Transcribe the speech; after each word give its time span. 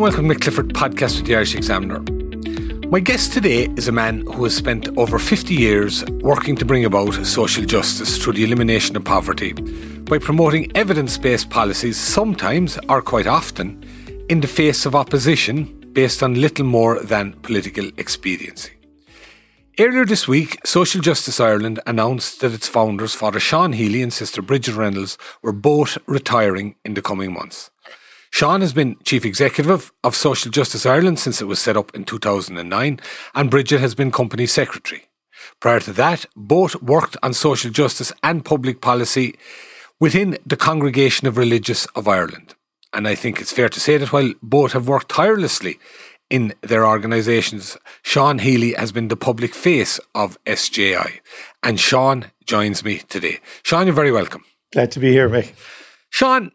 And 0.00 0.04
welcome 0.04 0.28
to 0.30 0.34
Clifford 0.34 0.72
podcast 0.72 1.18
with 1.18 1.26
the 1.26 1.34
Irish 1.34 1.54
Examiner. 1.54 2.00
My 2.88 3.00
guest 3.00 3.34
today 3.34 3.68
is 3.76 3.86
a 3.86 3.92
man 3.92 4.22
who 4.22 4.44
has 4.44 4.56
spent 4.56 4.88
over 4.96 5.18
50 5.18 5.52
years 5.52 6.02
working 6.22 6.56
to 6.56 6.64
bring 6.64 6.86
about 6.86 7.12
social 7.26 7.66
justice 7.66 8.16
through 8.16 8.32
the 8.32 8.44
elimination 8.44 8.96
of 8.96 9.04
poverty 9.04 9.52
by 9.52 10.16
promoting 10.16 10.74
evidence 10.74 11.18
based 11.18 11.50
policies, 11.50 11.98
sometimes 11.98 12.78
or 12.88 13.02
quite 13.02 13.26
often, 13.26 13.84
in 14.30 14.40
the 14.40 14.46
face 14.46 14.86
of 14.86 14.94
opposition 14.94 15.64
based 15.92 16.22
on 16.22 16.40
little 16.40 16.64
more 16.64 16.98
than 17.00 17.34
political 17.42 17.90
expediency. 17.98 18.70
Earlier 19.78 20.06
this 20.06 20.26
week, 20.26 20.66
Social 20.66 21.02
Justice 21.02 21.40
Ireland 21.40 21.78
announced 21.86 22.40
that 22.40 22.54
its 22.54 22.68
founders, 22.68 23.14
Father 23.14 23.38
Sean 23.38 23.74
Healy 23.74 24.00
and 24.00 24.14
Sister 24.14 24.40
Brigid 24.40 24.76
Reynolds, 24.76 25.18
were 25.42 25.52
both 25.52 25.98
retiring 26.06 26.76
in 26.86 26.94
the 26.94 27.02
coming 27.02 27.34
months. 27.34 27.70
Sean 28.30 28.60
has 28.60 28.72
been 28.72 28.96
Chief 29.04 29.24
Executive 29.24 29.92
of 30.02 30.16
Social 30.16 30.50
Justice 30.50 30.86
Ireland 30.86 31.18
since 31.18 31.42
it 31.42 31.46
was 31.46 31.58
set 31.58 31.76
up 31.76 31.94
in 31.94 32.04
2009, 32.04 33.00
and 33.34 33.50
Brigid 33.50 33.80
has 33.80 33.94
been 33.94 34.10
Company 34.10 34.46
Secretary. 34.46 35.04
Prior 35.60 35.80
to 35.80 35.92
that, 35.92 36.26
both 36.36 36.80
worked 36.82 37.16
on 37.22 37.34
social 37.34 37.70
justice 37.70 38.12
and 38.22 38.44
public 38.44 38.80
policy 38.80 39.36
within 39.98 40.38
the 40.46 40.56
Congregation 40.56 41.26
of 41.26 41.36
Religious 41.36 41.86
of 41.94 42.08
Ireland. 42.08 42.54
And 42.92 43.06
I 43.06 43.14
think 43.14 43.40
it's 43.40 43.52
fair 43.52 43.68
to 43.68 43.80
say 43.80 43.98
that 43.98 44.12
while 44.12 44.32
both 44.42 44.72
have 44.72 44.88
worked 44.88 45.10
tirelessly 45.10 45.78
in 46.28 46.54
their 46.62 46.86
organisations, 46.86 47.76
Sean 48.02 48.38
Healy 48.38 48.72
has 48.74 48.92
been 48.92 49.08
the 49.08 49.16
public 49.16 49.54
face 49.54 50.00
of 50.14 50.38
SJI. 50.46 51.20
And 51.62 51.78
Sean 51.78 52.30
joins 52.46 52.84
me 52.84 52.98
today. 53.08 53.40
Sean, 53.62 53.86
you're 53.86 53.94
very 53.94 54.12
welcome. 54.12 54.44
Glad 54.72 54.90
to 54.92 55.00
be 55.00 55.12
here, 55.12 55.28
Mick. 55.28 55.52
Sean, 56.08 56.52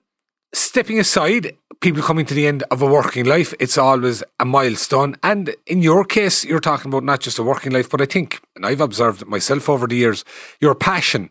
stepping 0.54 1.00
aside, 1.00 1.56
people 1.86 2.02
coming 2.02 2.26
to 2.26 2.34
the 2.34 2.48
end 2.48 2.64
of 2.72 2.82
a 2.82 2.86
working 2.88 3.26
life, 3.26 3.54
it's 3.60 3.78
always 3.78 4.24
a 4.40 4.44
milestone. 4.44 5.16
And 5.22 5.56
in 5.68 5.84
your 5.84 6.04
case, 6.04 6.44
you're 6.44 6.60
talking 6.60 6.90
about 6.90 7.04
not 7.04 7.20
just 7.20 7.38
a 7.38 7.44
working 7.44 7.72
life, 7.72 7.92
but 7.92 8.02
I 8.02 8.06
think, 8.06 8.42
and 8.56 8.66
I've 8.66 8.82
observed 8.82 9.22
it 9.22 9.28
myself 9.28 9.70
over 9.70 9.86
the 9.86 9.96
years, 9.96 10.26
your 10.60 10.74
passion. 10.74 11.30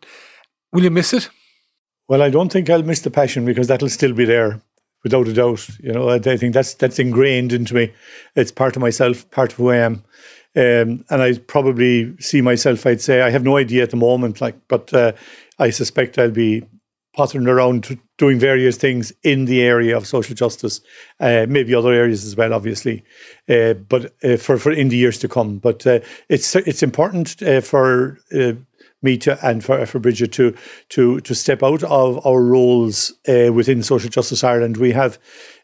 Will 0.72 0.84
you 0.84 0.92
miss 0.92 1.12
it? 1.12 1.28
Well, 2.06 2.22
I 2.22 2.30
don't 2.30 2.52
think 2.52 2.70
I'll 2.70 2.84
miss 2.84 3.00
the 3.00 3.10
passion 3.10 3.44
because 3.44 3.66
that'll 3.66 3.88
still 3.88 4.12
be 4.12 4.24
there, 4.24 4.62
without 5.02 5.26
a 5.26 5.32
doubt. 5.32 5.68
You 5.80 5.92
know, 5.92 6.08
I, 6.08 6.20
I 6.24 6.36
think 6.36 6.54
that's 6.54 6.74
that's 6.74 7.00
ingrained 7.00 7.52
into 7.52 7.74
me. 7.74 7.92
It's 8.36 8.52
part 8.52 8.76
of 8.76 8.82
myself, 8.82 9.28
part 9.32 9.50
of 9.50 9.58
who 9.58 9.70
I 9.70 9.78
am. 9.78 10.04
Um, 10.54 11.04
and 11.10 11.20
I 11.20 11.36
probably 11.36 12.16
see 12.20 12.42
myself. 12.42 12.86
I'd 12.86 13.00
say 13.00 13.22
I 13.22 13.30
have 13.30 13.42
no 13.42 13.56
idea 13.56 13.82
at 13.82 13.90
the 13.90 13.96
moment, 13.96 14.40
like, 14.40 14.54
but 14.68 14.94
uh, 14.94 15.14
I 15.58 15.70
suspect 15.70 16.16
I'll 16.16 16.30
be 16.30 16.62
pottering 17.14 17.46
around 17.46 17.98
doing 18.16 18.38
various 18.38 18.76
things 18.76 19.12
in 19.22 19.46
the 19.46 19.62
area 19.62 19.96
of 19.96 20.06
social 20.06 20.34
justice, 20.34 20.80
uh, 21.20 21.46
maybe 21.48 21.74
other 21.74 21.92
areas 21.92 22.24
as 22.24 22.36
well, 22.36 22.52
obviously, 22.52 23.04
uh, 23.48 23.74
but 23.74 24.14
uh, 24.22 24.36
for 24.36 24.58
for 24.58 24.72
in 24.72 24.88
the 24.88 24.96
years 24.96 25.18
to 25.18 25.28
come. 25.28 25.58
But 25.58 25.86
uh, 25.86 26.00
it's 26.28 26.54
it's 26.56 26.82
important 26.82 27.42
uh, 27.42 27.60
for 27.60 28.18
uh, 28.32 28.52
me 29.04 29.18
to 29.18 29.38
and 29.46 29.62
for, 29.62 29.86
for 29.86 30.00
Brigid 30.00 30.32
to 30.32 30.54
to 30.88 31.20
to 31.20 31.34
step 31.34 31.62
out 31.62 31.82
of 31.84 32.26
our 32.26 32.42
roles 32.42 33.12
uh, 33.28 33.52
within 33.52 33.82
Social 33.82 34.10
Justice 34.10 34.42
Ireland. 34.42 34.78
We 34.78 34.92
have 34.92 35.18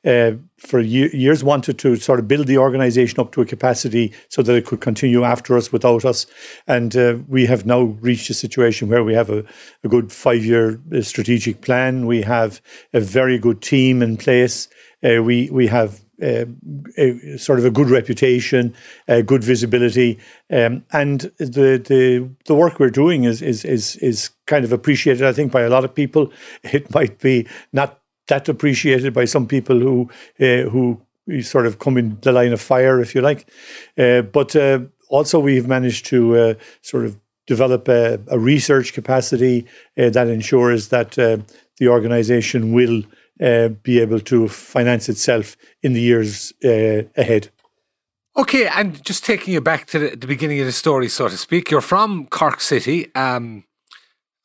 uh, 0.04 0.32
for 0.58 0.78
years 0.80 1.42
wanted 1.42 1.78
to 1.80 1.96
sort 1.96 2.20
of 2.20 2.28
build 2.28 2.46
the 2.46 2.58
organisation 2.58 3.18
up 3.18 3.32
to 3.32 3.40
a 3.40 3.46
capacity 3.46 4.12
so 4.28 4.42
that 4.42 4.54
it 4.54 4.66
could 4.66 4.80
continue 4.80 5.24
after 5.24 5.56
us 5.56 5.72
without 5.72 6.04
us, 6.04 6.26
and 6.66 6.96
uh, 6.96 7.18
we 7.26 7.46
have 7.46 7.66
now 7.66 7.80
reached 7.80 8.30
a 8.30 8.34
situation 8.34 8.88
where 8.88 9.02
we 9.02 9.14
have 9.14 9.30
a, 9.30 9.44
a 9.82 9.88
good 9.88 10.12
five 10.12 10.44
year 10.44 10.80
uh, 10.94 11.02
strategic 11.02 11.62
plan. 11.62 12.06
We 12.06 12.22
have 12.22 12.60
a 12.92 13.00
very 13.00 13.38
good 13.38 13.62
team 13.62 14.02
in 14.02 14.16
place. 14.16 14.68
Uh, 15.02 15.22
we 15.22 15.48
we 15.50 15.66
have 15.66 16.00
a, 16.20 17.38
sort 17.38 17.58
of 17.58 17.64
a 17.64 17.70
good 17.70 17.90
reputation, 17.90 18.74
uh, 19.08 19.22
good 19.22 19.42
visibility, 19.42 20.18
um, 20.50 20.84
and 20.92 21.20
the, 21.38 21.78
the 21.78 22.28
the 22.46 22.54
work 22.54 22.78
we're 22.78 22.90
doing 22.90 23.24
is 23.24 23.42
is 23.42 23.64
is 23.64 23.96
is 23.96 24.30
kind 24.46 24.64
of 24.64 24.72
appreciated. 24.72 25.24
I 25.24 25.32
think 25.32 25.52
by 25.52 25.62
a 25.62 25.70
lot 25.70 25.84
of 25.84 25.94
people. 25.94 26.32
It 26.72 26.94
might 26.94 27.18
be 27.18 27.46
not 27.72 28.00
that 28.28 28.48
appreciated 28.48 29.12
by 29.12 29.26
some 29.26 29.46
people 29.46 29.78
who 29.78 30.10
uh, 30.40 30.68
who 30.70 31.00
sort 31.42 31.66
of 31.66 31.78
come 31.78 31.98
in 31.98 32.18
the 32.22 32.32
line 32.32 32.52
of 32.52 32.60
fire, 32.60 33.00
if 33.00 33.14
you 33.14 33.20
like. 33.20 33.46
Uh, 33.98 34.22
but 34.22 34.56
uh, 34.56 34.80
also, 35.08 35.38
we've 35.38 35.68
managed 35.68 36.06
to 36.06 36.36
uh, 36.36 36.54
sort 36.82 37.04
of 37.04 37.16
develop 37.46 37.88
a, 37.88 38.20
a 38.28 38.38
research 38.38 38.92
capacity 38.92 39.66
that 39.96 40.28
ensures 40.28 40.88
that 40.88 41.12
the 41.12 41.88
organisation 41.88 42.72
will 42.72 43.02
uh, 43.40 43.68
be 43.68 44.00
able 44.00 44.20
to 44.20 44.48
finance 44.48 45.08
itself 45.08 45.56
in 45.82 45.92
the 45.92 46.00
years 46.00 46.52
uh, 46.64 47.02
ahead. 47.16 47.50
Okay, 48.36 48.68
and 48.68 49.02
just 49.04 49.24
taking 49.24 49.52
you 49.52 49.60
back 49.60 49.86
to 49.86 49.98
the, 49.98 50.16
the, 50.16 50.26
beginning 50.26 50.60
of 50.60 50.66
the 50.66 50.72
story, 50.72 51.08
so 51.08 51.28
to 51.28 51.36
speak, 51.36 51.70
you're 51.70 51.80
from 51.80 52.26
Cork 52.28 52.60
City, 52.60 53.12
um, 53.14 53.64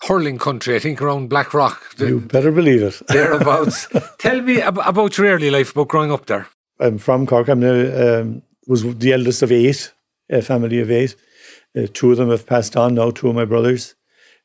hurling 0.01 0.39
country, 0.39 0.75
I 0.75 0.79
think, 0.79 1.01
around 1.01 1.29
Blackrock. 1.29 1.81
You 1.99 2.19
better 2.19 2.51
believe 2.51 2.81
it. 2.81 3.01
Thereabouts. 3.07 3.87
Tell 4.17 4.41
me 4.41 4.61
ab- 4.61 4.79
about 4.79 5.17
your 5.17 5.27
early 5.27 5.51
life, 5.51 5.71
about 5.71 5.89
growing 5.89 6.11
up 6.11 6.25
there. 6.25 6.47
I'm 6.79 6.97
from 6.97 7.27
Cork. 7.27 7.47
I'm 7.47 7.63
um, 7.63 8.41
was 8.67 8.83
the 8.97 9.13
eldest 9.13 9.43
of 9.43 9.51
eight, 9.51 9.93
a 10.29 10.41
family 10.41 10.79
of 10.79 10.89
eight. 10.89 11.15
Uh, 11.77 11.87
two 11.93 12.11
of 12.11 12.17
them 12.17 12.29
have 12.29 12.45
passed 12.45 12.75
on 12.75 12.95
now. 12.95 13.11
Two 13.11 13.29
of 13.29 13.35
my 13.35 13.45
brothers. 13.45 13.95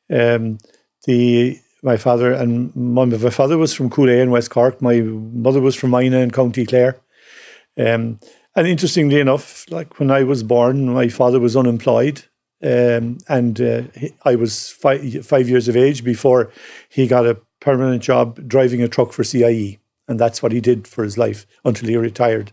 Um, 0.09 0.59
the 1.05 1.59
my 1.83 1.97
father 1.97 2.31
and 2.31 2.75
my, 2.75 3.05
my 3.05 3.29
father 3.29 3.57
was 3.57 3.73
from 3.73 3.89
Coolea 3.89 4.21
in 4.21 4.31
West 4.31 4.49
Cork. 4.49 4.81
My 4.81 5.01
mother 5.01 5.61
was 5.61 5.75
from 5.75 5.91
Mina 5.91 6.19
in 6.19 6.31
County 6.31 6.65
Clare. 6.65 6.99
Um, 7.77 8.19
and 8.55 8.67
interestingly 8.67 9.19
enough, 9.19 9.65
like 9.69 9.99
when 9.99 10.11
I 10.11 10.23
was 10.23 10.43
born, 10.43 10.93
my 10.93 11.07
father 11.07 11.39
was 11.39 11.55
unemployed. 11.55 12.23
Um, 12.63 13.17
and 13.27 13.59
uh, 13.59 13.83
I 14.23 14.35
was 14.35 14.69
five, 14.69 15.25
five 15.25 15.49
years 15.49 15.67
of 15.67 15.75
age 15.75 16.03
before 16.03 16.51
he 16.89 17.07
got 17.07 17.25
a 17.25 17.39
permanent 17.59 18.03
job 18.03 18.47
driving 18.47 18.83
a 18.83 18.87
truck 18.87 19.13
for 19.13 19.23
CIE. 19.23 19.79
And 20.07 20.19
that's 20.19 20.43
what 20.43 20.51
he 20.51 20.61
did 20.61 20.87
for 20.87 21.03
his 21.03 21.17
life 21.17 21.47
until 21.65 21.89
he 21.89 21.97
retired 21.97 22.51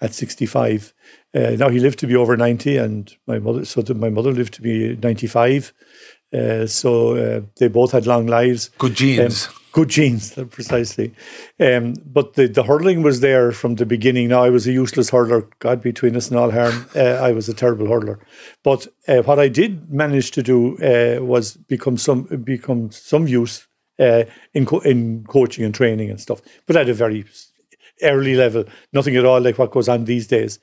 at 0.00 0.14
65. 0.14 0.92
Uh, 1.34 1.50
now 1.58 1.68
he 1.68 1.78
lived 1.78 1.98
to 2.00 2.06
be 2.06 2.16
over 2.16 2.36
90, 2.36 2.76
and 2.76 3.16
my 3.26 3.38
mother, 3.38 3.64
so 3.64 3.82
my 3.94 4.10
mother 4.10 4.32
lived 4.32 4.54
to 4.54 4.62
be 4.62 4.96
95. 4.96 5.72
Uh, 6.32 6.66
so 6.66 7.16
uh, 7.16 7.40
they 7.58 7.68
both 7.68 7.92
had 7.92 8.06
long 8.06 8.26
lives. 8.26 8.70
Good 8.78 8.94
genes. 8.94 9.46
Um, 9.46 9.54
good 9.72 9.88
genes, 9.88 10.32
precisely. 10.50 11.12
Um, 11.58 11.94
but 12.06 12.34
the, 12.34 12.46
the 12.46 12.62
hurling 12.62 13.02
was 13.02 13.20
there 13.20 13.52
from 13.52 13.76
the 13.76 13.86
beginning. 13.86 14.28
Now, 14.28 14.44
I 14.44 14.50
was 14.50 14.66
a 14.66 14.72
useless 14.72 15.10
hurler. 15.10 15.48
God 15.58 15.82
between 15.82 16.16
us 16.16 16.28
and 16.28 16.38
all 16.38 16.50
harm. 16.50 16.86
Uh, 17.00 17.18
I 17.22 17.32
was 17.32 17.48
a 17.48 17.54
terrible 17.54 17.86
hurler. 17.86 18.18
But 18.62 18.86
uh, 19.08 19.22
what 19.22 19.38
I 19.38 19.48
did 19.48 19.90
manage 19.90 20.32
to 20.32 20.42
do 20.42 20.76
uh, 20.78 21.22
was 21.24 21.56
become 21.56 21.96
some 21.96 22.24
become 22.44 22.90
some 22.90 23.26
use 23.28 23.66
in 23.98 24.66
co- 24.66 24.80
in 24.80 25.24
coaching 25.28 25.64
and 25.64 25.74
training 25.74 26.10
and 26.10 26.20
stuff, 26.20 26.40
but 26.66 26.76
at 26.76 26.88
a 26.88 26.94
very 26.94 27.24
early 28.02 28.34
level, 28.34 28.64
nothing 28.92 29.16
at 29.16 29.24
all 29.24 29.40
like 29.40 29.58
what 29.58 29.70
goes 29.70 29.88
on 29.88 30.04
these 30.04 30.26
days. 30.26 30.58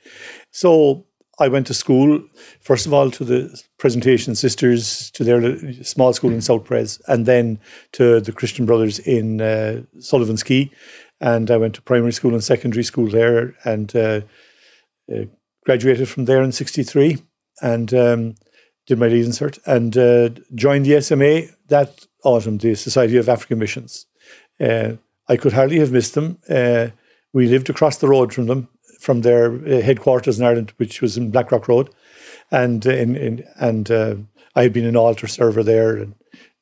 So 0.52 1.06
I 1.40 1.48
went 1.48 1.68
to 1.68 1.74
school, 1.74 2.24
first 2.62 2.88
of 2.88 2.94
all, 2.94 3.12
to 3.12 3.24
the 3.24 3.62
Presentation 3.78 4.34
Sisters, 4.36 5.12
to 5.12 5.24
their 5.24 5.84
small 5.84 6.12
school 6.14 6.32
in 6.32 6.42
South 6.42 6.64
Pres, 6.64 7.00
and 7.08 7.26
then 7.26 7.60
to 7.92 8.20
the 8.20 8.32
Christian 8.32 8.66
Brothers 8.66 8.98
in 9.00 9.40
uh, 9.40 9.84
Sullivan's 10.00 10.44
Quay. 10.44 10.72
And 11.22 11.52
I 11.52 11.58
went 11.58 11.76
to 11.76 11.82
primary 11.82 12.12
school 12.12 12.34
and 12.34 12.44
secondary 12.44 12.84
school 12.84 13.08
there 13.08 13.56
and 13.64 13.96
uh, 13.96 14.22
uh, 15.14 15.26
graduated 15.66 16.10
from 16.10 16.26
there 16.26 16.42
in 16.42 16.52
63 16.52 17.18
and 17.62 17.94
um, 17.94 18.36
did 18.86 19.00
my 19.00 19.08
Cert 19.08 19.60
and 19.66 19.98
uh, 19.98 20.30
joined 20.56 20.86
the 20.86 21.02
SMA 21.02 21.54
that 21.68 22.06
autumn, 22.24 22.58
the 22.58 22.76
Society 22.76 23.18
of 23.18 23.30
African 23.30 23.60
Missions. 23.60 24.06
Uh, 24.60 24.94
I 25.28 25.38
could 25.38 25.54
hardly 25.54 25.80
have 25.80 25.92
missed 25.92 26.14
them. 26.14 26.40
Uh, 26.50 26.90
we 27.34 27.48
lived 27.48 27.70
across 27.70 27.98
the 27.98 28.08
road 28.08 28.34
from 28.34 28.48
them 28.48 28.70
from 29.00 29.22
their 29.22 29.54
uh, 29.54 29.82
headquarters 29.82 30.40
in 30.40 30.46
Ireland, 30.46 30.74
which 30.78 31.02
was 31.02 31.18
in 31.18 31.32
Blackrock 31.32 31.68
Road, 31.68 31.90
and 32.52 32.86
uh, 32.86 32.92
in, 32.92 33.16
in 33.16 33.44
and 33.60 33.90
uh, 33.92 34.16
I 34.56 34.64
had 34.64 34.74
been 34.74 34.86
an 34.86 34.96
altar 34.96 35.28
server 35.28 35.64
there, 35.64 35.96
and 35.96 36.16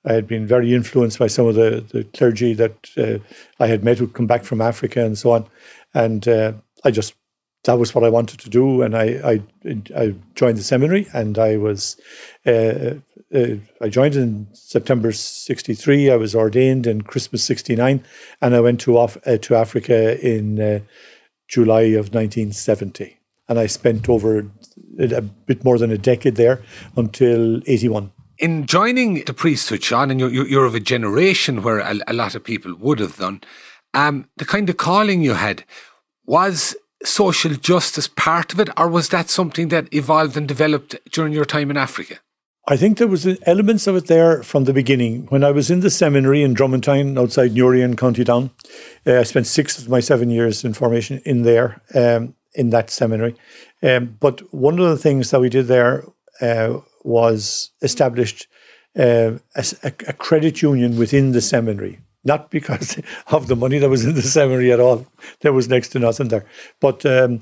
I 0.06 0.14
had 0.14 0.28
been 0.28 0.46
very 0.46 0.74
influenced 0.74 1.18
by 1.18 1.28
some 1.28 1.48
of 1.48 1.56
the, 1.56 1.84
the 1.92 2.04
clergy 2.04 2.54
that 2.54 2.90
uh, 2.98 3.18
I 3.60 3.68
had 3.68 3.84
met 3.84 3.98
who'd 3.98 4.14
come 4.14 4.28
back 4.28 4.44
from 4.44 4.62
Africa 4.62 5.04
and 5.04 5.18
so 5.18 5.32
on. 5.32 5.48
And 5.94 6.28
uh, 6.28 6.54
I 6.84 6.92
just, 6.92 7.16
that 7.64 7.80
was 7.80 7.96
what 7.96 8.04
I 8.04 8.10
wanted 8.10 8.40
to 8.42 8.50
do. 8.50 8.84
And 8.84 8.96
I, 8.96 9.42
I, 9.66 9.82
I 9.96 10.16
joined 10.36 10.60
the 10.60 10.64
seminary 10.64 11.08
and 11.12 11.40
I 11.40 11.58
was, 11.58 12.00
uh, 12.46 12.96
I 13.34 13.90
joined 13.90 14.16
in 14.16 14.48
September 14.54 15.12
63. 15.12 16.12
I 16.12 16.16
was 16.18 16.36
ordained 16.36 16.86
in 16.86 17.02
Christmas 17.02 17.44
69. 17.44 18.04
And 18.42 18.56
I 18.56 18.60
went 18.60 18.80
to, 18.82 18.98
off, 18.98 19.18
to 19.24 19.56
Africa 19.56 20.20
in 20.24 20.86
July 21.48 21.82
of 21.82 22.14
1970. 22.14 23.20
And 23.48 23.60
I 23.60 23.68
spent 23.68 24.10
over 24.10 24.50
a 25.00 25.22
bit 25.22 25.64
more 25.64 25.78
than 25.78 25.92
a 25.92 25.98
decade 25.98 26.36
there 26.36 26.64
until 26.96 27.62
81 27.68 28.12
in 28.38 28.66
joining 28.66 29.24
the 29.24 29.34
priesthood, 29.34 29.84
Sean, 29.84 30.12
and 30.12 30.20
you're, 30.20 30.30
you're 30.30 30.66
of 30.66 30.76
a 30.76 30.80
generation 30.80 31.64
where 31.64 31.80
a, 31.80 31.96
a 32.08 32.14
lot 32.14 32.36
of 32.36 32.44
people 32.44 32.76
would 32.76 33.00
have 33.00 33.18
done, 33.18 33.42
um, 33.94 34.28
the 34.38 34.46
kind 34.46 34.70
of 34.70 34.78
calling 34.78 35.22
you 35.22 35.34
had 35.34 35.64
was 36.26 36.76
social 37.04 37.54
justice 37.54 38.08
part 38.08 38.54
of 38.54 38.60
it, 38.60 38.70
or 38.78 38.90
was 38.90 39.10
that 39.10 39.30
something 39.30 39.70
that 39.70 39.94
evolved 39.94 40.36
and 40.36 40.48
developed 40.48 40.96
during 41.12 41.32
your 41.32 41.46
time 41.46 41.70
in 41.70 41.78
Africa? 41.78 42.20
I 42.68 42.78
think 42.78 42.98
there 42.98 43.08
was 43.08 43.28
elements 43.44 43.86
of 43.86 43.96
it 43.96 44.08
there 44.08 44.42
from 44.42 44.64
the 44.64 44.74
beginning. 44.74 45.28
When 45.28 45.44
I 45.44 45.52
was 45.52 45.70
in 45.70 45.82
the 45.82 45.92
seminary 45.92 46.42
in 46.42 46.56
Dromantine, 46.56 47.16
outside 47.16 47.54
Newry 47.54 47.84
in 47.84 47.96
County 47.96 48.24
Down, 48.24 48.50
uh, 49.06 49.20
I 49.20 49.24
spent 49.24 49.46
six 49.46 49.78
of 49.78 49.88
my 49.88 50.00
seven 50.00 50.32
years 50.32 50.66
in 50.66 50.74
formation 50.74 51.22
in 51.26 51.44
there, 51.44 51.80
um, 51.94 52.34
in 52.56 52.72
that 52.72 52.90
seminary. 52.90 53.36
Um, 53.84 54.18
but 54.20 54.42
one 54.52 54.80
of 54.80 54.90
the 54.90 54.98
things 54.98 55.30
that 55.30 55.42
we 55.42 55.50
did 55.50 55.68
there 55.68 56.06
uh, 56.42 56.80
was 57.04 57.70
established 57.84 58.48
uh, 58.98 59.34
a, 59.56 59.66
a, 59.84 60.14
credit 60.14 60.64
union 60.64 60.98
within 60.98 61.34
the 61.34 61.42
seminary. 61.42 62.00
Not 62.24 62.50
because 62.50 63.00
of 63.28 63.48
the 63.48 63.56
money 63.56 63.78
that 63.78 63.90
was 63.90 64.06
in 64.06 64.16
the 64.16 64.24
seminary 64.24 64.72
at 64.72 64.80
all. 64.80 65.06
There 65.42 65.54
was 65.54 65.70
next 65.70 65.90
to 65.90 66.00
nothing 66.00 66.30
there. 66.30 66.46
But 66.80 67.06
um, 67.06 67.42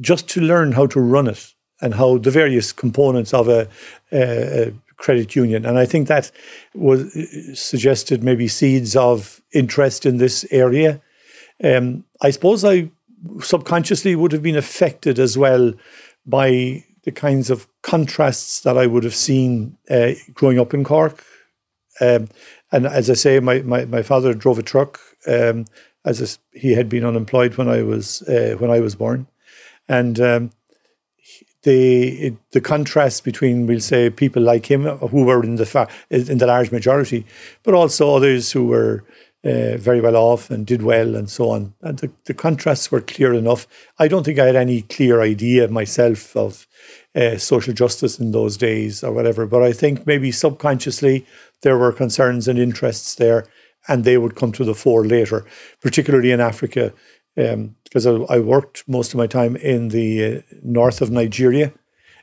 just 0.00 0.28
to 0.30 0.40
learn 0.40 0.72
how 0.72 0.86
to 0.88 1.00
run 1.00 1.28
it 1.28 1.53
and 1.80 1.94
how 1.94 2.18
the 2.18 2.30
various 2.30 2.72
components 2.72 3.34
of 3.34 3.48
a, 3.48 3.68
a, 4.12 4.72
credit 4.96 5.34
union. 5.34 5.66
And 5.66 5.76
I 5.76 5.86
think 5.86 6.08
that 6.08 6.30
was 6.72 7.12
suggested 7.58 8.22
maybe 8.22 8.48
seeds 8.48 8.96
of 8.96 9.42
interest 9.52 10.06
in 10.06 10.18
this 10.18 10.46
area. 10.50 11.00
Um, 11.62 12.04
I 12.22 12.30
suppose 12.30 12.64
I 12.64 12.90
subconsciously 13.40 14.14
would 14.14 14.32
have 14.32 14.42
been 14.42 14.56
affected 14.56 15.18
as 15.18 15.36
well 15.36 15.74
by 16.24 16.84
the 17.02 17.12
kinds 17.12 17.50
of 17.50 17.66
contrasts 17.82 18.60
that 18.60 18.78
I 18.78 18.86
would 18.86 19.04
have 19.04 19.14
seen 19.14 19.76
uh, 19.90 20.12
growing 20.32 20.58
up 20.58 20.72
in 20.72 20.84
Cork. 20.84 21.22
Um, 22.00 22.28
and 22.72 22.86
as 22.86 23.10
I 23.10 23.14
say, 23.14 23.40
my, 23.40 23.60
my, 23.60 23.84
my 23.84 24.02
father 24.02 24.32
drove 24.32 24.58
a 24.58 24.62
truck. 24.62 25.00
Um, 25.26 25.66
as 26.04 26.20
a, 26.20 26.58
he 26.58 26.72
had 26.72 26.88
been 26.88 27.04
unemployed 27.04 27.56
when 27.56 27.68
I 27.68 27.82
was 27.82 28.22
uh, 28.22 28.56
when 28.58 28.70
I 28.70 28.80
was 28.80 28.94
born, 28.94 29.26
and 29.88 30.20
the 31.64 32.34
the 32.52 32.60
contrast 32.60 33.24
between 33.24 33.66
we'll 33.66 33.80
say 33.80 34.10
people 34.10 34.42
like 34.42 34.66
him 34.70 34.84
who 34.84 35.24
were 35.24 35.42
in 35.42 35.56
the 35.56 35.66
far, 35.66 35.88
in 36.10 36.38
the 36.38 36.46
large 36.46 36.70
majority, 36.70 37.26
but 37.62 37.74
also 37.74 38.14
others 38.14 38.52
who 38.52 38.66
were 38.66 39.04
uh, 39.44 39.76
very 39.76 40.00
well 40.00 40.16
off 40.16 40.50
and 40.50 40.66
did 40.66 40.82
well 40.82 41.14
and 41.14 41.28
so 41.28 41.50
on. 41.50 41.74
And 41.82 41.98
the, 41.98 42.10
the 42.24 42.34
contrasts 42.34 42.90
were 42.90 43.00
clear 43.00 43.34
enough. 43.34 43.66
I 43.98 44.08
don't 44.08 44.24
think 44.24 44.38
I 44.38 44.46
had 44.46 44.56
any 44.56 44.82
clear 44.82 45.20
idea 45.20 45.68
myself 45.68 46.34
of 46.36 46.66
uh, 47.14 47.36
social 47.36 47.74
justice 47.74 48.18
in 48.18 48.32
those 48.32 48.56
days 48.56 49.04
or 49.04 49.12
whatever. 49.12 49.46
But 49.46 49.62
I 49.62 49.72
think 49.72 50.06
maybe 50.06 50.32
subconsciously 50.32 51.26
there 51.62 51.78
were 51.78 51.92
concerns 51.92 52.48
and 52.48 52.58
interests 52.58 53.14
there, 53.16 53.46
and 53.86 54.04
they 54.04 54.16
would 54.16 54.34
come 54.34 54.52
to 54.52 54.64
the 54.64 54.74
fore 54.74 55.04
later, 55.04 55.44
particularly 55.80 56.30
in 56.30 56.40
Africa, 56.40 56.92
um, 57.36 57.76
because 57.84 58.06
I, 58.06 58.12
I, 58.12 58.38
worked 58.38 58.88
most 58.88 59.12
of 59.12 59.18
my 59.18 59.26
time 59.26 59.56
in 59.56 59.88
the 59.88 60.24
uh, 60.24 60.40
north 60.62 61.00
of 61.00 61.10
Nigeria. 61.10 61.72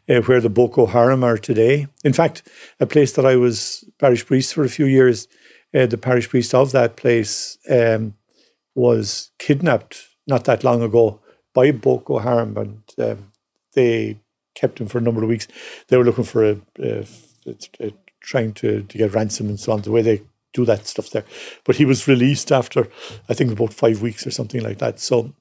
Uh, 0.09 0.19
where 0.21 0.41
the 0.41 0.49
Boko 0.49 0.87
Haram 0.87 1.23
are 1.23 1.37
today. 1.37 1.87
In 2.03 2.11
fact, 2.11 2.41
a 2.79 2.87
place 2.87 3.13
that 3.13 3.25
I 3.25 3.35
was 3.35 3.85
parish 3.99 4.25
priest 4.25 4.53
for 4.55 4.63
a 4.63 4.69
few 4.69 4.85
years, 4.85 5.27
uh, 5.75 5.85
the 5.85 5.97
parish 5.97 6.27
priest 6.27 6.55
of 6.55 6.71
that 6.71 6.95
place 6.95 7.59
um, 7.69 8.15
was 8.73 9.31
kidnapped 9.37 10.09
not 10.27 10.45
that 10.45 10.63
long 10.63 10.81
ago 10.81 11.19
by 11.53 11.71
Boko 11.71 12.19
Haram, 12.19 12.57
and 12.57 12.81
um, 12.97 13.31
they 13.73 14.17
kept 14.55 14.81
him 14.81 14.87
for 14.87 14.97
a 14.97 15.01
number 15.01 15.23
of 15.23 15.29
weeks. 15.29 15.47
They 15.87 15.97
were 15.97 16.03
looking 16.03 16.23
for 16.23 16.45
a, 16.45 16.57
a, 16.79 17.05
a, 17.79 17.93
trying 18.21 18.53
to, 18.53 18.83
to 18.83 18.97
get 18.97 19.13
ransom 19.13 19.49
and 19.49 19.59
so 19.59 19.73
on, 19.73 19.81
the 19.81 19.91
way 19.91 20.01
they 20.01 20.21
do 20.53 20.65
that 20.65 20.87
stuff 20.87 21.09
there. 21.09 21.25
But 21.63 21.75
he 21.75 21.85
was 21.85 22.07
released 22.07 22.51
after, 22.51 22.87
I 23.29 23.33
think, 23.33 23.51
about 23.51 23.73
five 23.73 24.01
weeks 24.01 24.25
or 24.25 24.31
something 24.31 24.61
like 24.61 24.79
that. 24.79 24.99
So 24.99 25.33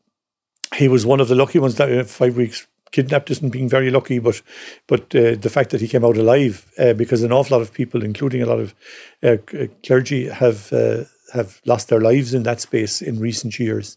he 0.76 0.88
was 0.88 1.06
one 1.06 1.20
of 1.20 1.28
the 1.28 1.34
lucky 1.34 1.58
ones 1.58 1.76
that 1.76 1.90
uh, 1.90 2.04
five 2.04 2.36
weeks 2.36 2.66
kidnapped 2.92 3.30
isn't 3.30 3.50
being 3.50 3.68
very 3.68 3.90
lucky, 3.90 4.18
but 4.18 4.42
but 4.86 5.14
uh, 5.14 5.34
the 5.36 5.50
fact 5.50 5.70
that 5.70 5.80
he 5.80 5.88
came 5.88 6.04
out 6.04 6.16
alive, 6.16 6.70
uh, 6.78 6.92
because 6.92 7.22
an 7.22 7.32
awful 7.32 7.56
lot 7.56 7.62
of 7.62 7.72
people, 7.72 8.02
including 8.02 8.42
a 8.42 8.46
lot 8.46 8.60
of 8.60 8.74
uh, 9.22 9.36
clergy, 9.84 10.28
have 10.28 10.72
uh, 10.72 11.04
have 11.32 11.60
lost 11.64 11.88
their 11.88 12.00
lives 12.00 12.34
in 12.34 12.42
that 12.44 12.60
space 12.60 13.02
in 13.02 13.18
recent 13.18 13.58
years. 13.58 13.96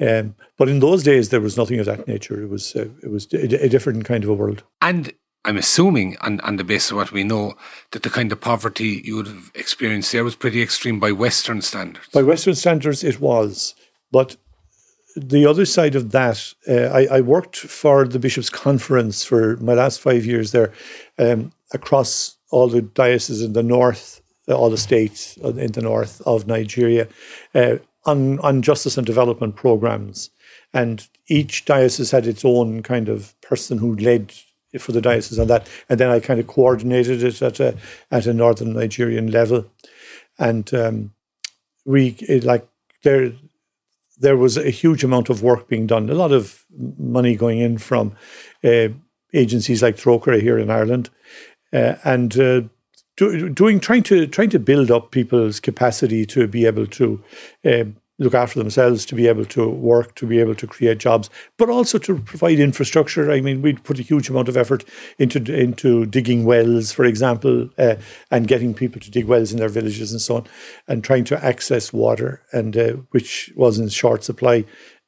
Um, 0.00 0.36
but 0.56 0.68
in 0.68 0.78
those 0.78 1.02
days, 1.02 1.30
there 1.30 1.40
was 1.40 1.56
nothing 1.56 1.80
of 1.80 1.86
that 1.86 2.06
nature. 2.06 2.40
It 2.42 2.48
was 2.48 2.76
uh, 2.76 2.88
it 3.02 3.10
was 3.10 3.26
a, 3.32 3.64
a, 3.64 3.68
different 3.68 4.04
kind 4.04 4.22
of 4.22 4.30
a 4.30 4.34
world. 4.34 4.62
And 4.80 5.12
I'm 5.48 5.56
assuming, 5.56 6.18
on, 6.20 6.40
on 6.40 6.56
the 6.56 6.62
basis 6.62 6.90
of 6.90 6.98
what 6.98 7.10
we 7.10 7.24
know, 7.24 7.56
that 7.92 8.02
the 8.02 8.10
kind 8.10 8.30
of 8.30 8.38
poverty 8.38 9.00
you 9.02 9.16
would 9.16 9.28
have 9.28 9.50
experienced 9.54 10.12
there 10.12 10.22
was 10.22 10.36
pretty 10.36 10.60
extreme 10.60 11.00
by 11.00 11.10
Western 11.10 11.62
standards. 11.62 12.06
By 12.12 12.22
Western 12.22 12.54
standards, 12.54 13.02
it 13.02 13.18
was. 13.18 13.74
But 14.12 14.36
the 15.16 15.46
other 15.46 15.64
side 15.64 15.94
of 15.94 16.10
that, 16.10 16.52
uh, 16.68 16.88
I, 16.98 17.06
I, 17.16 17.20
worked 17.22 17.56
for 17.56 18.06
the 18.06 18.18
Bishops' 18.18 18.50
Conference 18.50 19.24
for 19.24 19.56
my 19.56 19.72
last 19.72 20.02
five 20.02 20.26
years 20.26 20.52
there, 20.52 20.70
um, 21.18 21.50
across 21.72 22.36
all 22.50 22.68
the 22.68 22.82
dioceses 22.82 23.40
in 23.40 23.54
the 23.54 23.62
north, 23.62 24.20
all 24.48 24.68
the 24.68 24.76
states 24.76 25.38
in 25.38 25.72
the 25.72 25.80
north 25.80 26.20
of 26.26 26.46
Nigeria. 26.46 27.08
Uh, 27.54 27.76
on, 28.04 28.38
on 28.40 28.62
justice 28.62 28.96
and 28.96 29.06
development 29.06 29.56
programs. 29.56 30.30
And 30.72 31.06
each 31.26 31.64
diocese 31.64 32.10
had 32.10 32.26
its 32.26 32.44
own 32.44 32.82
kind 32.82 33.08
of 33.08 33.38
person 33.40 33.78
who 33.78 33.96
led 33.96 34.32
for 34.78 34.92
the 34.92 35.00
diocese 35.00 35.38
on 35.38 35.46
that. 35.48 35.66
And 35.88 35.98
then 35.98 36.10
I 36.10 36.20
kind 36.20 36.40
of 36.40 36.46
coordinated 36.46 37.22
it 37.22 37.40
at 37.42 37.60
a, 37.60 37.76
at 38.10 38.26
a 38.26 38.34
northern 38.34 38.74
Nigerian 38.74 39.30
level. 39.30 39.70
And 40.38 40.72
um, 40.74 41.12
we, 41.84 42.16
it, 42.20 42.44
like, 42.44 42.68
there, 43.02 43.32
there 44.18 44.36
was 44.36 44.56
a 44.56 44.70
huge 44.70 45.04
amount 45.04 45.30
of 45.30 45.42
work 45.42 45.68
being 45.68 45.86
done, 45.86 46.10
a 46.10 46.14
lot 46.14 46.32
of 46.32 46.64
money 46.98 47.36
going 47.36 47.60
in 47.60 47.78
from 47.78 48.16
uh, 48.64 48.88
agencies 49.32 49.82
like 49.82 49.96
Trócaire 49.96 50.40
here 50.40 50.58
in 50.58 50.70
Ireland. 50.70 51.10
Uh, 51.72 51.94
and 52.04 52.38
uh, 52.38 52.62
do, 53.16 53.48
doing 53.50 53.80
trying 53.80 54.02
to 54.04 54.26
trying 54.26 54.50
to 54.50 54.58
build 54.58 54.90
up 54.90 55.10
people's 55.10 55.60
capacity 55.60 56.24
to 56.26 56.46
be 56.46 56.66
able 56.66 56.86
to 56.86 57.22
uh, 57.64 57.84
look 58.18 58.34
after 58.34 58.58
themselves, 58.58 59.06
to 59.06 59.14
be 59.14 59.28
able 59.28 59.44
to 59.46 59.68
work, 59.68 60.14
to 60.16 60.26
be 60.26 60.40
able 60.40 60.54
to 60.56 60.66
create 60.66 60.98
jobs, 60.98 61.30
but 61.56 61.70
also 61.70 61.98
to 61.98 62.18
provide 62.18 62.58
infrastructure. 62.58 63.30
I 63.30 63.40
mean, 63.40 63.62
we 63.62 63.74
put 63.74 63.98
a 63.98 64.02
huge 64.02 64.28
amount 64.28 64.48
of 64.48 64.56
effort 64.56 64.84
into 65.18 65.38
into 65.54 66.06
digging 66.06 66.44
wells, 66.44 66.92
for 66.92 67.04
example, 67.04 67.68
uh, 67.78 67.96
and 68.30 68.48
getting 68.48 68.74
people 68.74 69.00
to 69.00 69.10
dig 69.10 69.26
wells 69.26 69.52
in 69.52 69.58
their 69.58 69.68
villages 69.68 70.12
and 70.12 70.20
so 70.20 70.36
on, 70.36 70.46
and 70.86 71.04
trying 71.04 71.24
to 71.24 71.44
access 71.44 71.92
water, 71.92 72.42
and 72.52 72.76
uh, 72.76 72.92
which 73.10 73.52
was 73.56 73.78
in 73.78 73.88
short 73.88 74.24
supply, 74.24 74.64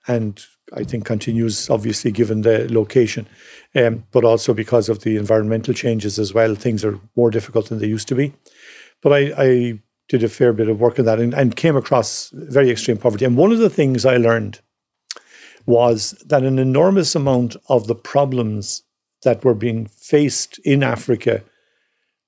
and 0.06 0.44
I 0.72 0.84
think 0.84 1.04
continues 1.04 1.68
obviously 1.68 2.12
given 2.12 2.42
the 2.42 2.72
location 2.72 3.26
um, 3.74 4.04
but 4.10 4.24
also 4.24 4.54
because 4.54 4.88
of 4.88 5.02
the 5.02 5.16
environmental 5.16 5.74
changes 5.74 6.18
as 6.18 6.34
well. 6.34 6.54
Things 6.54 6.84
are 6.84 6.98
more 7.16 7.30
difficult 7.30 7.68
than 7.68 7.78
they 7.78 7.86
used 7.86 8.08
to 8.08 8.14
be. 8.14 8.32
But 9.02 9.12
I, 9.12 9.32
I 9.36 9.78
did 10.10 10.24
a 10.24 10.28
fair 10.28 10.52
bit 10.52 10.68
of 10.68 10.80
work 10.80 10.98
on 10.98 11.04
that 11.04 11.20
and, 11.20 11.32
and 11.32 11.54
came 11.54 11.76
across 11.76 12.30
very 12.34 12.68
extreme 12.68 12.96
poverty. 12.96 13.24
And 13.24 13.36
one 13.36 13.52
of 13.52 13.58
the 13.58 13.70
things 13.70 14.04
I 14.04 14.16
learned 14.16 14.58
was 15.66 16.10
that 16.26 16.42
an 16.42 16.58
enormous 16.58 17.14
amount 17.14 17.54
of 17.68 17.86
the 17.86 17.94
problems 17.94 18.82
that 19.22 19.44
were 19.44 19.54
being 19.54 19.86
faced 19.86 20.58
in 20.64 20.82
Africa 20.82 21.44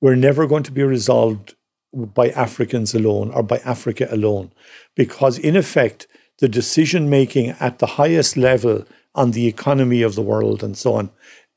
were 0.01 0.15
never 0.15 0.47
going 0.47 0.63
to 0.63 0.71
be 0.71 0.85
resolved 0.85 1.57
by 1.93 2.29
Africans 2.31 2.95
alone 2.95 3.33
or 3.33 3.43
by 3.43 3.59
Africa 3.59 4.07
alone. 4.13 4.53
Because, 4.95 5.37
in 5.37 5.57
effect, 5.57 6.07
the 6.39 6.49
decision 6.49 7.11
making 7.11 7.51
at 7.59 7.81
the 7.81 7.87
highest 7.87 8.37
level 8.37 8.85
on 9.17 9.33
the 9.33 9.49
economy 9.49 10.03
of 10.03 10.15
the 10.15 10.23
world 10.23 10.63
and 10.63 10.79
so 10.79 10.95
on 10.95 11.11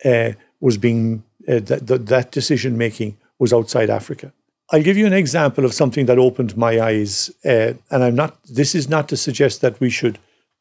uh, 0.03 0.31
was 0.59 0.77
being 0.77 1.23
uh, 1.47 1.59
that, 1.59 1.85
that, 1.85 2.07
that 2.07 2.31
decision 2.31 2.77
making 2.79 3.15
was 3.37 3.53
outside 3.53 3.91
Africa. 3.91 4.33
I'll 4.71 4.81
give 4.81 4.97
you 4.97 5.05
an 5.05 5.13
example 5.13 5.63
of 5.63 5.73
something 5.73 6.07
that 6.07 6.17
opened 6.17 6.57
my 6.57 6.79
eyes, 6.79 7.29
uh, 7.45 7.73
and 7.91 8.03
I'm 8.03 8.15
not. 8.15 8.37
This 8.45 8.73
is 8.73 8.89
not 8.89 9.07
to 9.09 9.17
suggest 9.17 9.61
that 9.61 9.79
we 9.79 9.89
should 9.89 10.17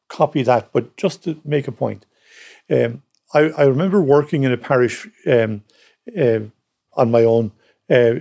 copy 0.07 0.43
that, 0.43 0.71
but 0.71 0.95
just 0.97 1.23
to 1.23 1.41
make 1.43 1.67
a 1.67 1.71
point. 1.71 2.05
Um, 2.69 3.01
I, 3.33 3.49
I, 3.57 3.63
remember 3.63 4.01
working 4.01 4.43
in 4.43 4.51
a 4.51 4.57
parish 4.57 5.07
um, 5.25 5.63
uh, 6.17 6.39
on 6.93 7.09
my 7.11 7.23
own, 7.23 7.51
uh, 7.89 8.13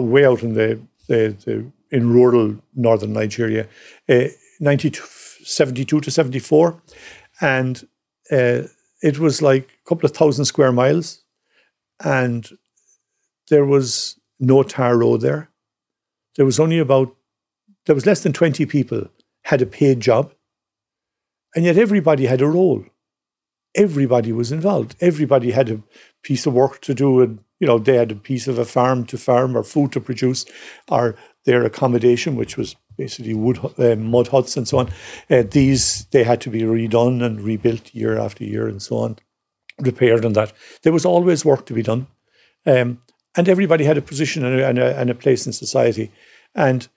way 0.00 0.24
out 0.24 0.42
in 0.42 0.54
the 0.54 0.80
the, 1.08 1.36
the 1.44 1.66
in 1.90 2.12
rural 2.12 2.56
northern 2.74 3.12
Nigeria, 3.12 3.68
uh, 4.08 4.28
72 4.60 6.00
to 6.00 6.10
74. 6.10 6.80
And 7.40 7.86
uh, 8.30 8.62
it 9.02 9.18
was 9.18 9.42
like 9.42 9.78
a 9.84 9.88
couple 9.88 10.06
of 10.06 10.16
thousand 10.16 10.46
square 10.46 10.72
miles. 10.72 11.22
And 12.02 12.48
there 13.48 13.66
was 13.66 14.18
no 14.42 14.62
tar 14.62 14.98
road 14.98 15.20
there. 15.20 15.50
There 16.36 16.44
was 16.44 16.60
only 16.60 16.78
about, 16.78 17.14
there 17.86 17.94
was 17.94 18.06
less 18.06 18.22
than 18.22 18.32
20 18.32 18.66
people 18.66 19.08
had 19.44 19.62
a 19.62 19.66
paid 19.66 20.00
job. 20.00 20.34
And 21.54 21.64
yet 21.64 21.78
everybody 21.78 22.26
had 22.26 22.40
a 22.40 22.46
role. 22.46 22.84
Everybody 23.74 24.32
was 24.32 24.52
involved. 24.52 24.96
Everybody 25.00 25.52
had 25.52 25.70
a 25.70 25.82
piece 26.22 26.46
of 26.46 26.54
work 26.54 26.80
to 26.82 26.94
do. 26.94 27.20
And, 27.20 27.38
you 27.60 27.66
know, 27.66 27.78
they 27.78 27.96
had 27.96 28.10
a 28.10 28.16
piece 28.16 28.48
of 28.48 28.58
a 28.58 28.64
farm 28.64 29.04
to 29.06 29.18
farm 29.18 29.56
or 29.56 29.62
food 29.62 29.92
to 29.92 30.00
produce 30.00 30.44
or 30.88 31.14
their 31.44 31.64
accommodation, 31.64 32.36
which 32.36 32.56
was 32.56 32.76
basically 32.96 33.34
wood, 33.34 33.58
uh, 33.78 33.96
mud 33.96 34.28
huts 34.28 34.56
and 34.56 34.66
so 34.66 34.78
on. 34.78 34.90
Uh, 35.30 35.42
these, 35.48 36.06
they 36.06 36.24
had 36.24 36.40
to 36.42 36.50
be 36.50 36.62
redone 36.62 37.22
and 37.22 37.40
rebuilt 37.40 37.94
year 37.94 38.18
after 38.18 38.44
year 38.44 38.66
and 38.66 38.82
so 38.82 38.96
on, 38.98 39.18
repaired 39.80 40.24
and 40.24 40.36
that. 40.36 40.52
There 40.82 40.92
was 40.92 41.04
always 41.04 41.44
work 41.44 41.66
to 41.66 41.74
be 41.74 41.82
done. 41.82 42.06
Um, 42.66 43.00
and 43.36 43.48
everybody 43.48 43.84
had 43.84 43.98
a 43.98 44.02
position 44.02 44.44
and 44.44 44.60
a, 44.60 44.68
and 44.68 44.78
a, 44.78 44.98
and 44.98 45.10
a 45.10 45.14
place 45.14 45.46
in 45.46 45.52
society. 45.52 46.10
And 46.54 46.88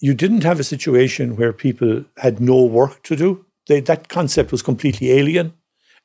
you 0.00 0.14
didn't 0.14 0.44
have 0.44 0.60
a 0.60 0.64
situation 0.64 1.36
where 1.36 1.52
people 1.52 2.04
had 2.16 2.40
no 2.40 2.64
work 2.64 3.02
to 3.04 3.16
do. 3.16 3.44
They, 3.66 3.80
that 3.80 4.08
concept 4.08 4.52
was 4.52 4.62
completely 4.62 5.10
alien 5.12 5.52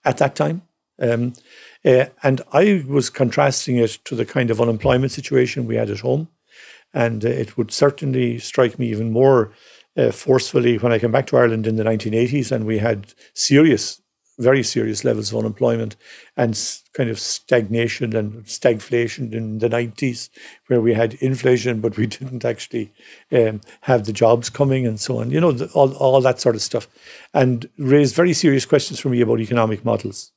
at 0.04 0.18
that 0.18 0.36
time. 0.36 0.64
Um, 1.00 1.34
uh, 1.86 2.06
and 2.22 2.42
I 2.52 2.84
was 2.88 3.10
contrasting 3.10 3.78
it 3.78 4.00
to 4.06 4.16
the 4.16 4.26
kind 4.26 4.52
of 4.52 4.62
unemployment 4.62 5.12
situation 5.12 5.66
we 5.66 5.76
had 5.76 5.90
at 5.90 6.00
home. 6.00 6.28
And 6.94 7.26
uh, 7.26 7.30
it 7.30 7.58
would 7.58 7.72
certainly 7.72 8.40
strike 8.40 8.78
me 8.78 8.88
even 8.88 9.12
more 9.12 9.52
uh, 9.98 10.12
forcefully 10.12 10.78
when 10.78 10.92
I 10.92 11.00
came 11.00 11.12
back 11.12 11.28
to 11.28 11.38
Ireland 11.38 11.68
in 11.68 11.76
the 11.76 11.84
1980s 11.84 12.52
and 12.52 12.66
we 12.66 12.80
had 12.80 13.14
serious, 13.34 14.02
very 14.40 14.64
serious 14.64 15.04
levels 15.04 15.32
of 15.32 15.40
unemployment 15.40 15.96
and 16.36 16.60
kind 16.94 17.10
of 17.10 17.20
stagnation 17.20 18.16
and 18.16 18.46
stagflation 18.46 19.32
in 19.34 19.60
the 19.60 19.70
90s, 19.70 20.30
where 20.68 20.82
we 20.82 20.94
had 20.94 21.14
inflation, 21.16 21.82
but 21.82 21.98
we 21.98 22.08
didn't 22.08 22.46
actually 22.46 22.92
um, 23.32 23.62
have 23.82 24.06
the 24.06 24.14
jobs 24.14 24.50
coming 24.50 24.86
and 24.86 25.00
so 25.00 25.20
on, 25.20 25.32
you 25.32 25.40
know, 25.40 25.52
the, 25.52 25.72
all, 25.74 25.94
all 25.96 26.22
that 26.22 26.40
sort 26.40 26.56
of 26.56 26.62
stuff. 26.62 26.88
And 27.34 27.70
raised 27.78 28.16
very 28.16 28.34
serious 28.34 28.66
questions 28.66 29.00
for 29.00 29.10
me 29.10 29.22
about 29.22 29.40
economic 29.40 29.86
models 29.86 30.32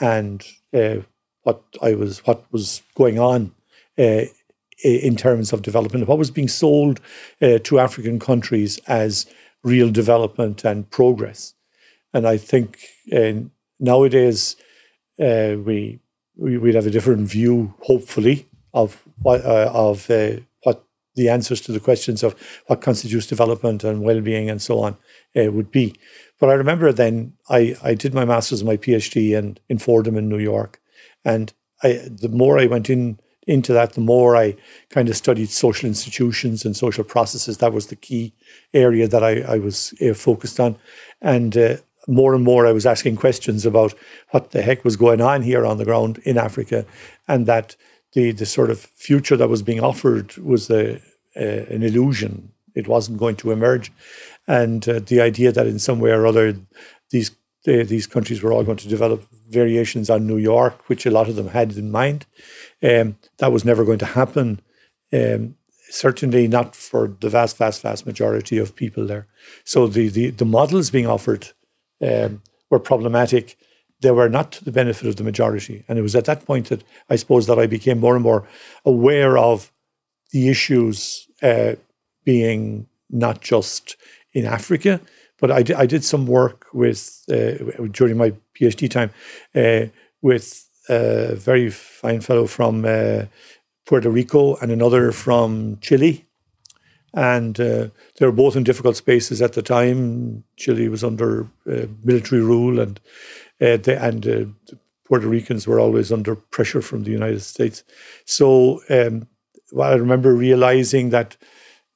and 0.00 0.44
uh, 0.72 0.96
what 1.42 1.62
I 1.82 1.94
was, 1.94 2.24
what 2.26 2.44
was 2.52 2.82
going 2.94 3.18
on 3.18 3.52
uh, 3.98 4.22
in 4.84 5.16
terms 5.16 5.52
of 5.52 5.62
development, 5.62 6.06
what 6.06 6.18
was 6.18 6.30
being 6.30 6.48
sold 6.48 7.00
uh, 7.42 7.58
to 7.64 7.80
African 7.80 8.18
countries 8.20 8.78
as 8.86 9.26
real 9.64 9.90
development 9.90 10.64
and 10.64 10.88
progress. 10.90 11.54
And 12.12 12.26
I 12.26 12.36
think 12.36 12.78
uh, 13.12 13.32
nowadays 13.78 14.56
uh, 15.20 15.56
we, 15.64 16.00
we 16.36 16.58
would 16.58 16.74
have 16.74 16.86
a 16.86 16.90
different 16.90 17.28
view, 17.28 17.74
hopefully, 17.82 18.46
of 18.72 19.02
what 19.22 19.44
uh, 19.44 19.70
of 19.72 20.10
uh, 20.10 20.36
what 20.62 20.84
the 21.16 21.28
answers 21.28 21.60
to 21.62 21.72
the 21.72 21.80
questions 21.80 22.22
of 22.22 22.34
what 22.66 22.80
constitutes 22.80 23.26
development 23.26 23.84
and 23.84 24.02
well-being 24.02 24.48
and 24.48 24.62
so 24.62 24.78
on 24.80 24.96
uh, 25.36 25.50
would 25.50 25.70
be. 25.70 25.94
But 26.38 26.50
I 26.50 26.54
remember 26.54 26.92
then 26.92 27.32
I, 27.48 27.76
I 27.82 27.94
did 27.94 28.14
my 28.14 28.24
master's 28.24 28.60
and 28.60 28.68
my 28.68 28.76
PhD 28.76 29.36
in, 29.36 29.58
in 29.68 29.78
Fordham 29.78 30.16
in 30.16 30.28
New 30.28 30.38
York. 30.38 30.80
And 31.24 31.52
I, 31.82 32.00
the 32.08 32.28
more 32.28 32.58
I 32.58 32.66
went 32.66 32.88
in 32.88 33.18
into 33.46 33.72
that, 33.72 33.94
the 33.94 34.00
more 34.00 34.36
I 34.36 34.56
kind 34.90 35.08
of 35.08 35.16
studied 35.16 35.48
social 35.48 35.88
institutions 35.88 36.64
and 36.64 36.76
social 36.76 37.02
processes. 37.02 37.58
That 37.58 37.72
was 37.72 37.86
the 37.86 37.96
key 37.96 38.34
area 38.74 39.08
that 39.08 39.24
I, 39.24 39.40
I 39.40 39.58
was 39.58 39.94
uh, 40.02 40.14
focused 40.14 40.60
on. 40.60 40.76
And 41.22 41.56
uh, 41.56 41.76
more 42.08 42.34
and 42.34 42.42
more, 42.42 42.66
I 42.66 42.72
was 42.72 42.86
asking 42.86 43.16
questions 43.16 43.66
about 43.66 43.94
what 44.30 44.50
the 44.50 44.62
heck 44.62 44.84
was 44.84 44.96
going 44.96 45.20
on 45.20 45.42
here 45.42 45.64
on 45.64 45.76
the 45.78 45.84
ground 45.84 46.18
in 46.24 46.38
Africa, 46.38 46.86
and 47.28 47.46
that 47.46 47.76
the, 48.14 48.32
the 48.32 48.46
sort 48.46 48.70
of 48.70 48.80
future 48.80 49.36
that 49.36 49.48
was 49.48 49.62
being 49.62 49.80
offered 49.80 50.36
was 50.38 50.70
a, 50.70 51.00
a 51.36 51.72
an 51.72 51.82
illusion. 51.82 52.50
It 52.74 52.88
wasn't 52.88 53.18
going 53.18 53.36
to 53.36 53.50
emerge. 53.50 53.92
And 54.46 54.88
uh, 54.88 55.00
the 55.00 55.20
idea 55.20 55.52
that 55.52 55.66
in 55.66 55.78
some 55.78 56.00
way 56.00 56.10
or 56.10 56.26
other, 56.26 56.56
these 57.10 57.30
these 57.64 58.06
countries 58.06 58.42
were 58.42 58.52
all 58.52 58.64
going 58.64 58.78
to 58.78 58.88
develop 58.88 59.22
variations 59.50 60.08
on 60.08 60.26
New 60.26 60.38
York, 60.38 60.88
which 60.88 61.04
a 61.04 61.10
lot 61.10 61.28
of 61.28 61.36
them 61.36 61.48
had 61.48 61.76
in 61.76 61.90
mind. 61.90 62.24
Um, 62.82 63.18
that 63.38 63.52
was 63.52 63.64
never 63.64 63.84
going 63.84 63.98
to 63.98 64.06
happen. 64.06 64.60
Um, 65.12 65.56
certainly 65.90 66.48
not 66.48 66.74
for 66.74 67.14
the 67.20 67.28
vast, 67.28 67.58
vast, 67.58 67.82
vast 67.82 68.06
majority 68.06 68.56
of 68.56 68.74
people 68.74 69.06
there. 69.06 69.26
So 69.64 69.86
the 69.86 70.08
the, 70.08 70.30
the 70.30 70.44
models 70.46 70.90
being 70.90 71.06
offered 71.06 71.52
um, 72.00 72.42
were 72.70 72.78
problematic. 72.78 73.56
They 74.00 74.10
were 74.10 74.28
not 74.28 74.52
to 74.52 74.64
the 74.64 74.72
benefit 74.72 75.08
of 75.08 75.16
the 75.16 75.24
majority, 75.24 75.84
and 75.88 75.98
it 75.98 76.02
was 76.02 76.14
at 76.14 76.24
that 76.26 76.44
point 76.44 76.68
that 76.68 76.84
I 77.10 77.16
suppose 77.16 77.46
that 77.46 77.58
I 77.58 77.66
became 77.66 77.98
more 77.98 78.14
and 78.14 78.22
more 78.22 78.46
aware 78.84 79.36
of 79.38 79.72
the 80.30 80.48
issues 80.48 81.26
uh, 81.42 81.74
being 82.24 82.86
not 83.10 83.40
just 83.40 83.96
in 84.32 84.44
Africa, 84.44 85.00
but 85.40 85.50
I, 85.50 85.64
I 85.76 85.86
did 85.86 86.04
some 86.04 86.26
work 86.26 86.66
with 86.72 87.24
uh, 87.30 87.86
during 87.90 88.16
my 88.16 88.34
PhD 88.54 88.90
time 88.90 89.10
uh, 89.54 89.86
with 90.22 90.68
a 90.88 91.34
very 91.34 91.70
fine 91.70 92.20
fellow 92.20 92.46
from 92.46 92.84
uh, 92.84 93.24
Puerto 93.86 94.10
Rico 94.10 94.56
and 94.56 94.70
another 94.70 95.12
from 95.12 95.78
Chile. 95.80 96.27
And 97.14 97.58
uh, 97.58 97.88
they 98.16 98.26
were 98.26 98.32
both 98.32 98.54
in 98.54 98.64
difficult 98.64 98.96
spaces 98.96 99.40
at 99.40 99.54
the 99.54 99.62
time. 99.62 100.44
Chile 100.56 100.88
was 100.88 101.02
under 101.02 101.48
uh, 101.66 101.86
military 102.04 102.42
rule, 102.42 102.78
and 102.78 103.00
uh, 103.60 103.78
they, 103.78 103.96
and 103.96 104.26
uh, 104.26 104.44
the 104.66 104.78
Puerto 105.04 105.26
Ricans 105.26 105.66
were 105.66 105.80
always 105.80 106.12
under 106.12 106.36
pressure 106.36 106.82
from 106.82 107.04
the 107.04 107.10
United 107.10 107.40
States. 107.40 107.82
So 108.26 108.82
um, 108.90 109.26
well, 109.72 109.92
I 109.92 109.94
remember 109.94 110.34
realizing 110.34 111.10
that 111.10 111.36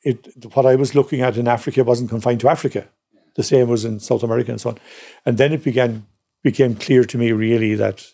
it, 0.03 0.29
what 0.55 0.67
I 0.67 0.75
was 0.75 0.95
looking 0.95 1.21
at 1.21 1.37
in 1.37 1.49
Africa 1.49 1.85
wasn't 1.85 2.11
confined 2.11 2.41
to 2.41 2.49
Africa. 2.49 2.89
The 3.35 3.43
same 3.43 3.69
was 3.69 3.85
in 3.85 4.01
South 4.01 4.23
America 4.23 4.51
and 4.51 4.61
so 4.61 4.71
on. 4.71 4.79
And 5.25 5.39
then 5.39 5.53
it 5.53 5.65
began 5.65 6.07
became 6.43 6.75
clear 6.75 7.05
to 7.05 7.19
me 7.19 7.31
really 7.31 7.77
that 7.77 8.05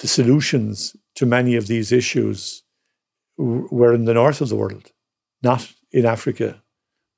the 0.00 0.08
solutions 0.08 0.96
to 1.14 1.26
many 1.26 1.54
of 1.54 1.66
these 1.66 1.92
issues 1.92 2.62
were 3.36 3.94
in 3.94 4.06
the 4.06 4.14
north 4.14 4.40
of 4.40 4.48
the 4.48 4.56
world, 4.56 4.90
not 5.44 5.72
in 5.92 6.06
Africa 6.06 6.60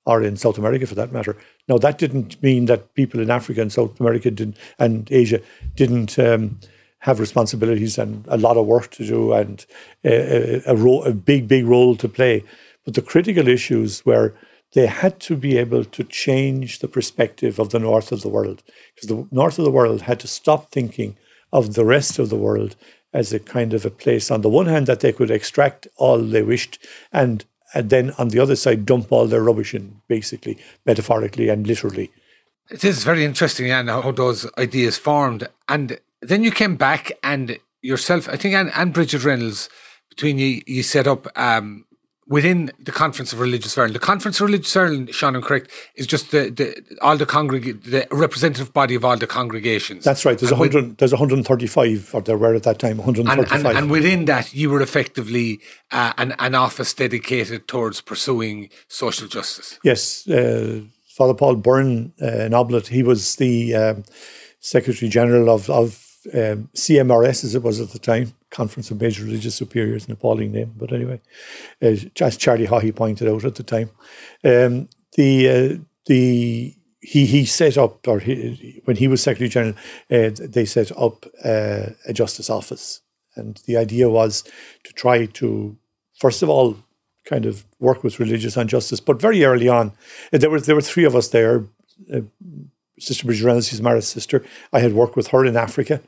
or 0.04 0.22
in 0.22 0.36
South 0.36 0.58
America 0.58 0.86
for 0.86 0.94
that 0.94 1.12
matter. 1.12 1.36
Now, 1.68 1.78
that 1.78 1.98
didn't 1.98 2.40
mean 2.42 2.66
that 2.66 2.94
people 2.94 3.20
in 3.20 3.30
Africa 3.30 3.60
and 3.62 3.72
South 3.72 3.98
America 3.98 4.30
didn't, 4.30 4.56
and 4.78 5.08
Asia 5.10 5.40
didn't 5.74 6.18
um, 6.18 6.60
have 7.00 7.20
responsibilities 7.20 7.98
and 7.98 8.24
a 8.28 8.36
lot 8.36 8.56
of 8.56 8.66
work 8.66 8.90
to 8.92 9.06
do 9.06 9.32
and 9.32 9.64
a, 10.04 10.62
a, 10.66 10.76
ro- 10.76 11.02
a 11.02 11.12
big, 11.12 11.48
big 11.48 11.66
role 11.66 11.96
to 11.96 12.08
play. 12.08 12.44
But 12.84 12.94
the 12.94 13.02
critical 13.02 13.48
issues 13.48 14.04
were 14.06 14.34
they 14.72 14.86
had 14.86 15.20
to 15.20 15.36
be 15.36 15.56
able 15.56 15.84
to 15.84 16.04
change 16.04 16.80
the 16.80 16.88
perspective 16.88 17.58
of 17.58 17.70
the 17.70 17.78
north 17.78 18.12
of 18.12 18.22
the 18.22 18.28
world 18.28 18.62
because 18.94 19.08
the 19.08 19.26
north 19.30 19.58
of 19.58 19.64
the 19.64 19.70
world 19.70 20.02
had 20.02 20.20
to 20.20 20.28
stop 20.28 20.70
thinking 20.70 21.16
of 21.52 21.74
the 21.74 21.84
rest 21.84 22.18
of 22.18 22.28
the 22.28 22.36
world 22.36 22.76
as 23.12 23.32
a 23.32 23.40
kind 23.40 23.72
of 23.72 23.86
a 23.86 23.90
place, 23.90 24.30
on 24.30 24.42
the 24.42 24.48
one 24.48 24.66
hand, 24.66 24.86
that 24.86 25.00
they 25.00 25.12
could 25.12 25.30
extract 25.30 25.88
all 25.96 26.18
they 26.18 26.42
wished, 26.42 26.78
and, 27.12 27.44
and 27.74 27.90
then 27.90 28.12
on 28.18 28.28
the 28.28 28.38
other 28.38 28.56
side, 28.56 28.86
dump 28.86 29.10
all 29.10 29.26
their 29.26 29.42
rubbish 29.42 29.74
in, 29.74 30.00
basically, 30.08 30.58
metaphorically 30.84 31.48
and 31.48 31.66
literally. 31.66 32.10
It 32.70 32.84
is 32.84 33.04
very 33.04 33.24
interesting, 33.24 33.70
and 33.70 33.88
how 33.88 34.10
those 34.12 34.50
ideas 34.58 34.98
formed. 34.98 35.48
And 35.68 35.98
then 36.20 36.44
you 36.44 36.50
came 36.50 36.76
back, 36.76 37.12
and 37.22 37.58
yourself, 37.82 38.28
I 38.28 38.36
think, 38.36 38.54
and, 38.54 38.70
and 38.74 38.92
Brigid 38.92 39.24
Reynolds, 39.24 39.68
between 40.08 40.38
you, 40.38 40.62
you 40.66 40.82
set 40.82 41.06
up 41.06 41.26
um, 41.38 41.85
within 42.28 42.72
the 42.78 42.92
Conference 42.92 43.32
of 43.32 43.40
Religious 43.40 43.76
Ireland. 43.78 43.94
The 43.94 44.00
Conference 44.00 44.40
of 44.40 44.46
Religious 44.46 44.76
Ireland, 44.76 45.14
Sean, 45.14 45.36
I'm 45.36 45.42
correct, 45.42 45.70
is 45.94 46.06
just 46.06 46.30
the, 46.30 46.50
the 46.50 46.98
all 47.00 47.16
the 47.16 47.26
congreg- 47.26 47.84
the 47.84 48.06
representative 48.10 48.72
body 48.72 48.94
of 48.94 49.04
all 49.04 49.16
the 49.16 49.26
congregations. 49.26 50.04
That's 50.04 50.24
right. 50.24 50.38
There's 50.38 50.52
a 50.52 50.56
hundred. 50.56 50.98
There's 50.98 51.12
135, 51.12 52.14
or 52.14 52.22
there 52.22 52.36
were 52.36 52.54
at 52.54 52.64
that 52.64 52.78
time 52.78 52.98
135. 52.98 53.52
And, 53.52 53.66
and, 53.66 53.78
and 53.78 53.90
within 53.90 54.24
that, 54.26 54.54
you 54.54 54.70
were 54.70 54.82
effectively 54.82 55.60
uh, 55.92 56.12
an 56.18 56.34
an 56.38 56.54
office 56.54 56.92
dedicated 56.94 57.68
towards 57.68 58.00
pursuing 58.00 58.70
social 58.88 59.28
justice. 59.28 59.78
Yes, 59.84 60.28
uh, 60.28 60.80
Father 61.08 61.34
Paul 61.34 61.56
Byrne 61.56 62.12
uh, 62.20 62.26
in 62.26 62.54
Oblate, 62.54 62.88
he 62.88 63.02
was 63.02 63.36
the 63.36 63.74
um, 63.74 64.04
Secretary 64.60 65.08
General 65.08 65.48
of 65.48 65.70
of 65.70 66.05
um, 66.34 66.68
CMRS, 66.74 67.44
as 67.44 67.54
it 67.54 67.62
was 67.62 67.80
at 67.80 67.90
the 67.90 67.98
time, 67.98 68.34
Conference 68.50 68.90
of 68.90 69.00
Major 69.00 69.24
Religious 69.24 69.54
Superiors, 69.54 70.06
an 70.06 70.12
appalling 70.12 70.52
name, 70.52 70.72
but 70.76 70.92
anyway, 70.92 71.20
uh, 71.82 71.94
as 72.20 72.36
Charlie 72.36 72.66
Haughey 72.66 72.94
pointed 72.94 73.28
out 73.28 73.44
at 73.44 73.54
the 73.56 73.62
time, 73.62 73.90
um, 74.44 74.88
the 75.16 75.48
uh, 75.48 75.82
the 76.06 76.74
he 77.00 77.26
he 77.26 77.44
set 77.44 77.78
up, 77.78 78.06
or 78.08 78.18
he, 78.18 78.80
when 78.84 78.96
he 78.96 79.08
was 79.08 79.22
Secretary 79.22 79.48
General, 79.48 79.74
uh, 80.10 80.30
they 80.38 80.64
set 80.64 80.90
up 80.96 81.26
uh, 81.44 81.90
a 82.06 82.12
justice 82.12 82.50
office, 82.50 83.00
and 83.36 83.60
the 83.66 83.76
idea 83.76 84.08
was 84.08 84.42
to 84.84 84.92
try 84.92 85.26
to, 85.26 85.76
first 86.18 86.42
of 86.42 86.48
all, 86.48 86.76
kind 87.24 87.46
of 87.46 87.64
work 87.78 88.02
with 88.02 88.18
religious 88.18 88.56
on 88.56 88.68
justice. 88.68 89.00
But 89.00 89.20
very 89.20 89.44
early 89.44 89.68
on, 89.68 89.92
uh, 90.32 90.38
there 90.38 90.50
were 90.50 90.60
there 90.60 90.74
were 90.74 90.82
three 90.82 91.04
of 91.04 91.14
us 91.14 91.28
there. 91.28 91.64
Uh, 92.12 92.22
Sister 92.98 93.26
Brigid 93.26 93.44
Reynolds, 93.44 93.68
she's 93.68 93.82
Mara's 93.82 94.08
sister. 94.08 94.42
I 94.72 94.80
had 94.80 94.94
worked 94.94 95.16
with 95.16 95.28
her 95.28 95.44
in 95.44 95.56
Africa, 95.56 96.00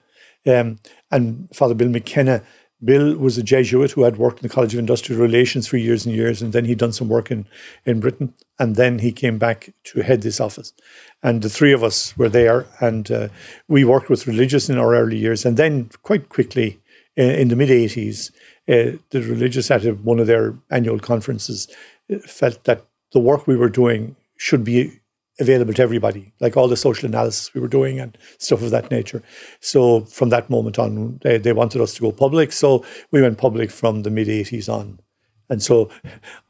um, 0.47 0.79
and 1.11 1.49
Father 1.55 1.75
Bill 1.75 1.89
McKenna. 1.89 2.43
Bill 2.85 3.17
was 3.17 3.37
a 3.37 3.43
Jesuit 3.43 3.91
who 3.91 4.05
had 4.05 4.19
worked 4.19 4.39
in 4.39 4.47
the 4.47 4.55
College 4.55 4.73
of 4.73 4.79
Industrial 4.79 5.21
Relations 5.21 5.67
for 5.67 5.77
years 5.77 6.07
and 6.07 6.15
years, 6.15 6.41
and 6.41 6.53
then 6.53 6.65
he'd 6.65 6.79
done 6.79 6.93
some 6.93 7.09
work 7.09 7.29
in, 7.31 7.45
in 7.85 7.99
Britain, 7.99 8.35
and 8.61 8.77
then 8.77 9.01
he 9.01 9.11
came 9.11 9.37
back 9.37 9.75
to 9.85 10.03
head 10.03 10.23
this 10.23 10.41
office. 10.41 10.73
And 11.21 11.43
the 11.43 11.49
three 11.49 11.73
of 11.73 11.83
us 11.83 12.17
were 12.17 12.29
there, 12.29 12.67
and 12.81 13.11
uh, 13.11 13.29
we 13.67 13.85
worked 13.85 14.09
with 14.09 14.29
religious 14.29 14.71
in 14.71 14.79
our 14.79 14.95
early 14.95 15.17
years, 15.17 15.45
and 15.45 15.57
then 15.57 15.91
quite 16.05 16.29
quickly 16.29 16.79
uh, 17.19 17.23
in 17.23 17.49
the 17.49 17.57
mid 17.57 17.69
80s, 17.69 18.31
uh, 18.69 18.97
the 19.11 19.23
religious 19.23 19.73
at 19.73 19.83
one 20.01 20.21
of 20.21 20.29
their 20.29 20.55
annual 20.71 21.01
conferences 21.01 21.67
uh, 22.13 22.19
felt 22.19 22.63
that 22.65 22.85
the 23.13 23.19
work 23.19 23.47
we 23.47 23.57
were 23.57 23.69
doing 23.69 24.15
should 24.37 24.63
be 24.63 24.98
available 25.41 25.73
to 25.75 25.83
everybody, 25.83 26.33
like 26.41 26.57
all 26.57 26.69
the 26.69 26.77
social 26.77 27.09
analysis 27.09 27.55
we 27.55 27.61
were 27.61 27.69
doing 27.69 28.01
and 28.01 28.19
stuff 28.39 28.63
of 28.63 28.71
that 28.71 28.91
nature. 28.91 29.23
So 29.61 30.03
from 30.03 30.31
that 30.31 30.51
moment 30.51 30.79
on, 30.79 31.19
they, 31.23 31.39
they 31.39 31.53
wanted 31.53 31.81
us 31.81 31.95
to 31.95 32.01
go 32.01 32.13
public. 32.13 32.53
So 32.53 32.85
we 33.11 33.23
went 33.23 33.39
public 33.39 33.71
from 33.71 34.03
the 34.03 34.11
mid 34.11 34.29
80s 34.29 34.69
on. 34.69 35.01
And 35.49 35.63
so, 35.63 35.89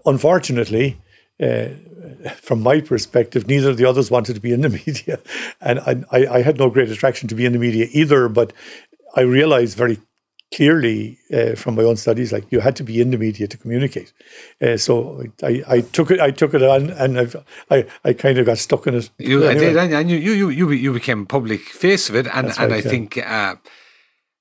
unfortunately, 0.07 1.01
uh, 1.41 1.69
from 2.37 2.63
my 2.63 2.81
perspective, 2.81 3.47
neither 3.47 3.71
of 3.71 3.77
the 3.77 3.85
others 3.85 4.11
wanted 4.11 4.35
to 4.35 4.41
be 4.41 4.53
in 4.53 4.63
the 4.63 4.69
media. 4.87 5.21
And 5.61 5.81
I, 5.81 6.27
I, 6.27 6.43
had 6.43 6.59
no 6.59 6.69
great 6.69 6.91
attraction 6.91 7.29
to 7.29 7.35
be 7.35 7.45
in 7.45 7.53
the 7.53 7.59
media 7.59 7.87
either, 7.93 8.29
but 8.29 8.53
I 9.15 9.21
realized 9.21 9.77
very 9.77 9.99
clearly 10.55 11.19
uh, 11.33 11.55
from 11.55 11.75
my 11.75 11.83
own 11.83 11.97
studies, 11.97 12.33
like 12.33 12.51
you 12.51 12.61
had 12.61 12.77
to 12.77 12.83
be 12.83 13.01
in 13.01 13.11
the 13.11 13.19
media 13.19 13.47
to 13.47 13.57
communicate. 13.57 14.13
Uh, 14.63 14.77
so 14.77 15.25
I, 15.43 15.63
I 15.69 15.81
took 15.81 16.11
it, 16.11 16.21
I 16.21 16.31
took 16.31 16.55
it 16.55 16.63
on, 16.63 16.91
and 16.91 17.19
I've, 17.19 17.37
I, 17.71 17.87
I 18.05 18.13
kind 18.13 18.39
of 18.39 18.47
got 18.47 18.59
stuck 18.59 18.87
in 18.87 18.95
it. 18.95 19.11
You 19.19 19.45
anyway. 19.45 19.73
did, 19.73 19.93
and 19.93 20.11
you, 20.11 20.17
you, 20.17 20.49
you, 20.49 20.71
you 20.71 20.93
became 20.93 21.27
public 21.27 21.61
face 21.61 22.09
of 22.09 22.17
it, 22.17 22.27
and 22.33 22.53
and 22.59 22.73
I 22.73 22.77
yeah. 22.77 22.91
think. 22.91 23.19
Uh, 23.19 23.57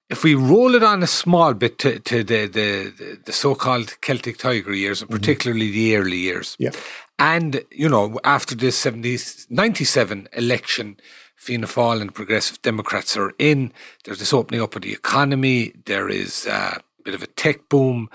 if 0.09 0.23
we 0.23 0.35
roll 0.35 0.73
it 0.73 0.83
on 0.83 1.03
a 1.03 1.07
small 1.07 1.53
bit 1.53 1.79
to, 1.79 1.99
to 1.99 2.23
the, 2.23 2.47
the, 2.47 3.19
the 3.25 3.33
so-called 3.33 3.99
Celtic 3.99 4.37
Tiger 4.37 4.73
years, 4.73 5.01
and 5.01 5.09
mm-hmm. 5.09 5.19
particularly 5.19 5.65
mm-hmm. 5.67 5.75
the 5.75 5.95
early 5.97 6.17
years, 6.17 6.55
yeah. 6.59 6.71
and 7.19 7.65
you 7.71 7.89
know 7.89 8.17
after 8.23 8.55
the 8.55 8.71
70, 8.71 9.17
97 9.49 10.29
election, 10.31 10.97
Fianna 11.37 11.67
Fáil 11.67 12.01
and 12.01 12.13
Progressive 12.13 12.61
Democrats 12.61 13.15
are 13.15 13.31
in. 13.39 13.71
There's 14.03 14.19
this 14.19 14.33
opening 14.33 14.61
up 14.61 14.75
of 14.75 14.81
the 14.81 14.91
economy. 14.91 15.71
There 15.85 16.09
is 16.09 16.45
a 16.47 16.81
bit 17.05 17.13
of 17.13 17.23
a 17.23 17.27
tech 17.27 17.69
boom. 17.69 18.09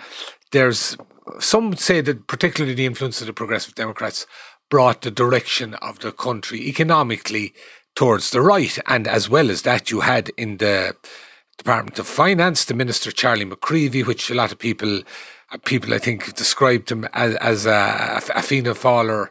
There's 0.51 0.97
some 1.39 1.75
say 1.77 2.01
that 2.03 2.27
particularly 2.27 2.75
the 2.75 2.85
influence 2.85 3.21
of 3.21 3.29
the 3.29 3.33
Progressive 3.33 3.75
Democrats 3.75 4.27
brought 4.69 5.03
the 5.03 5.11
direction 5.11 5.75
of 5.75 6.01
the 6.01 6.13
country 6.13 6.61
economically 6.69 7.55
towards 7.95 8.31
the 8.31 8.41
right. 8.41 8.79
And 8.87 9.07
as 9.07 9.31
well 9.31 9.51
as 9.51 9.63
that, 9.63 9.91
you 9.91 10.01
had 10.01 10.31
in 10.37 10.57
the 10.59 10.97
Department 11.59 11.99
of 11.99 12.07
Finance 12.07 12.65
the 12.65 12.75
Minister 12.75 13.13
Charlie 13.13 13.47
McCreevy, 13.47 14.05
which 14.05 14.31
a 14.31 14.35
lot 14.35 14.51
of 14.51 14.59
people, 14.59 15.03
uh, 15.53 15.59
people 15.65 15.95
I 15.95 15.99
think 15.99 16.35
described 16.35 16.91
him 16.91 17.07
as, 17.13 17.37
as 17.37 17.67
a, 17.67 18.21
a 18.35 18.43
Fianna 18.43 18.75
Fáiler 18.75 19.29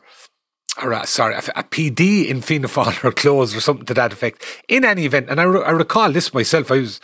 or 0.81 1.05
sorry, 1.05 1.35
a, 1.35 1.39
a, 1.55 1.63
PD 1.63 2.27
in 2.27 2.41
Fianna 2.41 2.67
Fáil 2.67 3.03
or 3.03 3.11
closed 3.11 3.55
or 3.55 3.61
something 3.61 3.85
to 3.85 3.93
that 3.93 4.13
effect. 4.13 4.43
In 4.67 4.85
any 4.85 5.05
event, 5.05 5.29
and 5.29 5.39
I, 5.39 5.43
re- 5.43 5.63
I 5.63 5.71
recall 5.71 6.11
this 6.11 6.33
myself. 6.33 6.71
I 6.71 6.79
was 6.79 7.01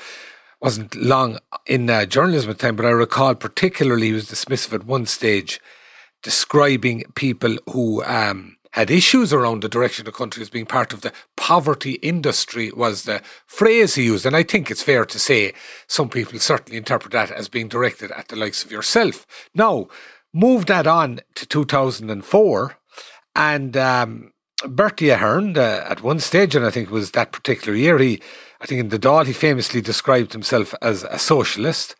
wasn't 0.59 0.95
long 0.95 1.37
in 1.65 1.89
uh, 1.89 2.05
journalism 2.05 2.49
at 2.49 2.57
the 2.57 2.67
time, 2.67 2.75
but 2.75 2.85
I 2.85 2.89
recall 2.89 3.35
particularly 3.35 4.07
he 4.07 4.13
was 4.13 4.29
dismissive 4.29 4.73
at 4.73 4.85
one 4.85 5.05
stage, 5.05 5.61
describing 6.23 7.03
people 7.13 7.57
who 7.69 8.03
um, 8.05 8.57
had 8.71 8.89
issues 8.89 9.31
around 9.31 9.61
the 9.61 9.69
direction 9.69 10.01
of 10.01 10.13
the 10.13 10.17
country 10.17 10.41
as 10.41 10.49
being 10.49 10.65
part 10.65 10.93
of 10.93 11.01
the 11.01 11.13
poverty 11.35 11.93
industry 11.93 12.71
was 12.71 13.03
the 13.03 13.21
phrase 13.45 13.95
he 13.95 14.05
used. 14.05 14.25
And 14.25 14.35
I 14.35 14.43
think 14.43 14.69
it's 14.69 14.83
fair 14.83 15.05
to 15.05 15.19
say 15.19 15.53
some 15.87 16.09
people 16.09 16.39
certainly 16.39 16.77
interpret 16.77 17.11
that 17.13 17.31
as 17.31 17.49
being 17.49 17.67
directed 17.67 18.11
at 18.11 18.27
the 18.27 18.35
likes 18.35 18.63
of 18.63 18.71
yourself. 18.71 19.25
Now, 19.53 19.87
move 20.33 20.65
that 20.67 20.87
on 20.87 21.21
to 21.35 21.45
2004 21.45 22.77
and 23.37 23.77
um, 23.77 24.33
Bertie 24.65 25.09
Ahern, 25.09 25.57
uh, 25.57 25.85
at 25.87 26.01
one 26.01 26.19
stage, 26.19 26.55
and 26.55 26.65
I 26.65 26.71
think 26.71 26.87
it 26.87 26.93
was 26.93 27.11
that 27.11 27.31
particular 27.31 27.77
year, 27.77 27.99
he, 27.99 28.19
I 28.59 28.65
think 28.65 28.79
in 28.79 28.89
the 28.89 28.97
Dáil, 28.97 29.27
he 29.27 29.33
famously 29.33 29.79
described 29.79 30.33
himself 30.33 30.73
as 30.81 31.03
a 31.03 31.19
socialist. 31.19 31.95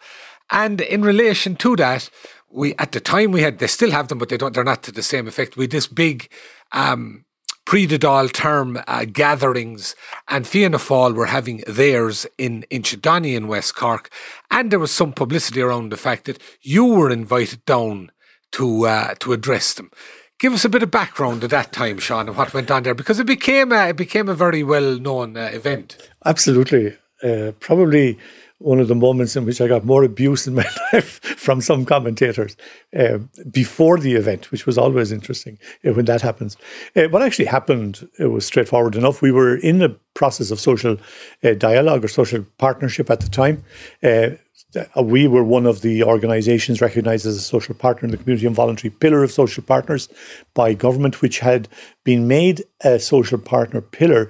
And 0.49 0.81
in 0.81 1.03
relation 1.03 1.55
to 1.57 1.75
that, 1.75 2.09
we 2.49 2.73
at 2.75 2.93
the 2.93 2.99
time 2.99 3.31
we 3.31 3.41
had 3.41 3.59
they 3.59 3.67
still 3.67 3.91
have 3.91 4.07
them, 4.07 4.17
but 4.17 4.29
they 4.29 4.37
don't. 4.37 4.53
They're 4.53 4.63
not 4.63 4.81
to 4.83 4.91
the 4.91 5.03
same 5.03 5.27
effect. 5.27 5.57
We 5.57 5.65
had 5.65 5.71
this 5.71 5.85
big 5.85 6.29
um, 6.71 7.25
pre 7.65 7.85
Dáil 7.85 8.31
term 8.31 8.81
uh, 8.87 9.05
gatherings, 9.05 9.95
and 10.29 10.47
Fianna 10.47 10.77
Fáil 10.77 11.13
were 11.13 11.25
having 11.27 11.63
theirs 11.67 12.25
in 12.37 12.65
Inchydoney 12.71 13.35
in 13.35 13.49
West 13.49 13.75
Cork, 13.75 14.09
and 14.49 14.71
there 14.71 14.79
was 14.79 14.91
some 14.91 15.11
publicity 15.11 15.61
around 15.61 15.91
the 15.91 15.97
fact 15.97 16.25
that 16.25 16.41
you 16.61 16.85
were 16.85 17.11
invited 17.11 17.63
down 17.65 18.11
to 18.53 18.87
uh, 18.87 19.13
to 19.19 19.33
address 19.33 19.73
them. 19.73 19.91
Give 20.39 20.53
us 20.53 20.63
a 20.65 20.69
bit 20.69 20.83
of 20.83 20.91
background 20.91 21.43
at 21.43 21.49
that 21.49 21.73
time, 21.73 21.97
Sean, 21.97 22.27
and 22.27 22.37
what 22.37 22.53
went 22.53 22.69
on 22.69 22.83
there, 22.83 22.93
because 22.93 23.19
it 23.19 23.25
became 23.25 23.71
a, 23.71 23.89
it 23.89 23.97
became 23.97 24.29
a 24.29 24.35
very 24.35 24.61
well 24.61 24.99
known 24.99 25.35
uh, 25.35 25.49
event. 25.51 25.97
Absolutely, 26.25 26.95
uh, 27.23 27.53
probably 27.59 28.19
one 28.59 28.79
of 28.79 28.87
the 28.87 28.95
moments 28.95 29.35
in 29.35 29.45
which 29.45 29.61
I 29.61 29.67
got 29.67 29.85
more 29.85 30.03
abuse 30.03 30.47
in 30.47 30.55
my 30.55 30.65
life 30.93 31.19
from 31.37 31.61
some 31.61 31.85
commentators 31.85 32.57
uh, 32.97 33.19
before 33.51 33.99
the 33.99 34.13
event, 34.13 34.51
which 34.51 34.65
was 34.65 34.77
always 34.77 35.11
interesting 35.11 35.59
uh, 35.85 35.93
when 35.93 36.05
that 36.05 36.21
happens. 36.21 36.57
Uh, 36.95 37.07
what 37.09 37.21
actually 37.21 37.45
happened 37.45 38.07
it 38.17 38.27
was 38.27 38.45
straightforward 38.45 38.95
enough. 38.95 39.21
We 39.21 39.31
were 39.31 39.57
in 39.57 39.79
the 39.79 39.97
process 40.15 40.49
of 40.49 40.59
social 40.59 40.97
uh, 41.43 41.53
dialogue 41.53 42.03
or 42.03 42.07
social 42.07 42.45
partnership 42.57 43.09
at 43.09 43.19
the 43.19 43.29
time. 43.29 43.63
Uh, 44.01 44.29
uh, 44.75 45.01
we 45.01 45.27
were 45.27 45.43
one 45.43 45.65
of 45.65 45.81
the 45.81 46.03
organisations 46.03 46.81
recognised 46.81 47.25
as 47.25 47.37
a 47.37 47.41
social 47.41 47.75
partner 47.75 48.05
in 48.05 48.11
the 48.11 48.17
community 48.17 48.47
and 48.47 48.55
voluntary 48.55 48.89
pillar 48.89 49.23
of 49.23 49.31
social 49.31 49.63
partners 49.63 50.09
by 50.55 50.73
government, 50.73 51.21
which 51.21 51.39
had 51.39 51.67
been 52.03 52.27
made 52.27 52.63
a 52.83 52.99
social 52.99 53.37
partner 53.37 53.81
pillar 53.81 54.29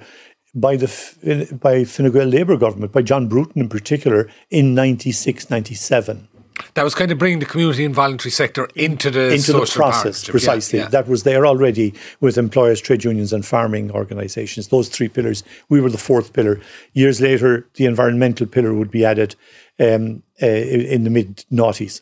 by 0.54 0.76
the 0.76 1.58
by 1.60 1.84
Fine 1.84 2.10
Gael 2.12 2.26
Labour 2.26 2.56
government, 2.56 2.92
by 2.92 3.02
John 3.02 3.28
Bruton 3.28 3.62
in 3.62 3.68
particular, 3.68 4.28
in 4.50 4.74
96, 4.74 5.50
97. 5.50 6.28
That 6.74 6.82
was 6.82 6.94
kind 6.94 7.10
of 7.10 7.18
bringing 7.18 7.38
the 7.38 7.46
community 7.46 7.84
and 7.84 7.94
voluntary 7.94 8.30
sector 8.30 8.68
into 8.74 9.10
the 9.10 9.32
into 9.32 9.52
the 9.52 9.70
process 9.72 10.24
precisely. 10.24 10.78
Yeah, 10.78 10.86
yeah. 10.86 10.90
That 10.90 11.08
was 11.08 11.22
there 11.22 11.46
already 11.46 11.94
with 12.20 12.36
employers, 12.36 12.80
trade 12.80 13.04
unions, 13.04 13.32
and 13.32 13.44
farming 13.44 13.90
organisations. 13.92 14.68
Those 14.68 14.88
three 14.88 15.08
pillars. 15.08 15.44
We 15.68 15.80
were 15.80 15.90
the 15.90 15.98
fourth 15.98 16.32
pillar. 16.32 16.60
Years 16.92 17.20
later, 17.20 17.66
the 17.74 17.86
environmental 17.86 18.46
pillar 18.46 18.74
would 18.74 18.90
be 18.90 19.04
added, 19.04 19.34
um, 19.80 20.22
uh, 20.42 20.46
in 20.46 21.04
the 21.04 21.10
mid 21.10 21.44
noughties. 21.52 22.00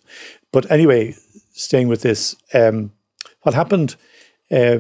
But 0.52 0.70
anyway, 0.70 1.14
staying 1.52 1.88
with 1.88 2.02
this, 2.02 2.36
um, 2.54 2.92
what 3.42 3.54
happened? 3.54 3.96
Uh, 4.50 4.78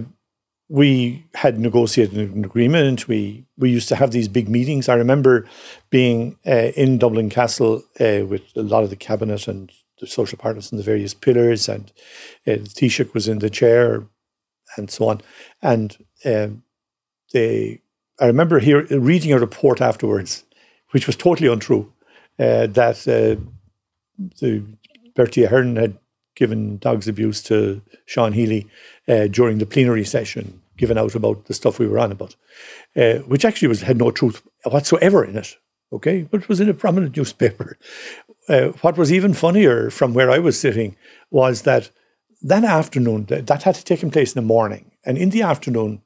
we 0.68 1.24
had 1.34 1.60
negotiated 1.60 2.34
an 2.34 2.44
agreement. 2.44 3.06
We 3.06 3.44
we 3.56 3.70
used 3.70 3.88
to 3.88 3.96
have 3.96 4.10
these 4.10 4.28
big 4.28 4.48
meetings. 4.48 4.88
I 4.88 4.94
remember 4.94 5.46
being 5.90 6.38
uh, 6.46 6.72
in 6.76 6.98
Dublin 6.98 7.30
Castle 7.30 7.84
uh, 8.00 8.26
with 8.26 8.42
a 8.56 8.62
lot 8.62 8.82
of 8.82 8.90
the 8.90 8.96
cabinet 8.96 9.46
and 9.46 9.70
the 10.00 10.06
social 10.06 10.38
partners 10.38 10.70
and 10.70 10.78
the 10.78 10.84
various 10.84 11.14
pillars, 11.14 11.68
and 11.68 11.92
uh, 12.46 12.52
Taoiseach 12.52 13.14
was 13.14 13.28
in 13.28 13.38
the 13.38 13.50
chair, 13.50 14.06
and 14.76 14.90
so 14.90 15.08
on. 15.08 15.20
And 15.62 15.96
um, 16.24 16.64
they, 17.32 17.80
I 18.20 18.26
remember 18.26 18.58
here 18.58 18.84
reading 18.86 19.32
a 19.32 19.38
report 19.38 19.80
afterwards, 19.80 20.44
which 20.90 21.06
was 21.06 21.16
totally 21.16 21.48
untrue 21.48 21.92
uh, 22.38 22.66
that 22.66 23.06
uh, 23.08 23.40
the 24.40 24.64
Bertie 25.14 25.44
Ahern 25.44 25.76
had 25.76 25.98
given 26.36 26.78
dogs 26.78 27.08
abuse 27.08 27.42
to 27.42 27.82
Sean 28.04 28.32
Healy 28.32 28.68
uh, 29.08 29.26
during 29.26 29.58
the 29.58 29.66
plenary 29.66 30.04
session, 30.04 30.62
given 30.76 30.96
out 30.96 31.14
about 31.14 31.46
the 31.46 31.54
stuff 31.54 31.78
we 31.78 31.88
were 31.88 31.98
on 31.98 32.12
about, 32.12 32.36
uh, 32.94 33.14
which 33.26 33.44
actually 33.44 33.68
was 33.68 33.82
had 33.82 33.96
no 33.96 34.10
truth 34.12 34.42
whatsoever 34.64 35.24
in 35.24 35.36
it. 35.36 35.56
Okay, 35.92 36.22
but 36.22 36.42
it 36.42 36.48
was 36.48 36.60
in 36.60 36.68
a 36.68 36.74
prominent 36.74 37.16
newspaper. 37.16 37.76
Uh, 38.48 38.68
what 38.80 38.96
was 38.96 39.12
even 39.12 39.34
funnier 39.34 39.90
from 39.90 40.14
where 40.14 40.30
I 40.30 40.38
was 40.38 40.56
sitting 40.56 40.94
was 41.32 41.62
that 41.62 41.90
that 42.42 42.62
afternoon, 42.62 43.24
that, 43.24 43.48
that 43.48 43.64
had 43.64 43.74
taken 43.74 44.08
place 44.08 44.36
in 44.36 44.40
the 44.40 44.46
morning, 44.46 44.92
and 45.04 45.18
in 45.18 45.30
the 45.30 45.42
afternoon, 45.42 46.00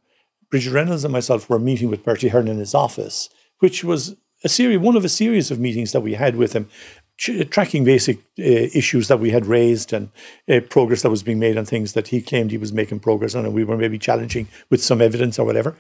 Brigid 0.50 0.72
Reynolds 0.72 1.04
and 1.04 1.12
myself 1.12 1.50
were 1.50 1.58
meeting 1.58 1.90
with 1.90 2.02
Bertie 2.02 2.28
Ahern 2.28 2.48
in 2.48 2.56
his 2.56 2.74
office, 2.74 3.28
which 3.58 3.84
was 3.84 4.16
a 4.42 4.48
series, 4.48 4.78
one 4.78 4.96
of 4.96 5.04
a 5.04 5.08
series 5.08 5.50
of 5.50 5.60
meetings 5.60 5.92
that 5.92 6.00
we 6.00 6.14
had 6.14 6.36
with 6.36 6.54
him, 6.54 6.68
tracking 7.20 7.84
basic 7.84 8.18
uh, 8.38 8.68
issues 8.74 9.08
that 9.08 9.20
we 9.20 9.30
had 9.30 9.44
raised 9.44 9.92
and 9.92 10.10
uh, 10.48 10.60
progress 10.70 11.02
that 11.02 11.10
was 11.10 11.22
being 11.22 11.38
made 11.38 11.58
on 11.58 11.66
things 11.66 11.92
that 11.92 12.08
he 12.08 12.22
claimed 12.22 12.50
he 12.50 12.56
was 12.56 12.72
making 12.72 12.98
progress 12.98 13.34
on, 13.34 13.44
and 13.44 13.52
we 13.52 13.64
were 13.64 13.76
maybe 13.76 13.98
challenging 13.98 14.48
with 14.70 14.82
some 14.82 15.02
evidence 15.02 15.38
or 15.38 15.44
whatever. 15.44 15.76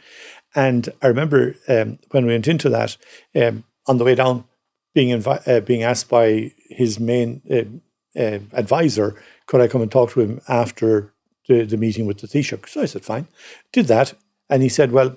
And 0.54 0.88
I 1.00 1.06
remember 1.06 1.54
um, 1.68 1.98
when 2.10 2.26
we 2.26 2.32
went 2.32 2.48
into 2.48 2.68
that, 2.68 2.96
um, 3.34 3.64
on 3.86 3.96
the 3.96 4.04
way 4.04 4.14
down, 4.14 4.44
being 4.94 5.18
invi- 5.18 5.46
uh, 5.48 5.60
being 5.60 5.82
asked 5.82 6.08
by 6.08 6.52
his 6.68 7.00
main 7.00 7.40
uh, 7.50 8.20
uh, 8.20 8.40
advisor, 8.52 9.20
could 9.46 9.60
I 9.60 9.68
come 9.68 9.82
and 9.82 9.90
talk 9.90 10.10
to 10.10 10.20
him 10.20 10.40
after 10.48 11.14
the, 11.48 11.64
the 11.64 11.76
meeting 11.76 12.06
with 12.06 12.18
the 12.18 12.26
Taoiseach? 12.26 12.68
So 12.68 12.82
I 12.82 12.86
said, 12.86 13.04
fine. 13.04 13.28
Did 13.72 13.86
that. 13.86 14.14
And 14.50 14.62
he 14.62 14.68
said, 14.68 14.92
well, 14.92 15.16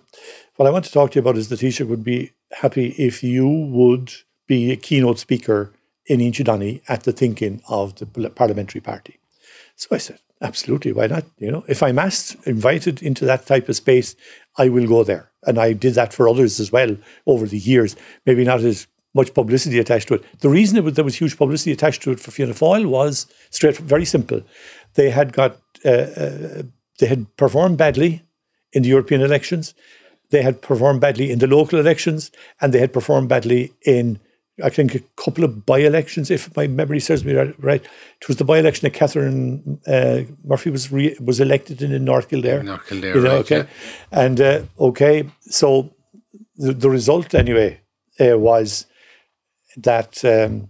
what 0.55 0.67
I 0.67 0.71
want 0.71 0.85
to 0.85 0.91
talk 0.91 1.11
to 1.11 1.15
you 1.15 1.21
about 1.21 1.37
is 1.37 1.49
the 1.49 1.55
Taoiseach 1.55 1.87
would 1.87 2.03
be 2.03 2.31
happy 2.51 2.89
if 2.97 3.23
you 3.23 3.47
would 3.47 4.13
be 4.47 4.71
a 4.71 4.75
keynote 4.75 5.19
speaker 5.19 5.73
in 6.05 6.19
Inchydoney 6.19 6.81
at 6.87 7.03
the 7.03 7.11
thinking 7.11 7.61
of 7.69 7.95
the 7.95 8.29
parliamentary 8.29 8.81
party. 8.81 9.19
So 9.75 9.87
I 9.91 9.97
said, 9.97 10.19
absolutely, 10.41 10.91
why 10.91 11.07
not? 11.07 11.25
You 11.37 11.51
know, 11.51 11.65
if 11.67 11.81
I'm 11.81 11.99
asked, 11.99 12.35
invited 12.45 13.01
into 13.01 13.25
that 13.25 13.45
type 13.45 13.69
of 13.69 13.75
space, 13.75 14.15
I 14.57 14.69
will 14.69 14.87
go 14.87 15.03
there. 15.03 15.29
And 15.45 15.57
I 15.57 15.73
did 15.73 15.95
that 15.95 16.13
for 16.13 16.29
others 16.29 16.59
as 16.59 16.71
well 16.71 16.95
over 17.25 17.45
the 17.45 17.57
years. 17.57 17.95
Maybe 18.25 18.43
not 18.43 18.61
as 18.61 18.87
much 19.13 19.33
publicity 19.33 19.79
attached 19.79 20.07
to 20.07 20.15
it. 20.15 20.39
The 20.39 20.49
reason 20.49 20.77
it 20.77 20.83
was, 20.83 20.93
there 20.93 21.05
was 21.05 21.15
huge 21.15 21.37
publicity 21.37 21.71
attached 21.71 22.01
to 22.03 22.11
it 22.11 22.19
for 22.19 22.31
Fianna 22.31 22.53
Fáil 22.53 22.87
was 22.87 23.27
straight, 23.51 23.77
very 23.77 24.05
simple. 24.05 24.41
They 24.95 25.09
had 25.09 25.33
got, 25.33 25.57
uh, 25.85 25.89
uh, 25.89 26.63
they 26.99 27.07
had 27.07 27.35
performed 27.37 27.77
badly 27.77 28.23
in 28.71 28.83
the 28.83 28.89
European 28.89 29.21
elections. 29.21 29.73
They 30.31 30.41
had 30.41 30.61
performed 30.61 31.01
badly 31.01 31.31
in 31.31 31.39
the 31.39 31.47
local 31.47 31.79
elections, 31.79 32.31
and 32.59 32.73
they 32.73 32.79
had 32.79 32.91
performed 32.91 33.29
badly 33.29 33.73
in 33.85 34.19
I 34.63 34.69
think 34.69 34.93
a 34.93 34.99
couple 35.15 35.43
of 35.43 35.65
by-elections, 35.65 36.29
if 36.29 36.55
my 36.55 36.67
memory 36.67 36.99
serves 36.99 37.25
me 37.25 37.33
right. 37.33 37.83
It 38.21 38.27
was 38.27 38.37
the 38.37 38.45
by-election 38.45 38.85
that 38.85 38.93
Catherine 38.93 39.79
uh, 39.87 40.21
Murphy 40.43 40.69
was 40.69 40.91
re- 40.91 41.17
was 41.19 41.39
elected 41.39 41.81
in 41.81 41.91
in 41.91 42.05
North 42.05 42.29
Kildare. 42.29 42.61
North 42.61 42.85
Kildare, 42.87 43.15
you 43.15 43.21
know, 43.21 43.29
right, 43.29 43.39
okay, 43.39 43.57
yeah. 43.57 43.65
and 44.11 44.39
uh, 44.39 44.61
okay, 44.79 45.27
so 45.41 45.95
the, 46.55 46.73
the 46.73 46.89
result 46.89 47.33
anyway 47.33 47.81
uh, 48.19 48.37
was 48.37 48.85
that 49.77 50.23
um, 50.23 50.69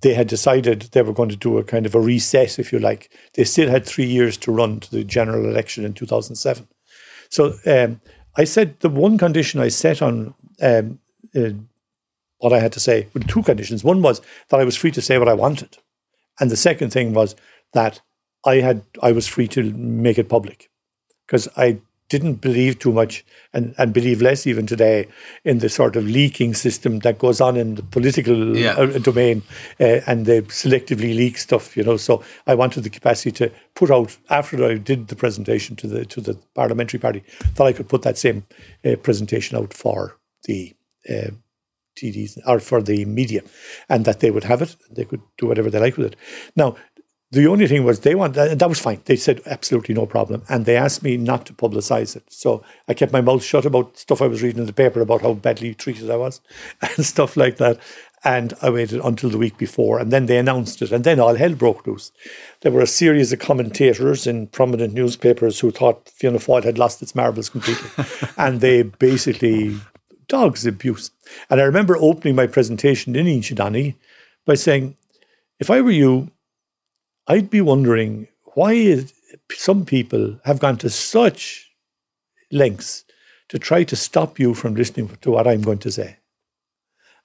they 0.00 0.14
had 0.14 0.28
decided 0.28 0.82
they 0.92 1.02
were 1.02 1.12
going 1.12 1.28
to 1.28 1.36
do 1.36 1.58
a 1.58 1.64
kind 1.64 1.86
of 1.86 1.94
a 1.94 2.00
reset, 2.00 2.58
if 2.58 2.72
you 2.72 2.78
like. 2.78 3.10
They 3.34 3.44
still 3.44 3.68
had 3.68 3.84
three 3.84 4.06
years 4.06 4.36
to 4.38 4.52
run 4.52 4.80
to 4.80 4.90
the 4.90 5.04
general 5.04 5.44
election 5.44 5.84
in 5.84 5.92
2007. 5.92 6.66
So 7.30 7.54
um, 7.66 8.00
I 8.36 8.44
said 8.44 8.80
the 8.80 8.88
one 8.88 9.18
condition 9.18 9.60
I 9.60 9.68
set 9.68 10.00
on 10.00 10.34
um, 10.62 10.98
uh, 11.36 11.50
what 12.38 12.52
I 12.52 12.60
had 12.60 12.72
to 12.72 12.80
say 12.80 13.08
with 13.14 13.26
two 13.28 13.42
conditions. 13.42 13.82
One 13.84 14.02
was 14.02 14.20
that 14.48 14.60
I 14.60 14.64
was 14.64 14.76
free 14.76 14.90
to 14.92 15.02
say 15.02 15.18
what 15.18 15.28
I 15.28 15.34
wanted, 15.34 15.78
and 16.40 16.50
the 16.50 16.56
second 16.56 16.90
thing 16.90 17.12
was 17.14 17.34
that 17.72 18.00
I 18.46 18.56
had 18.56 18.82
I 19.02 19.12
was 19.12 19.26
free 19.26 19.48
to 19.48 19.62
make 19.74 20.18
it 20.18 20.28
public 20.28 20.70
because 21.26 21.48
I 21.56 21.78
didn't 22.08 22.36
believe 22.40 22.78
too 22.78 22.90
much 22.90 23.22
and, 23.52 23.74
and 23.76 23.92
believe 23.92 24.22
less 24.22 24.46
even 24.46 24.66
today 24.66 25.06
in 25.44 25.58
the 25.58 25.68
sort 25.68 25.94
of 25.94 26.04
leaking 26.06 26.54
system 26.54 27.00
that 27.00 27.18
goes 27.18 27.38
on 27.38 27.54
in 27.54 27.74
the 27.74 27.82
political 27.82 28.56
Yeah. 28.56 28.78
uh, 28.78 28.98
domain 28.98 29.42
uh, 29.78 30.00
and 30.06 30.24
they 30.24 30.40
selectively 30.42 31.14
leak 31.14 31.36
stuff 31.36 31.76
you 31.76 31.82
know 31.82 31.98
so 31.98 32.22
I 32.46 32.54
wanted 32.54 32.84
the 32.84 32.88
capacity 32.90 33.30
to 33.32 33.52
put 33.74 33.90
out 33.90 34.16
after 34.30 34.64
I 34.64 34.76
did 34.78 35.08
the 35.08 35.16
presentation 35.16 35.76
to 35.76 35.86
the 35.86 36.06
to 36.06 36.22
the 36.22 36.38
parliamentary 36.54 36.98
party 36.98 37.22
that 37.56 37.64
I 37.66 37.74
could 37.74 37.88
put 37.90 38.00
that 38.02 38.16
same 38.16 38.46
uh, 38.86 38.96
presentation 39.02 39.58
out 39.58 39.74
for 39.74 40.16
the 40.44 40.72
uh, 41.10 41.32
TDs 41.98 42.38
or 42.46 42.60
for 42.60 42.82
the 42.82 43.04
media, 43.04 43.42
and 43.88 44.04
that 44.04 44.20
they 44.20 44.30
would 44.30 44.44
have 44.44 44.62
it. 44.62 44.76
They 44.90 45.04
could 45.04 45.22
do 45.36 45.46
whatever 45.46 45.70
they 45.70 45.80
like 45.80 45.96
with 45.96 46.12
it. 46.12 46.16
Now, 46.56 46.76
the 47.30 47.46
only 47.46 47.66
thing 47.66 47.84
was 47.84 48.00
they 48.00 48.14
want 48.14 48.34
that 48.34 48.68
was 48.68 48.80
fine. 48.80 49.02
They 49.04 49.16
said 49.16 49.42
absolutely 49.44 49.94
no 49.94 50.06
problem, 50.06 50.44
and 50.48 50.64
they 50.64 50.76
asked 50.76 51.02
me 51.02 51.18
not 51.18 51.44
to 51.46 51.52
publicise 51.52 52.16
it. 52.16 52.24
So 52.28 52.62
I 52.88 52.94
kept 52.94 53.12
my 53.12 53.20
mouth 53.20 53.44
shut 53.44 53.66
about 53.66 53.98
stuff 53.98 54.22
I 54.22 54.26
was 54.26 54.42
reading 54.42 54.60
in 54.60 54.66
the 54.66 54.72
paper 54.72 55.02
about 55.02 55.20
how 55.20 55.34
badly 55.34 55.74
treated 55.74 56.10
I 56.10 56.16
was, 56.16 56.40
and 56.80 57.04
stuff 57.04 57.36
like 57.36 57.58
that. 57.58 57.78
And 58.24 58.54
I 58.62 58.70
waited 58.70 59.00
until 59.04 59.30
the 59.30 59.38
week 59.38 59.58
before, 59.58 59.98
and 59.98 60.10
then 60.10 60.26
they 60.26 60.38
announced 60.38 60.80
it, 60.80 60.90
and 60.90 61.04
then 61.04 61.20
all 61.20 61.34
hell 61.34 61.54
broke 61.54 61.86
loose. 61.86 62.12
There 62.62 62.72
were 62.72 62.80
a 62.80 62.86
series 62.86 63.30
of 63.32 63.38
commentators 63.38 64.26
in 64.26 64.48
prominent 64.48 64.94
newspapers 64.94 65.60
who 65.60 65.70
thought 65.70 66.08
Fianna 66.08 66.38
Fáil 66.38 66.64
had 66.64 66.78
lost 66.78 67.02
its 67.02 67.14
marbles 67.14 67.50
completely, 67.50 67.90
and 68.38 68.60
they 68.60 68.82
basically 68.82 69.76
dogs 70.28 70.66
abuse. 70.66 71.10
And 71.50 71.60
I 71.60 71.64
remember 71.64 71.96
opening 71.96 72.34
my 72.34 72.46
presentation 72.46 73.16
in 73.16 73.26
Inchydoney 73.26 73.94
by 74.46 74.54
saying, 74.54 74.96
if 75.58 75.70
I 75.70 75.80
were 75.80 75.90
you, 75.90 76.30
I'd 77.26 77.50
be 77.50 77.60
wondering 77.60 78.28
why 78.54 78.72
is, 78.72 79.12
some 79.52 79.84
people 79.84 80.38
have 80.44 80.58
gone 80.58 80.78
to 80.78 80.90
such 80.90 81.70
lengths 82.50 83.04
to 83.48 83.58
try 83.58 83.84
to 83.84 83.96
stop 83.96 84.38
you 84.38 84.54
from 84.54 84.74
listening 84.74 85.08
to 85.20 85.30
what 85.30 85.46
I'm 85.46 85.62
going 85.62 85.78
to 85.78 85.92
say. 85.92 86.16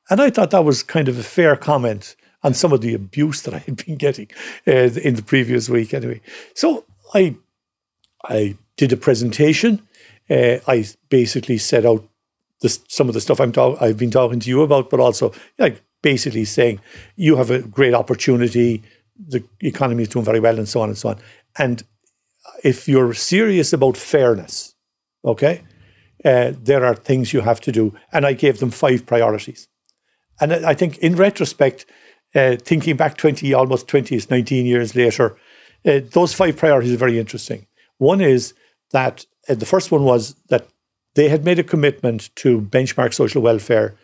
And 0.10 0.22
I 0.22 0.30
thought 0.30 0.52
that 0.52 0.66
was 0.66 0.84
kind 0.84 1.08
of 1.08 1.18
a 1.18 1.24
fair 1.24 1.56
comment 1.56 2.16
on 2.44 2.54
some 2.54 2.74
of 2.74 2.82
the 2.82 2.94
abuse 2.94 3.42
that 3.44 3.54
I 3.60 3.60
had 3.60 3.86
been 3.86 3.96
getting 3.96 4.30
uh, 4.68 4.72
in 4.72 5.16
the 5.16 5.24
previous 5.24 5.70
week, 5.70 5.94
anyway. 5.94 6.22
So 6.54 6.86
I, 7.14 7.36
I 8.26 8.56
did 8.78 8.92
a 8.92 8.98
presentation. 8.98 9.82
Uh, 10.30 10.58
I 10.68 10.86
basically 11.10 11.58
set 11.58 11.86
out 11.86 12.04
some 12.70 13.08
of 13.08 13.14
the 13.14 13.22
stuff 13.22 13.40
I'm 13.40 13.52
talk, 13.52 13.82
I've 13.82 13.98
been 13.98 14.12
talking 14.12 14.40
to 14.40 14.50
you 14.50 14.62
about, 14.62 14.90
but 14.90 15.00
also 15.00 15.34
like 15.58 15.84
basically 16.02 16.46
saying 16.46 16.80
you 17.16 17.36
have 17.36 17.50
a 17.50 17.60
great 17.60 17.94
opportunity. 17.94 18.84
The 19.28 19.44
economy 19.62 20.04
is 20.04 20.10
doing 20.10 20.26
very 20.26 20.40
well, 20.40 20.58
and 20.58 20.68
so 20.68 20.82
on 20.82 20.90
and 20.90 20.98
so 20.98 21.10
on. 21.10 21.18
And 21.58 21.84
if 22.64 22.88
you're 22.88 23.14
serious 23.14 23.74
about 23.74 23.98
fairness, 23.98 24.76
okay, 25.24 25.64
uh, 26.26 26.54
there 26.62 26.86
are 26.86 26.96
things 26.96 27.34
you 27.34 27.42
have 27.42 27.62
to 27.62 27.72
do. 27.72 27.94
And 28.12 28.26
I 28.26 28.34
gave 28.34 28.60
them 28.60 28.72
five 28.72 29.06
priorities. 29.06 29.68
And 30.40 30.54
I 30.54 30.72
I 30.72 30.74
think 30.74 30.98
in 31.00 31.16
retrospect, 31.16 31.86
uh, 32.36 32.56
thinking 32.58 32.98
back 32.98 33.18
20, 33.18 33.54
almost 33.54 33.88
20, 33.88 34.20
19 34.30 34.66
years 34.66 34.96
later, 34.96 35.38
uh, 35.86 36.00
those 36.12 36.34
five 36.34 36.58
priorities 36.58 36.94
are 36.94 36.98
very 36.98 37.20
interesting. 37.20 37.68
One 37.98 38.22
is 38.22 38.54
that 38.92 39.26
uh, 39.50 39.56
the 39.56 39.66
first 39.66 39.92
one 39.92 40.04
was 40.04 40.36
that 40.50 40.68
they 41.16 41.30
had 41.30 41.46
made 41.46 41.60
a 41.60 41.64
commitment 41.64 42.30
to 42.36 42.62
benchmark 42.62 43.14
social 43.14 43.42
welfare 43.42 43.96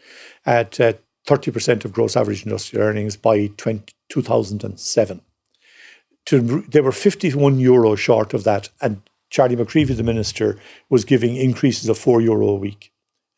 at 0.45 0.79
uh, 0.79 0.93
30% 1.27 1.85
of 1.85 1.93
gross 1.93 2.15
average 2.15 2.43
industrial 2.43 2.85
earnings 2.85 3.17
by 3.17 3.47
20, 3.57 3.93
2007 4.09 5.21
to 6.29 6.61
they 6.61 6.81
were 6.81 6.91
51 6.91 7.59
euro 7.59 7.95
short 7.95 8.33
of 8.33 8.43
that, 8.43 8.69
and 8.81 9.01
Charlie 9.31 9.55
McCreevy, 9.55 9.97
the 9.97 10.03
minister, 10.03 10.59
was 10.89 11.03
giving 11.03 11.35
increases 11.35 11.89
of 11.89 11.97
four 11.97 12.21
euro 12.21 12.49
a 12.49 12.55
week 12.55 12.91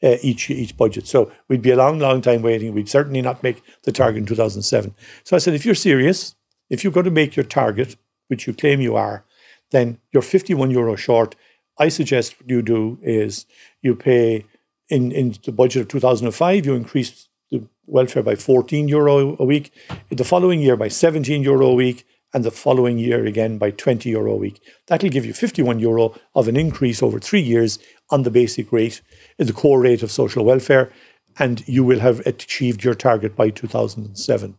uh, 0.04 0.18
each 0.22 0.50
each 0.50 0.76
budget. 0.76 1.08
So 1.08 1.32
we'd 1.48 1.62
be 1.62 1.72
a 1.72 1.78
long, 1.78 2.00
long 2.00 2.22
time 2.22 2.42
waiting. 2.42 2.74
We'd 2.74 2.90
certainly 2.90 3.22
not 3.22 3.44
make 3.44 3.64
the 3.84 3.94
target 3.94 4.20
in 4.20 4.26
2007. 4.26 4.94
So 5.24 5.36
I 5.36 5.40
said, 5.40 5.54
if 5.54 5.66
you're 5.66 5.76
serious, 5.76 6.36
if 6.70 6.84
you're 6.84 6.94
going 6.94 7.06
to 7.06 7.12
make 7.12 7.36
your 7.36 7.46
target, 7.46 7.96
which 8.28 8.46
you 8.46 8.54
claim 8.54 8.82
you 8.82 8.96
are, 8.96 9.24
then 9.72 9.98
you're 10.12 10.22
51 10.22 10.70
euro 10.72 10.96
short. 10.98 11.36
I 11.78 11.90
suggest 11.90 12.40
what 12.40 12.50
you 12.50 12.62
do 12.62 13.00
is 13.02 13.46
you 13.82 13.96
pay 13.96 14.46
in, 14.90 15.12
in 15.12 15.36
the 15.44 15.52
budget 15.52 15.84
of 15.84 15.88
2005, 15.88 16.66
you 16.66 16.76
increase 16.76 17.30
the 17.50 17.64
welfare 17.86 18.24
by 18.24 18.36
14 18.36 18.88
euro 18.88 19.36
a 19.40 19.46
week, 19.46 19.74
the 20.10 20.24
following 20.24 20.62
year 20.62 20.76
by 20.76 20.90
17 20.90 21.42
euro 21.42 21.68
a 21.68 21.74
week, 21.74 22.06
and 22.34 22.44
the 22.44 22.52
following 22.52 22.98
year 22.98 23.26
again 23.26 23.58
by 23.58 23.72
20 23.72 24.10
euro 24.10 24.34
a 24.34 24.38
week. 24.38 24.62
That'll 24.88 25.10
give 25.10 25.26
you 25.26 25.34
51 25.34 25.80
euro 25.80 26.16
of 26.34 26.48
an 26.48 26.56
increase 26.56 27.04
over 27.04 27.20
three 27.20 27.42
years 27.42 27.80
on 28.10 28.24
the 28.24 28.32
basic 28.32 28.72
rate, 28.72 29.02
the 29.38 29.54
core 29.54 29.82
rate 29.82 30.04
of 30.04 30.12
social 30.12 30.46
welfare, 30.46 30.92
and 31.38 31.68
you 31.68 31.84
will 31.84 32.00
have 32.00 32.20
achieved 32.26 32.84
your 32.84 32.96
target 32.96 33.36
by 33.36 33.50
2007. 33.50 34.58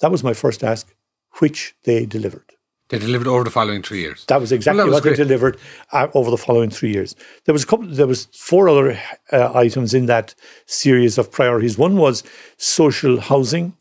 That 0.00 0.10
was 0.10 0.24
my 0.24 0.34
first 0.34 0.64
ask, 0.64 0.94
which 1.38 1.74
they 1.84 2.06
delivered. 2.06 2.52
They 2.92 2.98
delivered 2.98 3.26
over 3.26 3.42
the 3.42 3.50
following 3.50 3.80
three 3.80 4.00
years. 4.00 4.26
That 4.26 4.38
was 4.38 4.52
exactly 4.52 4.76
Well, 4.76 4.86
that 4.86 4.92
was 4.92 5.02
what 5.02 5.16
they 5.16 5.24
delivered 5.24 5.56
uh, 5.92 6.08
over 6.12 6.30
the 6.30 6.36
following 6.36 6.68
three 6.68 6.92
years. 6.92 7.16
There 7.46 7.54
was 7.54 7.64
a 7.64 7.66
couple. 7.66 7.86
There 7.86 8.06
was 8.06 8.26
four 8.34 8.68
other 8.68 9.00
uh, 9.32 9.50
items 9.54 9.94
in 9.94 10.04
that 10.06 10.34
series 10.66 11.16
of 11.16 11.32
priorities. 11.32 11.78
One 11.78 11.96
was 11.96 12.22
social 12.58 13.18
housing. 13.18 13.74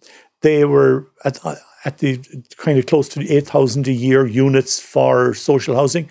They 0.43 0.63
were 0.63 1.10
at 1.26 1.45
uh, 1.45 1.56
at 1.84 1.97
the 1.97 2.21
kind 2.56 2.80
of 2.80 2.86
close 2.86 3.10
to 3.10 3.30
eight 3.30 3.47
thousand 3.47 3.86
a 3.89 3.91
year 3.91 4.26
units 4.26 4.80
for 4.80 5.34
social 5.34 5.76
housing, 5.76 6.10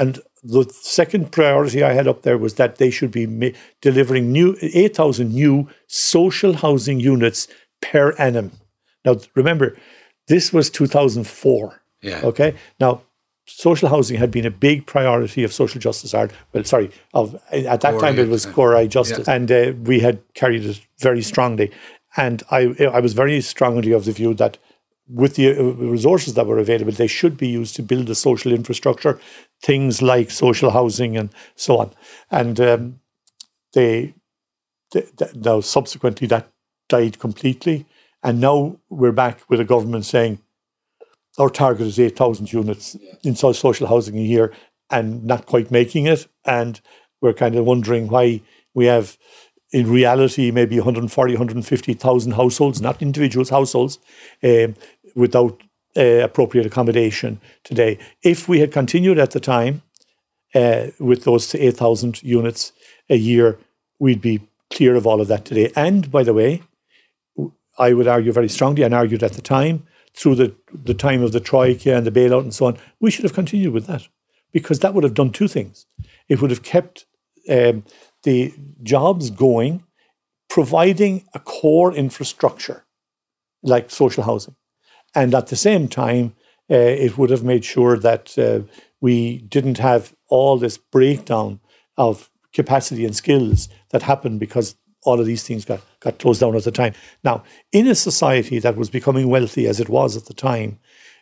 and 0.00 0.18
the 0.42 0.64
second 0.82 1.30
priority 1.30 1.84
I 1.84 1.92
had 1.92 2.08
up 2.08 2.22
there 2.22 2.36
was 2.36 2.54
that 2.54 2.76
they 2.76 2.90
should 2.90 3.12
be 3.12 3.28
ma- 3.28 3.56
delivering 3.80 4.32
new 4.32 4.56
eight 4.60 4.96
thousand 4.96 5.34
new 5.34 5.68
social 5.86 6.54
housing 6.54 6.98
units 6.98 7.46
per 7.80 8.10
annum. 8.18 8.50
Now 9.04 9.18
remember, 9.36 9.76
this 10.26 10.52
was 10.52 10.68
two 10.68 10.86
thousand 10.86 11.28
four. 11.28 11.79
Yeah. 12.02 12.20
Okay. 12.24 12.54
Now, 12.78 13.02
social 13.46 13.88
housing 13.88 14.16
had 14.16 14.30
been 14.30 14.46
a 14.46 14.50
big 14.50 14.86
priority 14.86 15.44
of 15.44 15.52
social 15.52 15.80
justice 15.80 16.14
Ireland. 16.14 16.32
Well, 16.52 16.64
sorry, 16.64 16.90
of 17.14 17.34
at 17.50 17.80
that 17.80 18.00
time 18.00 18.18
it 18.18 18.28
was 18.28 18.46
at 18.46 18.48
the 18.48 18.52
time. 18.52 18.54
CORI 18.54 18.88
justice, 18.88 19.28
and 19.28 19.50
uh, 19.50 19.72
we 19.82 20.00
had 20.00 20.20
carried 20.34 20.64
it 20.64 20.80
very 20.98 21.22
strongly. 21.22 21.70
And 22.16 22.42
I, 22.50 22.74
I 22.92 23.00
was 23.00 23.12
very 23.12 23.40
strongly 23.40 23.92
of 23.92 24.04
the 24.04 24.12
view 24.12 24.34
that 24.34 24.58
with 25.08 25.34
the 25.36 25.50
uh, 25.50 25.62
resources 25.62 26.34
that 26.34 26.46
were 26.46 26.58
available, 26.58 26.92
they 26.92 27.06
should 27.06 27.36
be 27.36 27.48
used 27.48 27.76
to 27.76 27.82
build 27.82 28.06
the 28.06 28.14
social 28.14 28.52
infrastructure, 28.52 29.20
things 29.62 30.00
like 30.00 30.30
social 30.30 30.70
housing 30.70 31.16
and 31.16 31.30
so 31.56 31.78
on. 31.78 31.92
And 32.30 32.60
um, 32.60 33.00
they, 33.74 34.14
th- 34.92 35.16
th- 35.16 35.34
now 35.34 35.60
subsequently 35.60 36.26
that 36.28 36.48
died 36.88 37.18
completely, 37.18 37.86
and 38.22 38.40
now 38.40 38.76
we're 38.88 39.12
back 39.12 39.40
with 39.48 39.60
a 39.60 39.64
government 39.64 40.04
saying 40.04 40.38
our 41.38 41.48
target 41.48 41.86
is 41.86 41.98
8,000 41.98 42.52
units 42.52 42.96
in 43.22 43.34
social 43.36 43.86
housing 43.86 44.18
a 44.18 44.22
year 44.22 44.52
and 44.90 45.24
not 45.24 45.46
quite 45.46 45.70
making 45.70 46.06
it. 46.06 46.26
And 46.44 46.80
we're 47.20 47.32
kind 47.32 47.54
of 47.54 47.64
wondering 47.64 48.08
why 48.08 48.42
we 48.74 48.86
have, 48.86 49.16
in 49.72 49.90
reality, 49.90 50.50
maybe 50.50 50.76
140, 50.76 51.34
150,000 51.34 52.32
households, 52.32 52.80
not 52.80 53.00
individuals, 53.00 53.50
households, 53.50 53.98
um, 54.42 54.74
without 55.14 55.62
uh, 55.96 56.20
appropriate 56.22 56.66
accommodation 56.66 57.40
today. 57.64 57.98
If 58.22 58.48
we 58.48 58.60
had 58.60 58.72
continued 58.72 59.18
at 59.18 59.32
the 59.32 59.40
time 59.40 59.82
uh, 60.54 60.88
with 60.98 61.24
those 61.24 61.54
8,000 61.54 62.22
units 62.22 62.72
a 63.08 63.16
year, 63.16 63.58
we'd 63.98 64.20
be 64.20 64.40
clear 64.70 64.94
of 64.94 65.06
all 65.06 65.20
of 65.20 65.28
that 65.28 65.44
today. 65.44 65.72
And 65.76 66.10
by 66.10 66.22
the 66.22 66.34
way, 66.34 66.62
I 67.78 67.92
would 67.92 68.08
argue 68.08 68.32
very 68.32 68.48
strongly, 68.48 68.82
and 68.82 68.94
argued 68.94 69.22
at 69.22 69.32
the 69.32 69.42
time, 69.42 69.86
through 70.14 70.34
the, 70.34 70.54
the 70.72 70.94
time 70.94 71.22
of 71.22 71.32
the 71.32 71.40
Troika 71.40 71.94
and 71.94 72.06
the 72.06 72.10
bailout 72.10 72.42
and 72.42 72.54
so 72.54 72.66
on, 72.66 72.78
we 73.00 73.10
should 73.10 73.24
have 73.24 73.32
continued 73.32 73.72
with 73.72 73.86
that 73.86 74.08
because 74.52 74.80
that 74.80 74.94
would 74.94 75.04
have 75.04 75.14
done 75.14 75.30
two 75.30 75.48
things. 75.48 75.86
It 76.28 76.40
would 76.40 76.50
have 76.50 76.62
kept 76.62 77.06
um, 77.48 77.84
the 78.22 78.54
jobs 78.82 79.30
going, 79.30 79.84
providing 80.48 81.24
a 81.34 81.38
core 81.38 81.92
infrastructure 81.94 82.84
like 83.62 83.90
social 83.90 84.24
housing. 84.24 84.56
And 85.14 85.34
at 85.34 85.48
the 85.48 85.56
same 85.56 85.88
time, 85.88 86.34
uh, 86.70 86.74
it 86.76 87.18
would 87.18 87.30
have 87.30 87.42
made 87.42 87.64
sure 87.64 87.98
that 87.98 88.38
uh, 88.38 88.60
we 89.00 89.38
didn't 89.38 89.78
have 89.78 90.14
all 90.28 90.56
this 90.56 90.78
breakdown 90.78 91.60
of 91.96 92.30
capacity 92.52 93.04
and 93.04 93.14
skills 93.14 93.68
that 93.90 94.02
happened 94.02 94.40
because 94.40 94.76
all 95.02 95.18
of 95.18 95.26
these 95.26 95.42
things 95.42 95.64
got, 95.64 95.80
got 96.00 96.18
closed 96.18 96.40
down 96.40 96.56
at 96.56 96.64
the 96.64 96.70
time. 96.70 96.94
Now, 97.22 97.44
in 97.72 97.86
a 97.86 97.94
society 97.94 98.58
that 98.58 98.76
was 98.76 98.90
becoming 98.90 99.28
wealthy 99.28 99.66
as 99.66 99.80
it 99.80 99.88
was 99.88 100.16
at 100.16 100.26
the 100.26 100.34
time, 100.34 100.78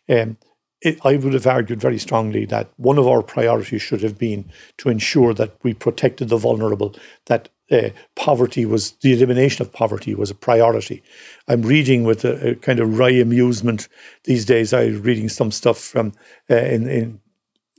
um, 0.08 0.38
it, 0.80 0.98
I 1.04 1.16
would 1.16 1.34
have 1.34 1.46
argued 1.46 1.80
very 1.80 1.98
strongly 1.98 2.44
that 2.46 2.70
one 2.76 2.98
of 2.98 3.06
our 3.06 3.22
priorities 3.22 3.82
should 3.82 4.02
have 4.02 4.16
been 4.16 4.50
to 4.78 4.88
ensure 4.88 5.34
that 5.34 5.56
we 5.62 5.74
protected 5.74 6.28
the 6.28 6.36
vulnerable, 6.36 6.94
that 7.26 7.48
uh, 7.70 7.90
poverty 8.14 8.64
was 8.64 8.92
the 9.02 9.12
elimination 9.12 9.66
of 9.66 9.72
poverty 9.72 10.14
was 10.14 10.30
a 10.30 10.34
priority. 10.34 11.02
I'm 11.48 11.62
reading 11.62 12.04
with 12.04 12.24
a, 12.24 12.50
a 12.50 12.54
kind 12.54 12.80
of 12.80 12.98
wry 12.98 13.10
amusement 13.10 13.88
these 14.24 14.44
days. 14.44 14.72
I'm 14.72 15.02
reading 15.02 15.28
some 15.28 15.50
stuff 15.50 15.78
from 15.78 16.12
uh, 16.48 16.56
in, 16.56 16.88
in 16.88 17.20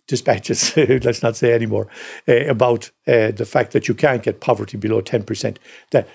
dispatches, 0.09 0.75
let's 1.03 1.23
not 1.23 1.37
say 1.37 1.53
anymore, 1.53 1.87
uh, 2.27 2.45
about 2.45 2.91
uh, 3.07 3.31
the 3.31 3.45
fact 3.45 3.71
that 3.71 3.87
you 3.87 3.93
can't 3.93 4.23
get 4.23 4.41
poverty 4.41 4.75
below 4.75 5.01
10%. 5.01 5.57
That 5.91 6.07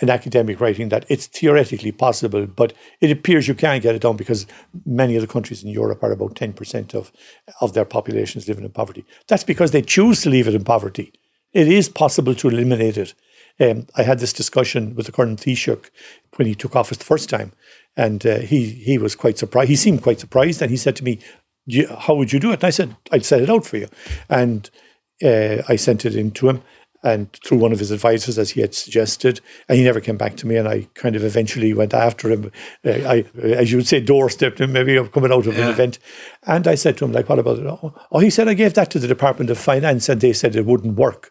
an 0.00 0.10
academic 0.10 0.60
writing 0.60 0.88
that 0.90 1.06
it's 1.08 1.26
theoretically 1.26 1.92
possible, 1.92 2.46
but 2.46 2.72
it 3.00 3.10
appears 3.10 3.48
you 3.48 3.54
can't 3.54 3.82
get 3.82 3.94
it 3.94 4.02
done 4.02 4.16
because 4.16 4.46
many 4.84 5.16
of 5.16 5.22
the 5.22 5.28
countries 5.28 5.62
in 5.62 5.70
Europe 5.70 6.02
are 6.02 6.12
about 6.12 6.34
10% 6.34 6.94
of, 6.94 7.12
of 7.60 7.72
their 7.72 7.84
populations 7.84 8.48
living 8.48 8.64
in 8.64 8.70
poverty. 8.70 9.04
That's 9.26 9.44
because 9.44 9.70
they 9.70 9.82
choose 9.82 10.20
to 10.22 10.30
leave 10.30 10.48
it 10.48 10.54
in 10.54 10.64
poverty. 10.64 11.12
It 11.52 11.68
is 11.68 11.88
possible 11.88 12.34
to 12.34 12.48
eliminate 12.48 12.98
it. 12.98 13.14
Um, 13.58 13.86
I 13.96 14.02
had 14.02 14.18
this 14.18 14.34
discussion 14.34 14.94
with 14.94 15.06
the 15.06 15.12
current 15.12 15.40
Taoiseach 15.40 15.90
when 16.36 16.46
he 16.46 16.54
took 16.54 16.76
office 16.76 16.98
the 16.98 17.04
first 17.04 17.30
time, 17.30 17.52
and 17.96 18.26
uh, 18.26 18.38
he 18.40 18.68
he 18.68 18.98
was 18.98 19.14
quite 19.14 19.38
surprised. 19.38 19.70
He 19.70 19.76
seemed 19.76 20.02
quite 20.02 20.20
surprised, 20.20 20.60
and 20.60 20.70
he 20.70 20.76
said 20.76 20.96
to 20.96 21.04
me, 21.04 21.20
"How 22.00 22.14
would 22.14 22.34
you 22.34 22.38
do 22.38 22.50
it?" 22.50 22.60
And 22.60 22.64
I 22.64 22.70
said, 22.70 22.94
"I'd 23.10 23.24
set 23.24 23.40
it 23.40 23.48
out 23.48 23.64
for 23.64 23.78
you," 23.78 23.88
and 24.28 24.68
uh, 25.24 25.62
I 25.66 25.76
sent 25.76 26.04
it 26.04 26.14
in 26.14 26.32
to 26.32 26.50
him, 26.50 26.62
and 27.06 27.32
through 27.44 27.58
one 27.58 27.72
of 27.72 27.78
his 27.78 27.92
advisors, 27.92 28.36
as 28.36 28.50
he 28.50 28.60
had 28.60 28.74
suggested, 28.74 29.40
and 29.68 29.78
he 29.78 29.84
never 29.84 30.00
came 30.00 30.16
back 30.16 30.36
to 30.38 30.46
me. 30.46 30.56
And 30.56 30.66
I 30.66 30.88
kind 30.94 31.14
of 31.14 31.22
eventually 31.22 31.72
went 31.72 31.94
after 31.94 32.28
him. 32.28 32.50
Uh, 32.84 32.90
I, 32.90 33.24
as 33.40 33.70
you 33.70 33.78
would 33.78 33.86
say, 33.86 34.02
doorstepped 34.02 34.58
him, 34.58 34.72
maybe 34.72 35.00
coming 35.10 35.32
out 35.32 35.46
of 35.46 35.56
yeah. 35.56 35.66
an 35.66 35.70
event. 35.70 36.00
And 36.42 36.66
I 36.66 36.74
said 36.74 36.98
to 36.98 37.04
him, 37.04 37.12
like, 37.12 37.28
what 37.28 37.38
about 37.38 37.60
it? 37.60 37.66
Oh, 37.66 37.94
oh, 38.10 38.18
he 38.18 38.28
said, 38.28 38.48
I 38.48 38.54
gave 38.54 38.74
that 38.74 38.90
to 38.90 38.98
the 38.98 39.06
Department 39.06 39.50
of 39.50 39.58
Finance, 39.58 40.08
and 40.08 40.20
they 40.20 40.32
said 40.32 40.56
it 40.56 40.66
wouldn't 40.66 40.96
work. 40.96 41.30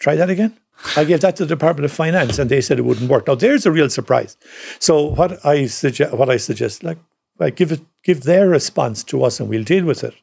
Try 0.00 0.14
that 0.14 0.30
again. 0.30 0.56
I 0.96 1.02
gave 1.02 1.20
that 1.22 1.34
to 1.36 1.44
the 1.44 1.54
Department 1.56 1.84
of 1.84 1.92
Finance, 1.92 2.38
and 2.38 2.48
they 2.48 2.60
said 2.60 2.78
it 2.78 2.84
wouldn't 2.84 3.10
work. 3.10 3.26
Now 3.26 3.34
there's 3.34 3.66
a 3.66 3.72
real 3.72 3.90
surprise. 3.90 4.36
So 4.78 5.02
what 5.02 5.44
I 5.44 5.66
suggest, 5.66 6.14
what 6.14 6.30
I 6.30 6.36
suggest, 6.36 6.84
like, 6.84 6.98
like 7.40 7.56
give 7.56 7.72
it, 7.72 7.80
give 8.04 8.22
their 8.22 8.48
response 8.48 9.02
to 9.04 9.24
us, 9.24 9.40
and 9.40 9.48
we'll 9.48 9.64
deal 9.64 9.84
with 9.84 10.04
it. 10.04 10.14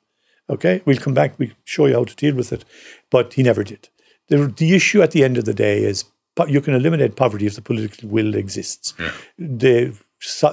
Okay, 0.52 0.82
we'll 0.86 0.98
come 0.98 1.14
back. 1.14 1.40
we'll 1.40 1.50
show 1.64 1.86
you 1.86 1.94
how 1.96 2.04
to 2.04 2.16
deal 2.16 2.36
with 2.36 2.52
it, 2.52 2.66
but 3.10 3.34
he 3.34 3.44
never 3.44 3.64
did. 3.64 3.90
The, 4.28 4.48
the 4.48 4.76
issue 4.76 5.02
at 5.02 5.12
the 5.12 5.24
end 5.24 5.38
of 5.38 5.46
the 5.46 5.54
day 5.54 5.84
is 5.84 6.06
you 6.48 6.62
can 6.62 6.74
eliminate 6.74 7.16
poverty 7.16 7.46
if 7.46 7.56
the 7.56 7.62
political 7.62 8.10
will 8.10 8.36
exists. 8.36 8.94
Yeah. 9.00 9.12
The 9.38 9.98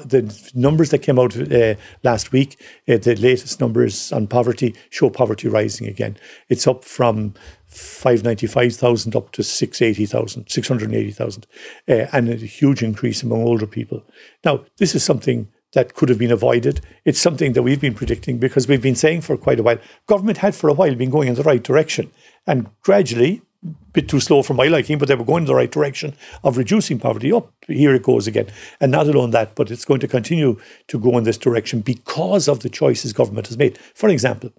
the 0.07 0.51
numbers 0.55 0.89
that 0.91 1.01
came 1.01 1.19
out 1.19 1.37
uh, 1.37 1.75
last 2.03 2.33
week, 2.33 2.59
uh, 2.89 2.97
the 2.97 3.15
latest 3.17 3.61
numbers 3.61 4.11
on 4.13 4.27
poverty 4.27 4.75
show 4.89 5.11
poverty 5.11 5.47
rising 5.47 5.87
again. 5.87 6.17
It's 6.49 6.67
up 6.67 6.85
from 6.85 7.35
595,000 7.67 9.15
up 9.15 9.31
to 9.33 9.43
680,000, 9.43 10.49
680,000, 10.49 11.47
uh, 11.87 11.93
and 12.13 12.31
a 12.31 12.37
huge 12.37 12.83
increase 12.83 13.23
among 13.23 13.43
older 13.43 13.67
people. 13.67 14.03
Now, 14.43 14.65
this 14.79 14.95
is 14.95 15.05
something 15.05 15.49
that 15.73 15.95
could 15.95 16.09
have 16.09 16.19
been 16.19 16.33
avoided. 16.33 16.81
It's 17.05 17.21
something 17.21 17.53
that 17.53 17.63
we've 17.63 17.81
been 17.81 17.95
predicting 17.95 18.39
because 18.39 18.67
we've 18.67 18.83
been 18.83 18.95
saying 18.95 19.23
for 19.23 19.37
quite 19.37 19.61
a 19.61 19.63
while. 19.63 19.79
Government 20.07 20.39
had 20.39 20.55
for 20.55 20.69
a 20.69 20.73
while 20.73 20.95
been 20.95 21.11
going 21.11 21.29
in 21.29 21.35
the 21.35 21.43
right 21.43 21.63
direction, 21.63 22.11
and 22.47 22.69
gradually, 22.83 23.43
a 23.65 23.71
bit 23.93 24.09
too 24.09 24.21
slow 24.21 24.43
for 24.43 24.55
my 24.55 24.67
liking, 24.67 24.99
but 24.99 25.09
they 25.09 25.15
were 25.15 25.25
going 25.25 25.43
in 25.43 25.47
the 25.47 25.55
right 25.55 25.71
direction 25.71 26.15
of 26.45 26.57
reducing 26.57 26.99
poverty. 26.99 27.33
Up 27.33 27.53
here 27.67 27.95
it 27.95 28.03
goes 28.03 28.27
again, 28.27 28.47
and 28.81 28.93
not 28.93 29.09
alone 29.09 29.31
that, 29.33 29.55
but 29.55 29.71
it's 29.71 29.85
going 29.85 30.01
to 30.01 30.09
continue 30.09 30.59
to 30.87 30.99
go 30.99 31.19
in 31.19 31.25
this 31.25 31.39
direction 31.39 31.81
because 31.81 32.49
of 32.49 32.61
the 32.61 32.69
choices 32.69 33.13
government 33.13 33.49
has 33.49 33.59
made. 33.59 33.79
For 33.95 34.09
example, 34.09 34.53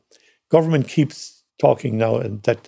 government 0.50 0.88
keeps 0.88 1.44
talking 1.60 1.98
now 1.98 2.18
and 2.18 2.44
that 2.44 2.68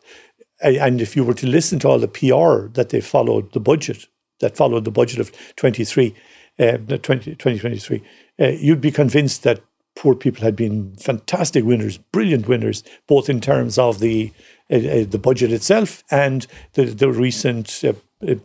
and 0.61 1.01
if 1.01 1.15
you 1.15 1.23
were 1.23 1.33
to 1.33 1.47
listen 1.47 1.79
to 1.79 1.87
all 1.87 1.99
the 1.99 2.07
PR 2.07 2.67
that 2.73 2.89
they 2.89 3.01
followed 3.01 3.51
the 3.53 3.59
budget, 3.59 4.05
that 4.39 4.55
followed 4.55 4.85
the 4.85 4.91
budget 4.91 5.19
of 5.19 5.31
23, 5.55 6.15
uh, 6.59 6.77
20, 6.77 6.99
2023, 7.35 8.03
uh, 8.39 8.47
you'd 8.47 8.81
be 8.81 8.91
convinced 8.91 9.43
that 9.43 9.61
poor 9.95 10.15
people 10.15 10.43
had 10.43 10.55
been 10.55 10.95
fantastic 10.95 11.63
winners, 11.63 11.97
brilliant 11.97 12.47
winners, 12.47 12.83
both 13.07 13.29
in 13.29 13.41
terms 13.41 13.77
of 13.77 13.99
the 13.99 14.31
uh, 14.71 14.75
uh 14.75 15.05
the 15.05 15.19
budget 15.19 15.51
itself 15.51 16.03
and 16.09 16.47
the, 16.73 16.85
the 16.85 17.11
recent 17.11 17.83
uh, 17.83 17.93
uh, 18.27 18.35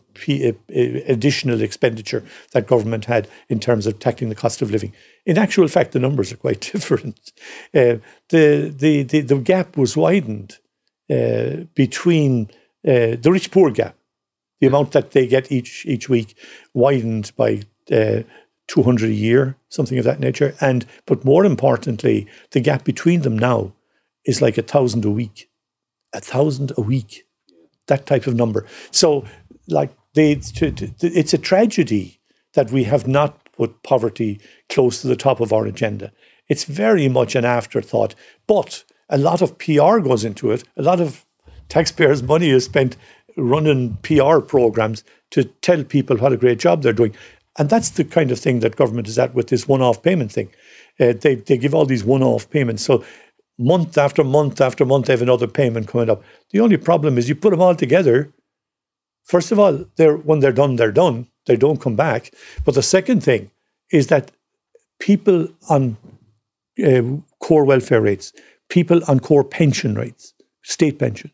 additional 1.06 1.60
expenditure 1.60 2.24
that 2.52 2.66
government 2.66 3.04
had 3.04 3.28
in 3.48 3.60
terms 3.60 3.86
of 3.86 3.98
tackling 3.98 4.30
the 4.30 4.34
cost 4.34 4.62
of 4.62 4.70
living. 4.70 4.92
In 5.24 5.38
actual 5.38 5.68
fact, 5.68 5.92
the 5.92 5.98
numbers 5.98 6.32
are 6.32 6.36
quite 6.36 6.60
different. 6.72 7.32
the, 7.72 8.00
the, 8.30 9.02
the, 9.02 9.20
the 9.20 9.38
gap 9.38 9.76
was 9.76 9.96
widened 9.96 10.58
between 11.74 12.50
the 12.82 13.30
rich 13.30 13.50
poor 13.50 13.70
gap, 13.70 13.96
the 14.60 14.66
amount 14.66 14.92
that 14.92 15.10
they 15.10 15.26
get 15.26 15.52
each 15.52 15.84
each 15.86 16.08
week, 16.08 16.36
widened 16.72 17.32
by 17.36 17.62
uh, 17.92 18.22
200 18.68 19.10
a 19.10 19.14
year, 19.14 19.56
something 19.68 19.98
of 19.98 20.04
that 20.04 20.20
nature. 20.20 20.54
And 20.60 20.86
but 21.06 21.24
more 21.24 21.44
importantly, 21.44 22.26
the 22.50 22.60
gap 22.60 22.84
between 22.84 23.22
them 23.22 23.38
now 23.38 23.72
is 24.24 24.42
like 24.42 24.58
a 24.58 24.62
thousand 24.62 25.04
a 25.04 25.10
week, 25.10 25.48
a 26.12 26.20
thousand 26.20 26.72
a 26.76 26.80
week, 26.80 27.26
that 27.86 28.06
type 28.06 28.26
of 28.26 28.34
number. 28.34 28.66
So, 28.90 29.24
like 29.68 29.94
they, 30.14 30.32
it's 30.32 31.34
a 31.34 31.38
tragedy 31.38 32.20
that 32.54 32.70
we 32.70 32.84
have 32.84 33.06
not 33.06 33.52
put 33.52 33.82
poverty 33.82 34.40
close 34.68 35.00
to 35.02 35.08
the 35.08 35.16
top 35.16 35.40
of 35.40 35.52
our 35.52 35.66
agenda. 35.66 36.12
It's 36.48 36.64
very 36.64 37.08
much 37.08 37.34
an 37.34 37.44
afterthought, 37.44 38.14
but 38.46 38.84
a 39.08 39.18
lot 39.18 39.42
of 39.42 39.58
PR 39.58 39.98
goes 39.98 40.24
into 40.24 40.50
it. 40.50 40.64
A 40.76 40.82
lot 40.82 41.00
of 41.00 41.24
taxpayers' 41.68 42.22
money 42.22 42.50
is 42.50 42.64
spent 42.64 42.96
running 43.36 43.96
PR 44.02 44.38
programs 44.38 45.04
to 45.30 45.44
tell 45.44 45.84
people 45.84 46.16
what 46.16 46.32
a 46.32 46.36
great 46.36 46.58
job 46.58 46.82
they're 46.82 46.92
doing. 46.92 47.14
And 47.58 47.70
that's 47.70 47.90
the 47.90 48.04
kind 48.04 48.30
of 48.30 48.38
thing 48.38 48.60
that 48.60 48.76
government 48.76 49.08
is 49.08 49.18
at 49.18 49.34
with 49.34 49.48
this 49.48 49.66
one 49.66 49.82
off 49.82 50.02
payment 50.02 50.32
thing. 50.32 50.50
Uh, 51.00 51.12
they, 51.12 51.36
they 51.36 51.56
give 51.56 51.74
all 51.74 51.86
these 51.86 52.04
one 52.04 52.22
off 52.22 52.48
payments. 52.50 52.84
So 52.84 53.04
month 53.58 53.96
after 53.96 54.22
month 54.22 54.60
after 54.60 54.84
month, 54.84 55.06
they 55.06 55.12
have 55.12 55.22
another 55.22 55.46
payment 55.46 55.88
coming 55.88 56.10
up. 56.10 56.22
The 56.50 56.60
only 56.60 56.76
problem 56.76 57.16
is 57.16 57.28
you 57.28 57.34
put 57.34 57.50
them 57.50 57.62
all 57.62 57.74
together. 57.74 58.32
First 59.24 59.52
of 59.52 59.58
all, 59.58 59.84
they're, 59.96 60.16
when 60.16 60.40
they're 60.40 60.52
done, 60.52 60.76
they're 60.76 60.92
done. 60.92 61.28
They 61.46 61.56
don't 61.56 61.80
come 61.80 61.96
back. 61.96 62.32
But 62.64 62.74
the 62.74 62.82
second 62.82 63.22
thing 63.22 63.50
is 63.90 64.08
that 64.08 64.30
people 64.98 65.48
on 65.68 65.96
uh, 66.84 67.02
core 67.40 67.64
welfare 67.64 68.00
rates, 68.00 68.32
people 68.68 69.00
on 69.08 69.20
core 69.20 69.44
pension 69.44 69.94
rates, 69.94 70.34
state 70.62 70.98
pension, 70.98 71.30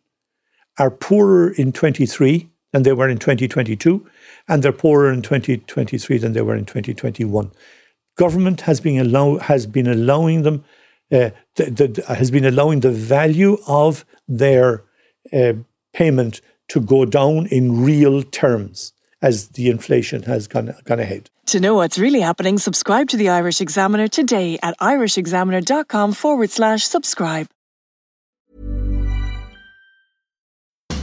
are 0.78 0.90
poorer 0.90 1.50
in 1.50 1.72
23 1.72 2.48
than 2.72 2.82
they 2.82 2.92
were 2.92 3.08
in 3.08 3.18
2022, 3.18 4.06
and 4.48 4.62
they're 4.62 4.72
poorer 4.72 5.12
in 5.12 5.22
2023 5.22 6.18
than 6.18 6.32
they 6.32 6.42
were 6.42 6.56
in 6.56 6.64
2021. 6.64 7.50
Government 8.16 8.62
has 8.62 8.80
been 8.80 8.98
allow 8.98 9.38
has 9.38 9.66
been 9.66 9.86
allowing 9.86 10.42
them 10.42 10.64
uh, 11.12 11.30
has 12.08 12.30
been 12.30 12.44
allowing 12.44 12.80
the 12.80 12.90
value 12.90 13.58
of 13.66 14.04
their 14.26 14.82
uh, 15.32 15.52
payment 15.92 16.40
to 16.68 16.80
go 16.80 17.04
down 17.04 17.46
in 17.46 17.82
real 17.82 18.22
terms, 18.22 18.92
as 19.20 19.48
the 19.50 19.68
inflation 19.68 20.22
has 20.22 20.48
gone, 20.48 20.74
gone 20.84 21.00
ahead. 21.00 21.28
To 21.46 21.60
know 21.60 21.74
what's 21.74 21.98
really 21.98 22.20
happening, 22.20 22.58
subscribe 22.58 23.08
to 23.10 23.16
the 23.16 23.28
Irish 23.28 23.60
Examiner 23.60 24.08
today 24.08 24.58
at 24.62 24.78
irishexaminer.com 24.78 26.12
forward 26.12 26.50
slash 26.50 26.84
subscribe. 26.84 27.48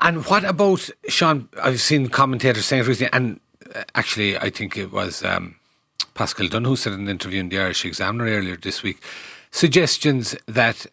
And 0.00 0.24
what 0.26 0.44
about 0.44 0.88
Sean? 1.08 1.48
I've 1.60 1.80
seen 1.80 2.08
commentators 2.08 2.66
saying 2.66 2.84
recently, 2.84 3.12
and 3.12 3.40
uh, 3.74 3.82
actually, 3.94 4.38
I 4.38 4.50
think 4.50 4.76
it 4.76 4.92
was 4.92 5.24
um, 5.24 5.56
Paschal 6.14 6.48
Dunn 6.48 6.64
who 6.64 6.76
said 6.76 6.92
in 6.92 7.00
an 7.00 7.08
interview 7.08 7.40
in 7.40 7.48
the 7.48 7.58
Irish 7.58 7.84
Examiner 7.84 8.26
earlier 8.26 8.56
this 8.56 8.82
week, 8.82 9.02
suggestions 9.50 10.36
that 10.46 10.86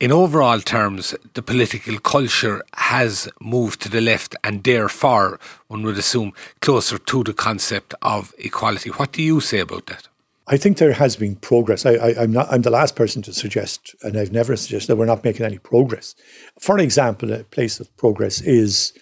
in 0.00 0.12
overall 0.12 0.60
terms, 0.60 1.14
the 1.34 1.42
political 1.42 1.98
culture 1.98 2.62
has 2.74 3.28
moved 3.40 3.80
to 3.82 3.88
the 3.88 4.00
left 4.00 4.36
and 4.44 4.62
therefore, 4.62 5.38
one 5.68 5.82
would 5.84 5.96
assume, 5.96 6.32
closer 6.60 6.98
to 6.98 7.24
the 7.24 7.32
concept 7.32 7.94
of 8.02 8.34
equality. 8.38 8.90
What 8.90 9.12
do 9.12 9.22
you 9.22 9.40
say 9.40 9.60
about 9.60 9.86
that? 9.86 10.08
I 10.46 10.58
think 10.58 10.76
there 10.76 10.92
has 10.92 11.16
been 11.16 11.36
progress. 11.36 11.86
I, 11.86 12.10
am 12.22 12.32
not. 12.32 12.52
I'm 12.52 12.62
the 12.62 12.70
last 12.70 12.96
person 12.96 13.22
to 13.22 13.32
suggest, 13.32 13.94
and 14.02 14.16
I've 14.16 14.32
never 14.32 14.56
suggested 14.56 14.88
that 14.88 14.96
we're 14.96 15.06
not 15.06 15.24
making 15.24 15.46
any 15.46 15.58
progress. 15.58 16.14
For 16.60 16.78
example, 16.78 17.32
a 17.32 17.44
place 17.44 17.80
of 17.80 17.94
progress 17.96 18.42
is 18.42 18.92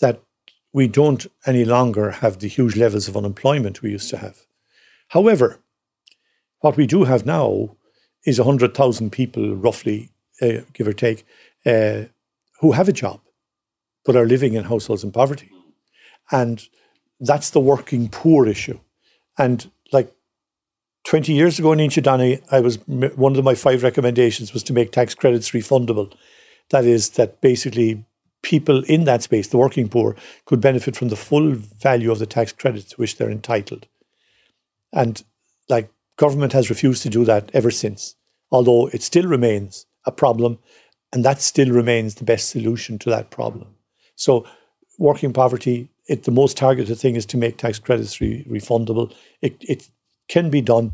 that 0.00 0.20
we 0.72 0.88
don't 0.88 1.26
any 1.46 1.64
longer 1.64 2.10
have 2.10 2.40
the 2.40 2.48
huge 2.48 2.76
levels 2.76 3.06
of 3.06 3.16
unemployment 3.16 3.82
we 3.82 3.90
used 3.90 4.10
to 4.10 4.16
have. 4.16 4.38
However, 5.08 5.60
what 6.60 6.76
we 6.76 6.86
do 6.86 7.04
have 7.04 7.26
now 7.26 7.76
is 8.24 8.38
100,000 8.38 9.10
people, 9.10 9.54
roughly, 9.54 10.10
uh, 10.40 10.62
give 10.72 10.88
or 10.88 10.92
take, 10.92 11.24
uh, 11.66 12.04
who 12.60 12.72
have 12.72 12.88
a 12.88 12.92
job 12.92 13.20
but 14.04 14.16
are 14.16 14.26
living 14.26 14.54
in 14.54 14.64
households 14.64 15.04
in 15.04 15.12
poverty. 15.12 15.50
And 16.30 16.66
that's 17.20 17.50
the 17.50 17.60
working 17.60 18.08
poor 18.08 18.46
issue. 18.46 18.80
And 19.38 19.70
20 21.04 21.32
years 21.32 21.58
ago 21.58 21.72
in 21.72 21.78
Inchydoney, 21.78 22.42
I 22.50 22.60
was 22.60 22.78
one 22.86 23.36
of 23.36 23.44
my 23.44 23.54
five 23.54 23.82
recommendations 23.82 24.52
was 24.52 24.62
to 24.64 24.72
make 24.72 24.92
tax 24.92 25.14
credits 25.14 25.50
refundable. 25.50 26.12
That 26.70 26.84
is, 26.84 27.10
that 27.10 27.40
basically 27.40 28.04
people 28.42 28.82
in 28.84 29.04
that 29.04 29.22
space, 29.22 29.48
the 29.48 29.56
working 29.56 29.88
poor, 29.88 30.16
could 30.46 30.60
benefit 30.60 30.96
from 30.96 31.08
the 31.08 31.16
full 31.16 31.54
value 31.54 32.10
of 32.10 32.18
the 32.18 32.26
tax 32.26 32.52
credits 32.52 32.90
to 32.90 32.96
which 32.96 33.16
they're 33.16 33.30
entitled. 33.30 33.86
And 34.92 35.22
like 35.68 35.90
government 36.16 36.52
has 36.52 36.70
refused 36.70 37.02
to 37.02 37.08
do 37.08 37.24
that 37.24 37.50
ever 37.52 37.70
since, 37.70 38.14
although 38.50 38.88
it 38.88 39.02
still 39.02 39.26
remains 39.26 39.86
a 40.06 40.12
problem, 40.12 40.58
and 41.12 41.24
that 41.24 41.40
still 41.40 41.70
remains 41.70 42.16
the 42.16 42.24
best 42.24 42.50
solution 42.50 42.98
to 43.00 43.10
that 43.10 43.30
problem. 43.30 43.74
So, 44.14 44.46
working 44.98 45.32
poverty, 45.32 45.88
it, 46.06 46.24
the 46.24 46.30
most 46.30 46.56
targeted 46.56 46.98
thing 46.98 47.16
is 47.16 47.26
to 47.26 47.36
make 47.36 47.56
tax 47.56 47.78
credits 47.78 48.20
re- 48.20 48.44
refundable. 48.48 49.12
It, 49.40 49.56
it 49.60 49.88
can 50.32 50.48
be 50.48 50.62
done, 50.62 50.92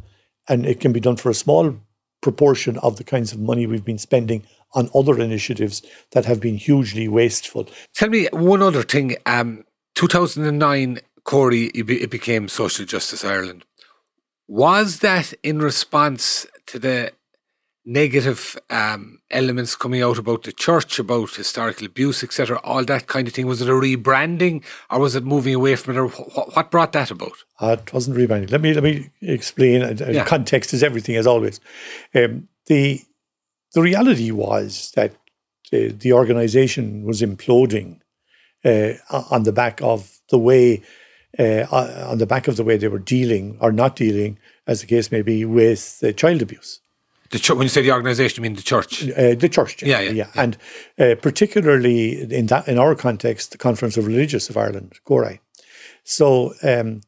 and 0.48 0.66
it 0.66 0.81
can 0.81 0.92
be 0.92 1.01
done 1.01 1.16
for 1.16 1.31
a 1.31 1.35
small 1.44 1.77
proportion 2.20 2.77
of 2.79 2.96
the 2.96 3.05
kinds 3.05 3.33
of 3.33 3.38
money 3.38 3.66
we've 3.66 3.85
been 3.85 4.05
spending 4.11 4.42
on 4.74 4.90
other 4.92 5.20
initiatives 5.20 5.81
that 6.11 6.24
have 6.24 6.40
been 6.40 6.57
hugely 6.57 7.07
wasteful. 7.07 7.68
Tell 7.94 8.09
me 8.09 8.27
one 8.33 8.62
other 8.62 8.83
thing. 8.83 9.16
Um, 9.27 9.64
2009, 9.94 11.01
CORI, 11.22 11.66
it 11.66 12.11
became 12.11 12.48
Social 12.48 12.85
Justice 12.85 13.24
Ireland. 13.24 13.64
Was 14.48 14.98
that 14.98 15.33
in 15.44 15.61
response 15.61 16.46
to 16.66 16.81
the 16.81 17.12
negative 17.88 18.59
um, 18.68 19.18
elements 19.31 19.74
coming 19.74 20.03
out 20.03 20.18
about 20.18 20.42
the 20.42 20.53
church, 20.53 20.98
about 20.98 21.35
historical 21.35 21.87
abuse, 21.87 22.22
etc., 22.22 22.61
all 22.62 22.85
that 22.85 23.07
kind 23.07 23.27
of 23.27 23.33
thing? 23.33 23.46
Was 23.46 23.62
it 23.62 23.68
a 23.68 23.72
rebranding, 23.72 24.62
or 24.90 25.01
was 25.01 25.16
it 25.16 25.24
moving 25.24 25.55
away 25.55 25.74
from 25.74 25.96
it, 25.96 25.98
or 25.98 26.09
wh- 26.09 26.55
what 26.55 26.70
brought 26.70 26.92
that 26.92 27.11
about? 27.11 27.33
Uh, 27.59 27.77
it 27.81 27.92
wasn't 27.92 28.16
rebranding. 28.16 28.51
Let 28.53 28.61
me 28.61 28.74
let 28.74 28.85
me 28.85 29.11
explain. 29.22 29.96
Yeah. 29.96 30.24
Context 30.27 30.74
is 30.74 30.83
everything, 30.83 31.16
as 31.16 31.27
always. 31.27 31.61
Um, 32.14 32.48
the 32.66 33.01
the 33.72 33.83
reality 33.83 34.31
was 34.31 34.92
that 34.94 35.12
uh, 35.72 35.96
the 35.98 36.12
organisation 36.12 37.05
was 37.05 37.22
imploding 37.22 38.01
uh, 38.64 38.92
on 39.31 39.44
the 39.44 39.53
back 39.53 39.81
of 39.83 40.18
the 40.31 40.38
way. 40.38 40.83
Uh, 41.38 41.66
on 41.70 42.18
the 42.18 42.27
back 42.27 42.48
of 42.48 42.57
the 42.57 42.64
way 42.64 42.79
they 42.79 42.88
were 42.88 42.98
dealing 42.98 43.59
or 43.61 43.70
not 43.70 43.94
dealing, 43.94 44.38
as 44.66 44.81
the 44.81 44.87
case 44.87 45.12
may 45.12 45.20
be, 45.20 45.44
with 45.44 46.03
uh, 46.03 46.11
child 46.12 46.40
abuse. 46.40 46.81
The 47.30 47.38
ch- 47.38 47.50
when 47.50 47.62
you 47.62 47.68
say 47.68 47.82
the 47.82 47.92
organisation, 47.92 48.42
you 48.42 48.48
mean 48.48 48.56
the 48.56 48.62
church? 48.62 49.08
Uh, 49.10 49.34
the 49.34 49.48
church, 49.48 49.82
yeah, 49.82 50.00
yeah, 50.00 50.10
yeah. 50.10 50.12
yeah. 50.12 50.42
and 50.42 50.56
uh, 50.98 51.14
particularly 51.20 52.22
in 52.32 52.46
that, 52.46 52.66
in 52.68 52.78
our 52.78 52.94
context, 52.94 53.52
the 53.52 53.58
Conference 53.58 53.96
of 53.96 54.06
Religious 54.06 54.48
of 54.48 54.56
Ireland, 54.56 54.98
CORI. 55.04 55.40
So, 56.04 56.54
um, 56.62 57.02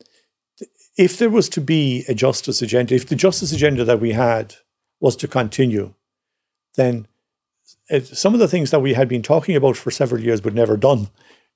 if 0.98 1.16
there 1.16 1.30
was 1.30 1.48
to 1.50 1.61
be 1.62 2.04
a 2.09 2.14
justice 2.14 2.61
agenda, 2.61 2.94
if 2.94 3.06
the 3.06 3.16
justice 3.16 3.52
agenda 3.52 3.85
that 3.85 4.00
we 4.00 4.12
had 4.12 4.56
was 5.00 5.16
to 5.16 5.28
continue, 5.28 5.94
then 6.74 7.06
it, 7.88 8.06
some 8.06 8.35
of 8.35 8.40
the 8.40 8.48
things 8.48 8.70
that 8.70 8.80
we 8.80 8.92
had 8.92 9.09
been 9.09 9.22
talking 9.22 9.56
about 9.56 9.76
for 9.76 9.90
several 9.90 10.20
years 10.20 10.42
but 10.42 10.52
never 10.52 10.76
done, 10.76 11.09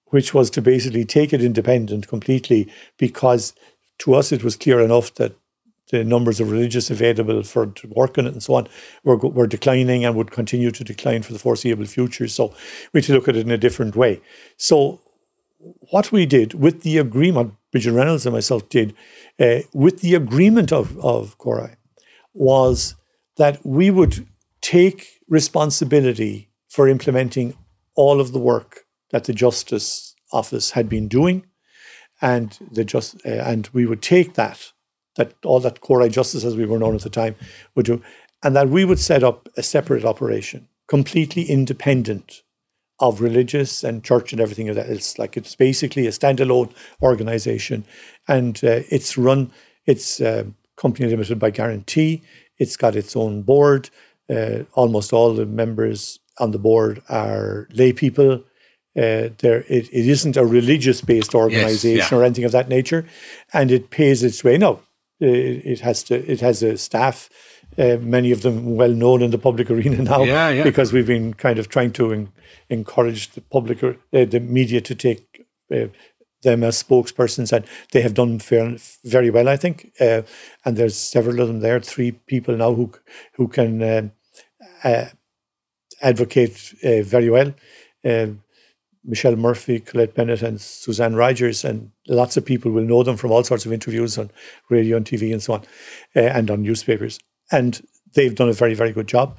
which 0.07 0.33
was 0.33 0.48
to 0.50 0.62
basically 0.62 1.05
take 1.05 1.35
it 1.35 1.42
independent 1.42 2.09
completely, 2.09 2.72
because 2.96 3.53
to 3.98 4.14
us 4.14 4.33
it 4.33 4.42
was 4.42 4.57
clear 4.57 4.81
enough 4.81 5.14
that 5.16 5.37
the 5.98 6.04
numbers 6.04 6.40
of 6.40 6.50
religious 6.50 6.90
available 6.90 7.42
for 7.42 7.66
to 7.66 7.88
work 7.88 8.18
on 8.18 8.26
it 8.26 8.33
and 8.33 8.42
so 8.42 8.54
on 8.54 8.68
were, 9.04 9.16
were 9.16 9.46
declining 9.46 10.04
and 10.04 10.16
would 10.16 10.30
continue 10.30 10.70
to 10.70 10.85
decline 10.85 11.22
for 11.22 11.33
the 11.33 11.38
foreseeable 11.38 11.87
future. 11.87 12.28
So 12.28 12.54
we 12.92 12.98
had 12.98 13.07
to 13.07 13.12
look 13.14 13.28
at 13.28 13.37
it 13.37 13.46
in 13.46 13.50
a 13.50 13.59
different 13.59 13.94
way. 13.96 14.20
So 14.57 15.00
what 15.90 16.12
we 16.12 16.26
did 16.26 16.54
with 16.54 16.83
the 16.83 16.98
agreement, 16.98 17.54
Brigid 17.72 17.94
Reynolds 17.94 18.26
and 18.26 18.35
myself 18.35 18.68
did, 18.68 18.94
uh, 19.38 19.61
with 19.72 20.00
the 20.00 20.14
agreement 20.14 20.72
of, 20.72 20.98
of 20.98 21.38
CORI, 21.38 21.76
was 22.33 22.96
that 23.37 23.64
we 23.64 23.90
would 23.90 24.26
take 24.61 25.20
responsibility 25.28 26.50
for 26.68 26.88
implementing 26.88 27.57
all 27.94 28.20
of 28.20 28.33
the 28.33 28.38
work 28.38 28.80
that 29.11 29.24
the 29.24 29.33
Justice 29.33 30.14
Office 30.33 30.72
had 30.72 30.88
been 30.88 31.07
doing, 31.09 31.46
and 32.20 32.59
the 32.72 32.85
just 32.85 33.14
uh, 33.24 33.28
and 33.28 33.68
we 33.72 33.87
would 33.87 34.02
take 34.02 34.35
that 34.35 34.72
that 35.16 35.33
all 35.44 35.61
that 35.61 35.81
CORI 35.81 36.09
Justice, 36.09 36.44
as 36.44 36.57
we 36.57 36.66
were 36.66 36.79
known 36.79 36.94
at 36.94 37.03
the 37.03 37.11
time, 37.11 37.35
would 37.74 37.87
do, 37.87 38.03
and 38.42 38.55
that 38.57 38.68
we 38.68 38.85
would 38.85 38.98
set 38.98 39.22
up 39.22 39.48
a 39.57 39.62
separate 39.62 40.05
operation, 40.05 40.68
completely 40.88 41.42
independent 41.42 42.42
of 43.00 43.20
religious 43.20 43.83
and 43.83 44.05
church 44.05 44.33
and 44.33 44.40
everything 44.40 44.68
of 44.68 44.77
that. 44.77 44.88
It's 44.88 45.18
Like 45.18 45.37
it's 45.37 45.55
basically 45.55 46.07
a 46.07 46.11
standalone 46.11 46.72
organization, 47.03 47.85
and 48.29 48.57
uh, 48.62 48.83
it's 48.90 49.18
run. 49.18 49.50
It's 49.87 50.20
uh, 50.20 50.44
company 50.77 51.09
limited 51.09 51.38
by 51.38 51.50
guarantee. 51.50 52.22
It's 52.59 52.77
got 52.77 52.96
its 52.96 53.16
own 53.16 53.42
board. 53.42 53.90
Uh, 54.31 54.61
almost 54.74 55.12
all 55.12 55.35
the 55.35 55.46
members 55.46 56.18
on 56.38 56.53
the 56.53 56.59
board 56.59 57.03
are 57.09 57.68
lay 57.72 57.92
people. 57.92 58.42
Uh, 58.96 59.29
there, 59.38 59.64
it, 59.68 59.88
it 59.92 60.07
isn't 60.07 60.37
a 60.37 60.46
religious-based 60.46 61.34
organization 61.34 61.97
yes, 61.97 62.12
yeah. 62.12 62.16
or 62.16 62.22
anything 62.22 62.45
of 62.45 62.53
that 62.53 62.68
nature, 62.68 63.05
and 63.53 63.72
it 63.72 63.91
pays 63.91 64.22
its 64.22 64.45
way. 64.45 64.57
No, 64.57 64.80
it 65.25 65.81
has 65.81 66.03
to. 66.05 66.31
It 66.31 66.41
has 66.41 66.62
a 66.62 66.77
staff. 66.77 67.29
Uh, 67.77 67.97
many 68.01 68.31
of 68.31 68.43
them 68.43 68.77
well 68.77 68.91
known 68.91 69.22
in 69.22 69.31
the 69.31 69.39
public 69.39 69.70
arena 69.70 70.03
now, 70.03 70.22
yeah, 70.22 70.49
yeah. 70.49 70.62
because 70.62 70.93
we've 70.93 71.07
been 71.07 71.35
kind 71.35 71.59
of 71.59 71.68
trying 71.68 71.93
to 71.93 72.12
en- 72.12 72.33
encourage 72.68 73.31
the 73.31 73.41
public, 73.41 73.83
uh, 73.83 73.95
the 74.12 74.39
media 74.41 74.81
to 74.81 74.95
take 74.95 75.45
uh, 75.75 75.87
them 76.43 76.62
as 76.62 76.81
spokespersons, 76.81 77.53
and 77.53 77.64
they 77.91 78.01
have 78.01 78.14
done 78.14 78.39
fair, 78.39 78.77
very 79.05 79.31
well, 79.31 79.49
I 79.49 79.57
think. 79.57 79.91
Uh, 80.01 80.22
and 80.64 80.77
there's 80.77 80.97
several 80.97 81.41
of 81.41 81.49
them 81.49 81.61
there, 81.61 81.81
three 81.81 82.12
people 82.12 82.57
now 82.57 82.75
who 82.75 82.93
who 83.33 83.49
can 83.49 83.83
um, 83.83 84.12
uh, 84.85 85.07
advocate 86.01 86.75
uh, 86.85 87.03
very 87.03 87.31
well. 87.31 87.55
Michelle 89.05 89.36
Murphy, 89.36 89.80
Colette 89.80 90.14
Bennett, 90.14 90.42
and 90.42 90.61
Suzanne 90.61 91.14
Rogers, 91.14 91.64
and 91.64 91.90
lots 92.09 92.36
of 92.36 92.44
people 92.44 92.70
will 92.70 92.84
know 92.84 93.02
them 93.02 93.16
from 93.16 93.30
all 93.30 93.44
sorts 93.44 93.66
of 93.66 93.72
interviews 93.72 94.16
on 94.18 94.30
radio 94.70 94.96
and 94.96 95.07
TV 95.07 95.32
and 95.32 95.42
so 95.42 95.55
on, 95.55 95.61
uh, 96.16 96.20
and 96.20 96.50
on 96.50 96.62
newspapers. 96.62 97.18
And 97.52 97.80
they've 98.14 98.34
done 98.34 98.48
a 98.48 98.55
very, 98.55 98.74
very 98.74 98.92
good 98.92 99.07
job. 99.07 99.36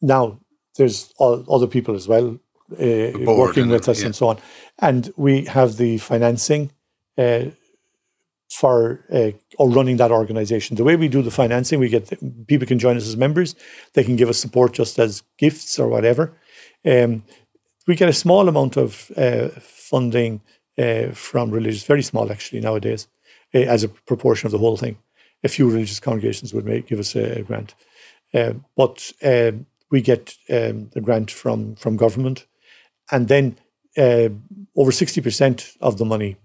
Now, 0.00 0.40
there's 0.76 1.12
all, 1.18 1.44
other 1.52 1.66
people 1.66 1.94
as 1.94 2.08
well 2.08 2.38
uh, 2.72 3.10
working 3.26 3.68
with 3.68 3.88
us 3.88 4.00
yeah. 4.00 4.06
and 4.06 4.16
so 4.16 4.28
on. 4.28 4.38
And 4.78 5.12
we 5.16 5.44
have 5.46 5.76
the 5.76 5.98
financing 5.98 6.70
uh, 7.16 7.46
for 8.50 9.04
uh, 9.12 9.32
or 9.58 9.68
running 9.68 9.98
that 9.98 10.10
organization. 10.10 10.76
The 10.76 10.84
way 10.84 10.96
we 10.96 11.08
do 11.08 11.22
the 11.22 11.30
financing, 11.30 11.80
we 11.80 11.88
get 11.88 12.10
people 12.46 12.66
can 12.66 12.78
join 12.78 12.96
us 12.96 13.06
as 13.06 13.16
members. 13.16 13.54
They 13.94 14.04
can 14.04 14.16
give 14.16 14.28
us 14.28 14.38
support 14.38 14.72
just 14.72 14.98
as 14.98 15.22
gifts 15.36 15.78
or 15.78 15.88
whatever. 15.88 16.38
Um, 16.84 17.24
we 17.88 17.96
get 17.96 18.08
a 18.08 18.12
small 18.12 18.48
amount 18.48 18.76
of 18.76 19.10
uh, 19.16 19.48
funding 19.58 20.40
uh, 20.76 21.08
from 21.12 21.50
religious, 21.50 21.84
very 21.84 22.02
small 22.02 22.30
actually 22.30 22.60
nowadays, 22.60 23.08
uh, 23.54 23.58
as 23.58 23.82
a 23.82 23.88
proportion 23.88 24.46
of 24.46 24.52
the 24.52 24.58
whole 24.58 24.76
thing. 24.76 24.98
A 25.42 25.48
few 25.48 25.68
religious 25.68 25.98
congregations 25.98 26.52
would 26.52 26.66
make, 26.66 26.86
give 26.86 27.00
us 27.00 27.16
a, 27.16 27.38
a 27.38 27.42
grant, 27.42 27.74
uh, 28.34 28.52
but 28.76 29.12
um, 29.24 29.66
we 29.90 30.02
get 30.02 30.36
um, 30.50 30.90
the 30.92 31.00
grant 31.00 31.30
from 31.30 31.74
from 31.76 31.96
government, 31.96 32.46
and 33.10 33.28
then 33.28 33.56
uh, 33.96 34.28
over 34.76 34.92
sixty 34.92 35.20
percent 35.20 35.76
of 35.80 35.96
the 35.96 36.04
money, 36.04 36.36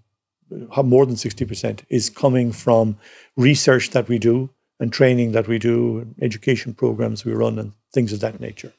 more 0.82 1.06
than 1.06 1.16
sixty 1.16 1.44
percent, 1.44 1.84
is 1.88 2.08
coming 2.08 2.52
from 2.52 2.96
research 3.36 3.90
that 3.90 4.08
we 4.08 4.18
do 4.18 4.50
and 4.80 4.92
training 4.92 5.32
that 5.32 5.46
we 5.46 5.58
do, 5.58 6.06
education 6.22 6.74
programs 6.74 7.24
we 7.24 7.32
run, 7.32 7.58
and 7.58 7.72
things 7.92 8.12
of 8.12 8.20
that 8.20 8.40
nature. 8.40 8.72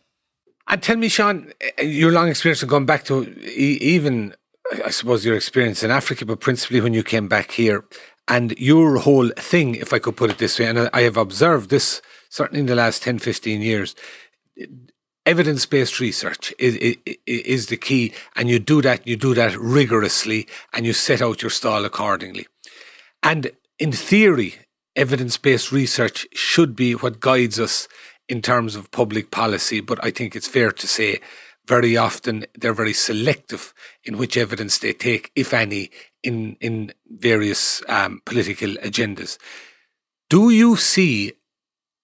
And 0.67 0.81
tell 0.81 0.97
me, 0.97 1.09
Sean, 1.09 1.51
uh, 1.79 1.83
your 1.83 2.11
long 2.11 2.27
experience 2.27 2.63
of 2.63 2.69
going 2.69 2.85
back 2.85 3.03
to 3.05 3.23
even, 3.49 4.33
I 4.83 4.89
suppose, 4.89 5.25
your 5.25 5.35
experience 5.35 5.83
in 5.83 5.91
Africa, 5.91 6.25
but 6.25 6.39
principally 6.39 6.81
when 6.81 6.93
you 6.93 7.03
came 7.03 7.27
back 7.27 7.51
here, 7.51 7.85
and 8.27 8.57
your 8.57 8.97
whole 8.97 9.29
thing, 9.37 9.75
if 9.75 9.93
I 9.93 9.99
could 9.99 10.17
put 10.17 10.31
it 10.31 10.39
this 10.39 10.57
way, 10.59 10.65
and 10.65 10.89
I 10.91 11.01
have 11.01 11.17
observed 11.17 11.69
this 11.69 12.01
certainly 12.29 12.59
in 12.59 12.65
the 12.65 12.75
last 12.75 13.03
10, 13.03 13.19
15 13.19 13.61
years, 13.61 13.95
evidence 15.25 15.65
based 15.65 15.99
research 15.99 16.53
is, 16.59 16.75
is, 16.75 16.97
is 17.25 17.67
the 17.67 17.77
key. 17.77 18.13
And 18.35 18.49
you 18.49 18.59
do 18.59 18.81
that, 18.81 19.07
you 19.07 19.15
do 19.15 19.33
that 19.35 19.57
rigorously, 19.57 20.47
and 20.73 20.85
you 20.85 20.93
set 20.93 21.21
out 21.21 21.41
your 21.41 21.51
stall 21.51 21.85
accordingly. 21.85 22.47
And 23.23 23.51
in 23.79 23.91
theory, 23.91 24.55
evidence 24.95 25.37
based 25.37 25.71
research 25.71 26.27
should 26.33 26.75
be 26.75 26.93
what 26.93 27.19
guides 27.19 27.59
us 27.59 27.87
in 28.27 28.41
terms 28.41 28.75
of 28.75 28.91
public 28.91 29.31
policy. 29.31 29.81
But 29.81 30.03
I 30.03 30.11
think 30.11 30.35
it's 30.35 30.47
fair 30.47 30.71
to 30.71 30.87
say 30.87 31.19
very 31.67 31.97
often 31.97 32.45
they're 32.57 32.73
very 32.73 32.93
selective 32.93 33.73
in 34.03 34.17
which 34.17 34.37
evidence 34.37 34.77
they 34.77 34.93
take, 34.93 35.31
if 35.35 35.53
any, 35.53 35.89
in, 36.23 36.57
in 36.61 36.93
various 37.07 37.81
um, 37.87 38.21
political 38.25 38.69
agendas. 38.75 39.37
Do 40.29 40.49
you 40.49 40.75
see 40.75 41.33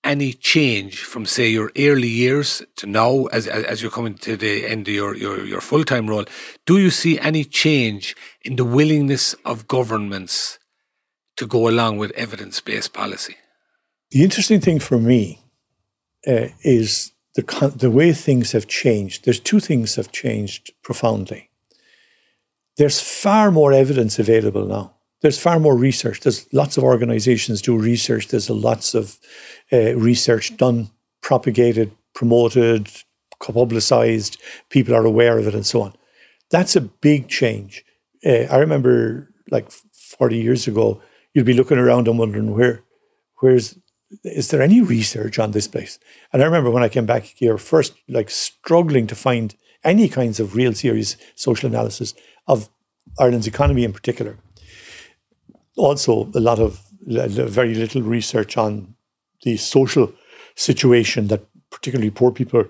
any 0.03 0.33
change 0.33 1.03
from 1.03 1.25
say 1.25 1.49
your 1.49 1.71
early 1.77 2.07
years 2.07 2.63
to 2.75 2.87
now 2.87 3.25
as 3.25 3.47
as 3.47 3.81
you're 3.81 3.91
coming 3.91 4.15
to 4.15 4.35
the 4.35 4.65
end 4.65 4.87
of 4.87 4.93
your 4.93 5.15
your, 5.15 5.45
your 5.45 5.61
full-time 5.61 6.07
role 6.07 6.25
do 6.65 6.79
you 6.79 6.89
see 6.89 7.19
any 7.19 7.43
change 7.43 8.15
in 8.41 8.55
the 8.55 8.65
willingness 8.65 9.35
of 9.45 9.67
governments 9.67 10.57
to 11.37 11.45
go 11.45 11.67
along 11.67 11.97
with 11.97 12.11
evidence-based 12.11 12.93
policy 12.93 13.35
the 14.09 14.23
interesting 14.23 14.59
thing 14.59 14.79
for 14.79 14.97
me 14.97 15.40
uh, 16.27 16.47
is 16.63 17.11
the 17.35 17.73
the 17.75 17.91
way 17.91 18.13
things 18.13 18.51
have 18.51 18.67
changed 18.67 19.25
there's 19.25 19.39
two 19.39 19.59
things 19.59 19.95
have 19.95 20.11
changed 20.11 20.71
profoundly 20.83 21.49
there's 22.77 23.01
far 23.01 23.51
more 23.51 23.73
evidence 23.73 24.19
available 24.19 24.65
now 24.65 24.93
there's 25.21 25.39
far 25.39 25.59
more 25.59 25.75
research. 25.75 26.19
There's 26.21 26.51
lots 26.51 26.77
of 26.77 26.83
organizations 26.83 27.61
do 27.61 27.77
research. 27.77 28.27
There's 28.27 28.49
lots 28.49 28.93
of 28.95 29.19
uh, 29.71 29.95
research 29.95 30.57
done, 30.57 30.89
propagated, 31.21 31.91
promoted, 32.13 32.89
publicized. 33.39 34.41
People 34.69 34.95
are 34.95 35.05
aware 35.05 35.37
of 35.37 35.47
it 35.47 35.55
and 35.55 35.65
so 35.65 35.83
on. 35.83 35.93
That's 36.49 36.75
a 36.75 36.81
big 36.81 37.29
change. 37.29 37.85
Uh, 38.25 38.45
I 38.49 38.57
remember 38.57 39.29
like 39.51 39.71
40 39.71 40.37
years 40.37 40.67
ago, 40.67 41.01
you'd 41.33 41.45
be 41.45 41.53
looking 41.53 41.77
around 41.77 42.07
and 42.07 42.17
wondering 42.17 42.53
where, 42.55 42.83
where's, 43.39 43.77
is 44.23 44.49
there 44.49 44.61
any 44.61 44.81
research 44.81 45.39
on 45.39 45.51
this 45.51 45.67
place? 45.67 45.99
And 46.31 46.41
I 46.41 46.45
remember 46.45 46.69
when 46.69 46.83
I 46.83 46.89
came 46.89 47.05
back 47.05 47.23
here, 47.23 47.57
first 47.57 47.93
like 48.07 48.29
struggling 48.29 49.07
to 49.07 49.15
find 49.15 49.55
any 49.83 50.07
kinds 50.09 50.39
of 50.39 50.55
real 50.55 50.73
serious 50.73 51.17
social 51.35 51.67
analysis 51.69 52.13
of 52.47 52.69
Ireland's 53.19 53.47
economy 53.47 53.83
in 53.83 53.93
particular 53.93 54.37
also 55.77 56.29
a 56.35 56.39
lot 56.39 56.59
of 56.59 56.81
very 57.01 57.73
little 57.73 58.01
research 58.01 58.57
on 58.57 58.95
the 59.43 59.57
social 59.57 60.13
situation 60.55 61.27
that 61.27 61.45
particularly 61.69 62.11
poor 62.11 62.31
people 62.31 62.63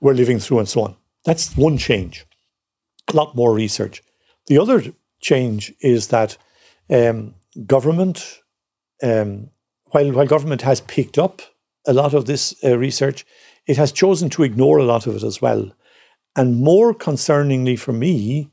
were 0.00 0.14
living 0.14 0.38
through 0.38 0.58
and 0.58 0.68
so 0.68 0.82
on. 0.82 0.96
That's 1.24 1.56
one 1.56 1.78
change. 1.78 2.24
A 3.12 3.16
lot 3.16 3.34
more 3.34 3.52
research. 3.52 4.02
The 4.46 4.58
other 4.58 4.82
change 5.20 5.72
is 5.80 6.08
that 6.08 6.36
um, 6.90 7.34
government, 7.66 8.40
um, 9.02 9.50
while 9.96 10.12
while 10.12 10.26
government 10.26 10.62
has 10.62 10.80
picked 10.82 11.18
up 11.18 11.42
a 11.86 11.92
lot 11.92 12.14
of 12.14 12.26
this 12.26 12.54
uh, 12.62 12.76
research, 12.76 13.24
it 13.66 13.76
has 13.76 13.92
chosen 13.92 14.28
to 14.30 14.42
ignore 14.42 14.78
a 14.78 14.84
lot 14.84 15.06
of 15.06 15.16
it 15.16 15.22
as 15.22 15.40
well. 15.40 15.72
And 16.34 16.62
more 16.62 16.94
concerningly 16.94 17.78
for 17.78 17.92
me, 17.92 18.50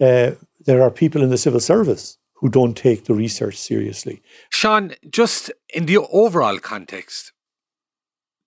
uh, 0.00 0.32
there 0.66 0.82
are 0.82 0.90
people 0.90 1.22
in 1.22 1.30
the 1.30 1.38
civil 1.38 1.60
service 1.60 2.18
who 2.34 2.48
don't 2.48 2.76
take 2.76 3.04
the 3.04 3.14
research 3.14 3.56
seriously. 3.56 4.22
Sean, 4.50 4.94
just 5.10 5.52
in 5.74 5.86
the 5.86 5.98
overall 5.98 6.58
context, 6.58 7.32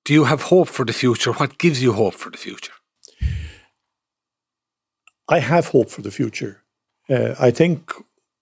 do 0.04 0.14
you 0.14 0.26
have 0.26 0.42
hope 0.44 0.68
for 0.68 0.86
the 0.86 0.94
future? 0.94 1.32
What 1.34 1.58
gives 1.58 1.82
you 1.82 1.94
hope 1.94 2.16
for 2.16 2.30
the 2.30 2.38
future? 2.38 2.74
I 5.30 5.40
have 5.40 5.68
hope 5.68 5.90
for 5.90 6.02
the 6.02 6.12
future. 6.12 6.64
Uh, 7.10 7.36
I 7.40 7.52
think 7.52 7.94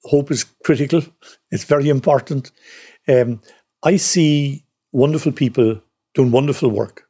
hope 0.05 0.31
is 0.31 0.45
critical, 0.65 1.03
it's 1.51 1.65
very 1.65 1.89
important. 1.89 2.51
Um, 3.07 3.41
I 3.83 3.97
see 3.97 4.63
wonderful 4.91 5.31
people 5.31 5.81
doing 6.13 6.31
wonderful 6.31 6.69
work. 6.69 7.07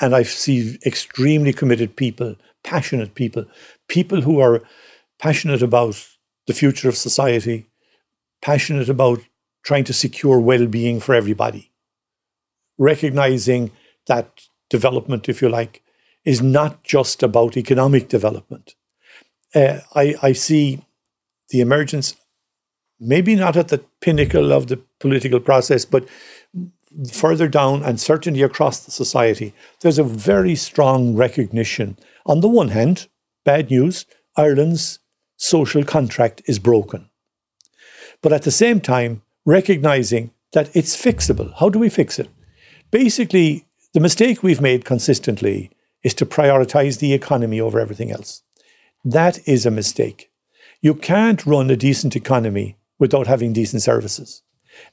And 0.00 0.14
I 0.14 0.22
see 0.22 0.78
extremely 0.84 1.52
committed 1.52 1.96
people, 1.96 2.36
passionate 2.64 3.14
people, 3.14 3.44
people 3.88 4.22
who 4.22 4.40
are 4.40 4.62
passionate 5.18 5.62
about 5.62 6.08
the 6.46 6.54
future 6.54 6.88
of 6.88 6.96
society, 6.96 7.66
passionate 8.40 8.88
about 8.88 9.20
trying 9.62 9.84
to 9.84 9.92
secure 9.92 10.40
well 10.40 10.66
being 10.66 10.98
for 10.98 11.14
everybody, 11.14 11.70
recognizing 12.78 13.70
that 14.06 14.42
development, 14.70 15.28
if 15.28 15.40
you 15.40 15.48
like, 15.48 15.82
is 16.24 16.42
not 16.42 16.82
just 16.82 17.22
about 17.22 17.56
economic 17.56 18.08
development. 18.08 18.74
Uh, 19.54 19.78
I, 19.94 20.14
I 20.22 20.32
see 20.32 20.80
the 21.50 21.60
emergence, 21.60 22.16
maybe 23.02 23.34
not 23.34 23.56
at 23.56 23.68
the 23.68 23.84
pinnacle 24.00 24.52
of 24.52 24.68
the 24.68 24.80
political 25.00 25.40
process, 25.40 25.84
but 25.84 26.08
further 27.10 27.48
down 27.48 27.82
and 27.82 28.00
certainly 28.00 28.42
across 28.42 28.80
the 28.80 28.90
society, 28.90 29.52
there's 29.80 29.98
a 29.98 30.04
very 30.04 30.54
strong 30.54 31.16
recognition. 31.16 31.98
On 32.26 32.40
the 32.40 32.48
one 32.48 32.68
hand, 32.68 33.08
bad 33.44 33.70
news, 33.70 34.06
Ireland's 34.36 35.00
social 35.36 35.84
contract 35.84 36.42
is 36.46 36.58
broken. 36.58 37.10
But 38.20 38.32
at 38.32 38.42
the 38.42 38.50
same 38.50 38.80
time, 38.80 39.22
recognizing 39.44 40.30
that 40.52 40.74
it's 40.76 40.96
fixable. 40.96 41.52
How 41.58 41.68
do 41.68 41.78
we 41.78 41.88
fix 41.88 42.18
it? 42.18 42.28
Basically, 42.90 43.66
the 43.94 44.00
mistake 44.00 44.42
we've 44.42 44.60
made 44.60 44.84
consistently 44.84 45.70
is 46.04 46.14
to 46.14 46.26
prioritize 46.26 46.98
the 46.98 47.12
economy 47.12 47.60
over 47.60 47.80
everything 47.80 48.12
else. 48.12 48.42
That 49.04 49.46
is 49.48 49.66
a 49.66 49.70
mistake. 49.70 50.30
You 50.80 50.94
can't 50.94 51.44
run 51.46 51.70
a 51.70 51.76
decent 51.76 52.14
economy 52.14 52.76
without 53.02 53.26
having 53.26 53.52
decent 53.52 53.82
services. 53.82 54.42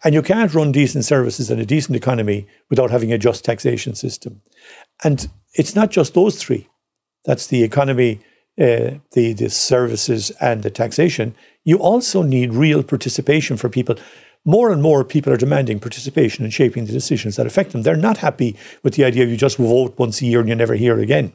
And 0.03 0.15
you 0.15 0.23
can't 0.23 0.53
run 0.55 0.71
decent 0.71 1.05
services 1.05 1.51
and 1.51 1.61
a 1.61 1.65
decent 1.75 1.95
economy 1.95 2.47
without 2.71 2.89
having 2.89 3.13
a 3.13 3.19
just 3.19 3.45
taxation 3.45 3.93
system. 3.93 4.41
And 5.03 5.29
it's 5.53 5.75
not 5.75 5.91
just 5.91 6.15
those 6.15 6.35
three. 6.43 6.67
That's 7.25 7.45
the 7.45 7.61
economy, 7.63 8.19
uh, 8.59 8.97
the, 9.11 9.33
the 9.33 9.49
services 9.49 10.31
and 10.41 10.63
the 10.63 10.71
taxation, 10.71 11.35
you 11.63 11.77
also 11.77 12.23
need 12.23 12.53
real 12.53 12.81
participation 12.81 13.57
for 13.57 13.69
people. 13.69 13.95
More 14.43 14.71
and 14.71 14.81
more 14.81 15.03
people 15.03 15.31
are 15.31 15.45
demanding 15.45 15.79
participation 15.79 16.45
in 16.45 16.51
shaping 16.51 16.85
the 16.85 16.99
decisions 16.99 17.35
that 17.35 17.45
affect 17.45 17.71
them. 17.71 17.83
They're 17.83 18.07
not 18.09 18.17
happy 18.17 18.55
with 18.81 18.95
the 18.95 19.05
idea 19.05 19.23
of 19.23 19.29
you 19.29 19.37
just 19.37 19.57
vote 19.57 19.93
once 19.99 20.19
a 20.19 20.25
year 20.25 20.39
and 20.39 20.49
you 20.49 20.55
never 20.55 20.73
hear 20.73 20.99
again. 20.99 21.31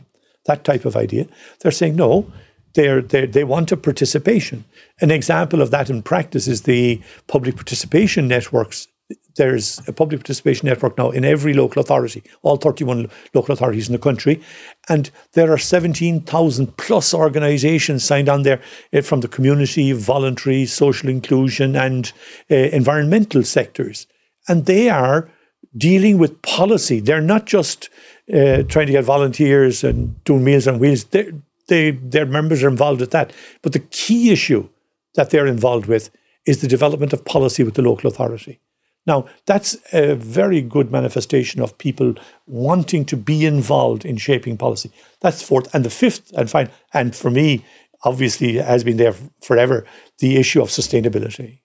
That 0.46 0.64
type 0.64 0.84
of 0.84 0.96
idea. 0.96 1.26
They're 1.60 1.70
saying, 1.80 1.94
no, 1.94 2.32
they're, 2.74 3.02
they're, 3.02 3.26
they 3.26 3.44
want 3.44 3.72
a 3.72 3.76
participation. 3.76 4.64
An 5.00 5.10
example 5.10 5.62
of 5.62 5.70
that 5.70 5.90
in 5.90 6.02
practice 6.02 6.48
is 6.48 6.62
the 6.62 7.00
public 7.26 7.56
participation 7.56 8.28
networks 8.28 8.88
there's 9.36 9.80
a 9.88 9.92
public 9.92 10.20
participation 10.20 10.68
network 10.68 10.96
now 10.96 11.10
in 11.10 11.24
every 11.24 11.54
local 11.54 11.82
authority, 11.82 12.22
all 12.42 12.56
31 12.56 13.10
local 13.34 13.52
authorities 13.52 13.88
in 13.88 13.92
the 13.92 13.98
country. 13.98 14.40
And 14.88 15.10
there 15.32 15.52
are 15.52 15.58
17,000 15.58 16.76
plus 16.76 17.12
organisations 17.12 18.04
signed 18.04 18.28
on 18.28 18.42
there 18.42 18.60
uh, 18.92 19.00
from 19.00 19.20
the 19.20 19.28
community, 19.28 19.92
voluntary, 19.92 20.66
social 20.66 21.08
inclusion, 21.08 21.74
and 21.76 22.12
uh, 22.50 22.54
environmental 22.54 23.42
sectors. 23.42 24.06
And 24.48 24.66
they 24.66 24.88
are 24.88 25.28
dealing 25.76 26.18
with 26.18 26.40
policy. 26.42 27.00
They're 27.00 27.20
not 27.20 27.46
just 27.46 27.90
uh, 28.32 28.62
trying 28.62 28.86
to 28.86 28.92
get 28.92 29.04
volunteers 29.04 29.82
and 29.82 30.22
doing 30.24 30.44
Meals 30.44 30.68
on 30.68 30.78
Wheels. 30.78 31.04
They're, 31.04 31.32
they, 31.68 31.92
their 31.92 32.26
members 32.26 32.62
are 32.62 32.68
involved 32.68 33.00
with 33.00 33.10
that. 33.12 33.32
But 33.62 33.72
the 33.72 33.80
key 33.80 34.30
issue 34.30 34.68
that 35.14 35.30
they're 35.30 35.46
involved 35.46 35.86
with 35.86 36.10
is 36.46 36.60
the 36.60 36.68
development 36.68 37.12
of 37.12 37.24
policy 37.24 37.62
with 37.62 37.74
the 37.74 37.82
local 37.82 38.08
authority. 38.08 38.60
Now, 39.06 39.26
that's 39.44 39.76
a 39.92 40.14
very 40.14 40.62
good 40.62 40.90
manifestation 40.90 41.60
of 41.60 41.76
people 41.76 42.14
wanting 42.46 43.04
to 43.06 43.16
be 43.16 43.44
involved 43.44 44.04
in 44.04 44.16
shaping 44.16 44.56
policy. 44.56 44.90
That's 45.20 45.42
fourth. 45.42 45.74
And 45.74 45.84
the 45.84 45.90
fifth 45.90 46.32
and 46.32 46.50
fine, 46.50 46.70
and 46.92 47.14
for 47.14 47.30
me, 47.30 47.64
obviously 48.04 48.54
has 48.54 48.84
been 48.84 48.96
there 48.96 49.14
forever, 49.42 49.84
the 50.18 50.36
issue 50.36 50.62
of 50.62 50.68
sustainability. 50.68 51.60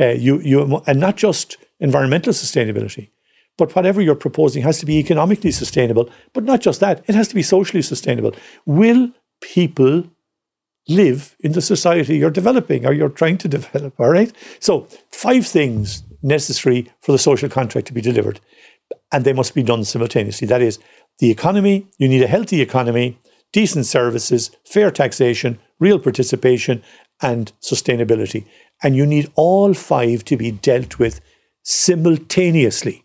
Uh, 0.00 0.08
you, 0.08 0.40
you, 0.40 0.82
and 0.86 0.98
not 0.98 1.16
just 1.16 1.56
environmental 1.78 2.32
sustainability, 2.32 3.10
but 3.56 3.74
whatever 3.76 4.00
you're 4.00 4.16
proposing 4.16 4.62
has 4.62 4.78
to 4.80 4.86
be 4.86 4.98
economically 4.98 5.52
sustainable. 5.52 6.10
But 6.32 6.42
not 6.42 6.60
just 6.60 6.80
that, 6.80 7.04
it 7.06 7.14
has 7.14 7.28
to 7.28 7.36
be 7.36 7.42
socially 7.42 7.82
sustainable. 7.82 8.34
Will 8.66 9.10
people 9.40 10.04
live 10.88 11.34
in 11.40 11.52
the 11.52 11.62
society 11.62 12.18
you're 12.18 12.30
developing 12.30 12.86
or 12.86 12.92
you're 12.92 13.08
trying 13.08 13.38
to 13.38 13.48
develop? 13.58 13.98
All 13.98 14.10
right. 14.10 14.32
So, 14.60 14.88
five 15.10 15.46
things 15.46 16.02
necessary 16.22 16.90
for 17.00 17.12
the 17.12 17.18
social 17.18 17.48
contract 17.48 17.86
to 17.88 17.92
be 17.92 18.00
delivered. 18.00 18.40
And 19.12 19.24
they 19.24 19.32
must 19.32 19.54
be 19.54 19.62
done 19.62 19.84
simultaneously. 19.84 20.46
That 20.46 20.62
is, 20.62 20.78
the 21.18 21.30
economy, 21.30 21.86
you 21.98 22.08
need 22.08 22.22
a 22.22 22.26
healthy 22.26 22.60
economy, 22.60 23.18
decent 23.52 23.86
services, 23.86 24.50
fair 24.64 24.90
taxation, 24.90 25.58
real 25.78 25.98
participation, 25.98 26.82
and 27.22 27.52
sustainability. 27.60 28.44
And 28.82 28.96
you 28.96 29.06
need 29.06 29.30
all 29.36 29.74
five 29.74 30.24
to 30.24 30.36
be 30.36 30.50
dealt 30.50 30.98
with 30.98 31.20
simultaneously 31.62 33.04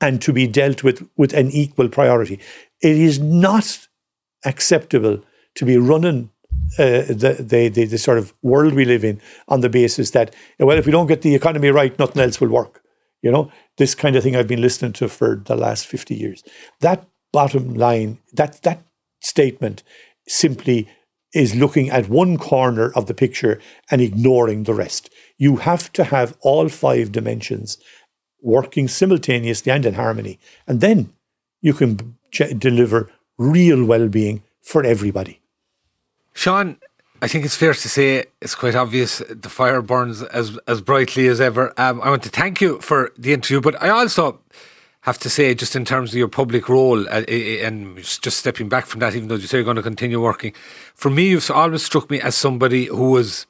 and 0.00 0.22
to 0.22 0.32
be 0.32 0.46
dealt 0.46 0.84
with 0.84 1.08
with 1.16 1.32
an 1.32 1.50
equal 1.50 1.88
priority. 1.88 2.38
It 2.80 2.96
is 2.96 3.18
not 3.18 3.86
acceptable 4.44 5.22
to 5.58 5.64
be 5.64 5.76
running 5.76 6.30
uh, 6.78 7.02
the, 7.08 7.36
the, 7.40 7.68
the, 7.68 7.84
the, 7.84 7.98
sort 7.98 8.18
of 8.18 8.32
world 8.42 8.74
we 8.74 8.84
live 8.84 9.04
in 9.04 9.20
on 9.48 9.60
the 9.60 9.68
basis 9.68 10.10
that, 10.10 10.34
well, 10.58 10.78
if 10.78 10.86
we 10.86 10.92
don't 10.92 11.06
get 11.06 11.22
the 11.22 11.34
economy 11.34 11.68
right, 11.68 11.98
nothing 11.98 12.22
else 12.22 12.40
will 12.40 12.48
work. 12.48 12.82
You 13.22 13.32
know, 13.32 13.50
this 13.76 13.94
kind 13.94 14.14
of 14.14 14.22
thing 14.22 14.36
I've 14.36 14.46
been 14.46 14.60
listening 14.60 14.92
to 14.94 15.08
for 15.08 15.42
the 15.44 15.56
last 15.56 15.86
50 15.86 16.14
years. 16.14 16.44
That 16.80 17.04
bottom 17.32 17.74
line, 17.74 18.18
that, 18.34 18.62
that 18.62 18.82
statement 19.20 19.82
simply 20.28 20.88
is 21.34 21.56
looking 21.56 21.90
at 21.90 22.08
one 22.08 22.38
corner 22.38 22.92
of 22.94 23.06
the 23.06 23.14
picture 23.14 23.60
and 23.90 24.00
ignoring 24.00 24.62
the 24.62 24.74
rest. 24.74 25.10
You 25.36 25.56
have 25.56 25.92
to 25.94 26.04
have 26.04 26.36
all 26.40 26.68
five 26.68 27.10
dimensions 27.10 27.78
working 28.40 28.86
simultaneously 28.86 29.72
and 29.72 29.84
in 29.84 29.94
harmony. 29.94 30.38
And 30.66 30.80
then 30.80 31.12
you 31.60 31.74
can 31.74 32.16
deliver 32.30 33.10
real 33.36 33.84
well 33.84 34.08
being 34.08 34.42
for 34.62 34.84
everybody. 34.84 35.40
Sean, 36.38 36.76
I 37.20 37.26
think 37.26 37.44
it's 37.44 37.56
fair 37.56 37.74
to 37.74 37.88
say 37.88 38.26
it's 38.40 38.54
quite 38.54 38.76
obvious 38.76 39.20
the 39.28 39.48
fire 39.48 39.82
burns 39.82 40.22
as 40.22 40.56
as 40.68 40.80
brightly 40.80 41.26
as 41.26 41.40
ever. 41.40 41.72
Um, 41.76 42.00
I 42.00 42.10
want 42.10 42.22
to 42.22 42.28
thank 42.28 42.60
you 42.60 42.80
for 42.80 43.10
the 43.18 43.32
interview, 43.32 43.60
but 43.60 43.74
I 43.82 43.88
also 43.88 44.38
have 45.00 45.18
to 45.18 45.28
say, 45.28 45.52
just 45.52 45.74
in 45.74 45.84
terms 45.84 46.12
of 46.12 46.16
your 46.16 46.28
public 46.28 46.68
role, 46.68 47.08
uh, 47.08 47.24
and 47.66 47.96
just 47.96 48.38
stepping 48.38 48.68
back 48.68 48.86
from 48.86 49.00
that, 49.00 49.16
even 49.16 49.26
though 49.26 49.34
you 49.34 49.48
say 49.48 49.56
you're 49.56 49.64
going 49.64 49.82
to 49.82 49.82
continue 49.82 50.22
working, 50.22 50.52
for 50.94 51.10
me, 51.10 51.30
you've 51.30 51.50
always 51.50 51.84
struck 51.84 52.08
me 52.08 52.20
as 52.20 52.36
somebody 52.36 52.84
who 52.86 53.10
was 53.10 53.46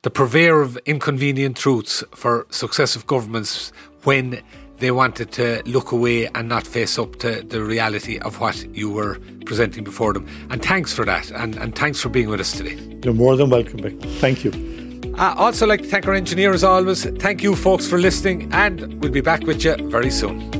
the 0.00 0.10
purveyor 0.10 0.62
of 0.62 0.78
inconvenient 0.86 1.58
truths 1.58 2.02
for 2.14 2.46
successive 2.48 3.06
governments 3.06 3.72
when 4.04 4.40
they 4.82 4.90
wanted 4.90 5.30
to 5.30 5.62
look 5.64 5.92
away 5.92 6.26
and 6.34 6.48
not 6.48 6.66
face 6.66 6.98
up 6.98 7.16
to 7.20 7.40
the 7.42 7.62
reality 7.62 8.18
of 8.18 8.40
what 8.40 8.56
you 8.74 8.90
were 8.90 9.16
presenting 9.46 9.84
before 9.84 10.12
them. 10.12 10.26
And 10.50 10.60
thanks 10.60 10.92
for 10.92 11.04
that. 11.04 11.30
And, 11.30 11.56
and 11.56 11.74
thanks 11.74 12.00
for 12.00 12.08
being 12.08 12.28
with 12.28 12.40
us 12.40 12.50
today. 12.50 12.76
You're 13.04 13.14
more 13.14 13.36
than 13.36 13.48
welcome. 13.48 13.78
Thank 14.18 14.42
you. 14.44 14.50
I 15.16 15.34
also 15.34 15.66
like 15.66 15.82
to 15.82 15.88
thank 15.88 16.08
our 16.08 16.14
engineer 16.14 16.52
as 16.52 16.64
always. 16.64 17.04
Thank 17.04 17.44
you, 17.44 17.54
folks, 17.54 17.86
for 17.86 17.98
listening, 17.98 18.52
and 18.52 19.00
we'll 19.00 19.12
be 19.12 19.20
back 19.20 19.42
with 19.42 19.64
you 19.64 19.76
very 19.88 20.10
soon. 20.10 20.50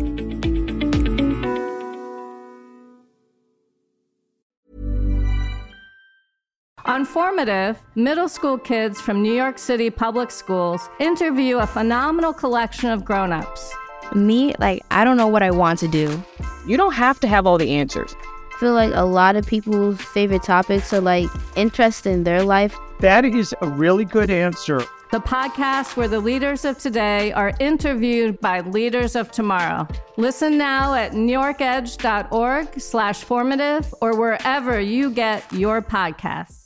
On 6.85 7.05
Formative, 7.05 7.83
middle 7.97 8.29
school 8.29 8.59
kids 8.59 9.01
from 9.01 9.23
New 9.23 9.35
York 9.35 9.59
City 9.59 9.91
public 9.91 10.31
schools 10.31 10.89
interview 11.01 11.59
a 11.59 11.67
phenomenal 11.67 12.33
collection 12.33 12.91
of 12.91 13.05
grown 13.05 13.33
ups 13.33 13.75
me, 14.15 14.55
like, 14.59 14.83
I 14.91 15.05
don't 15.05 15.17
know 15.17 15.29
what 15.29 15.43
I 15.43 15.51
want 15.51 15.79
to 15.81 15.89
do. 15.89 16.23
You 16.67 16.77
don't 16.77 16.95
have 16.95 17.21
to 17.21 17.29
have 17.29 17.47
all 17.47 17.59
the 17.59 17.71
answers. 17.71 18.15
I 18.55 18.59
feel 18.59 18.75
like 18.75 18.93
a 18.95 19.05
lot 19.05 19.37
of 19.37 19.47
people's 19.47 20.01
favorite 20.01 20.43
topics 20.43 20.93
are 20.93 21.01
like 21.01 21.29
interest 21.57 22.07
in 22.07 22.25
their 22.25 22.45
life. 22.45 22.77
That 23.01 23.25
is 23.25 23.55
a 23.61 23.69
really 23.69 24.05
good 24.05 24.31
answer. 24.31 24.85
The 25.11 25.19
podcast 25.21 25.97
where 25.97 26.09
the 26.09 26.21
leaders 26.21 26.65
of 26.65 26.79
today 26.79 27.33
are 27.33 27.53
interviewed 27.61 28.41
by 28.41 28.61
leaders 28.61 29.15
of 29.15 29.31
tomorrow. 29.31 29.87
Listen 30.17 30.57
now 30.57 30.95
at 30.95 31.13
newyorkedge.org 31.13 32.81
slash 32.81 33.23
formative 33.23 33.95
or 34.01 34.17
wherever 34.17 34.81
you 34.81 35.11
get 35.11 35.53
your 35.53 35.83
podcasts. 35.83 36.62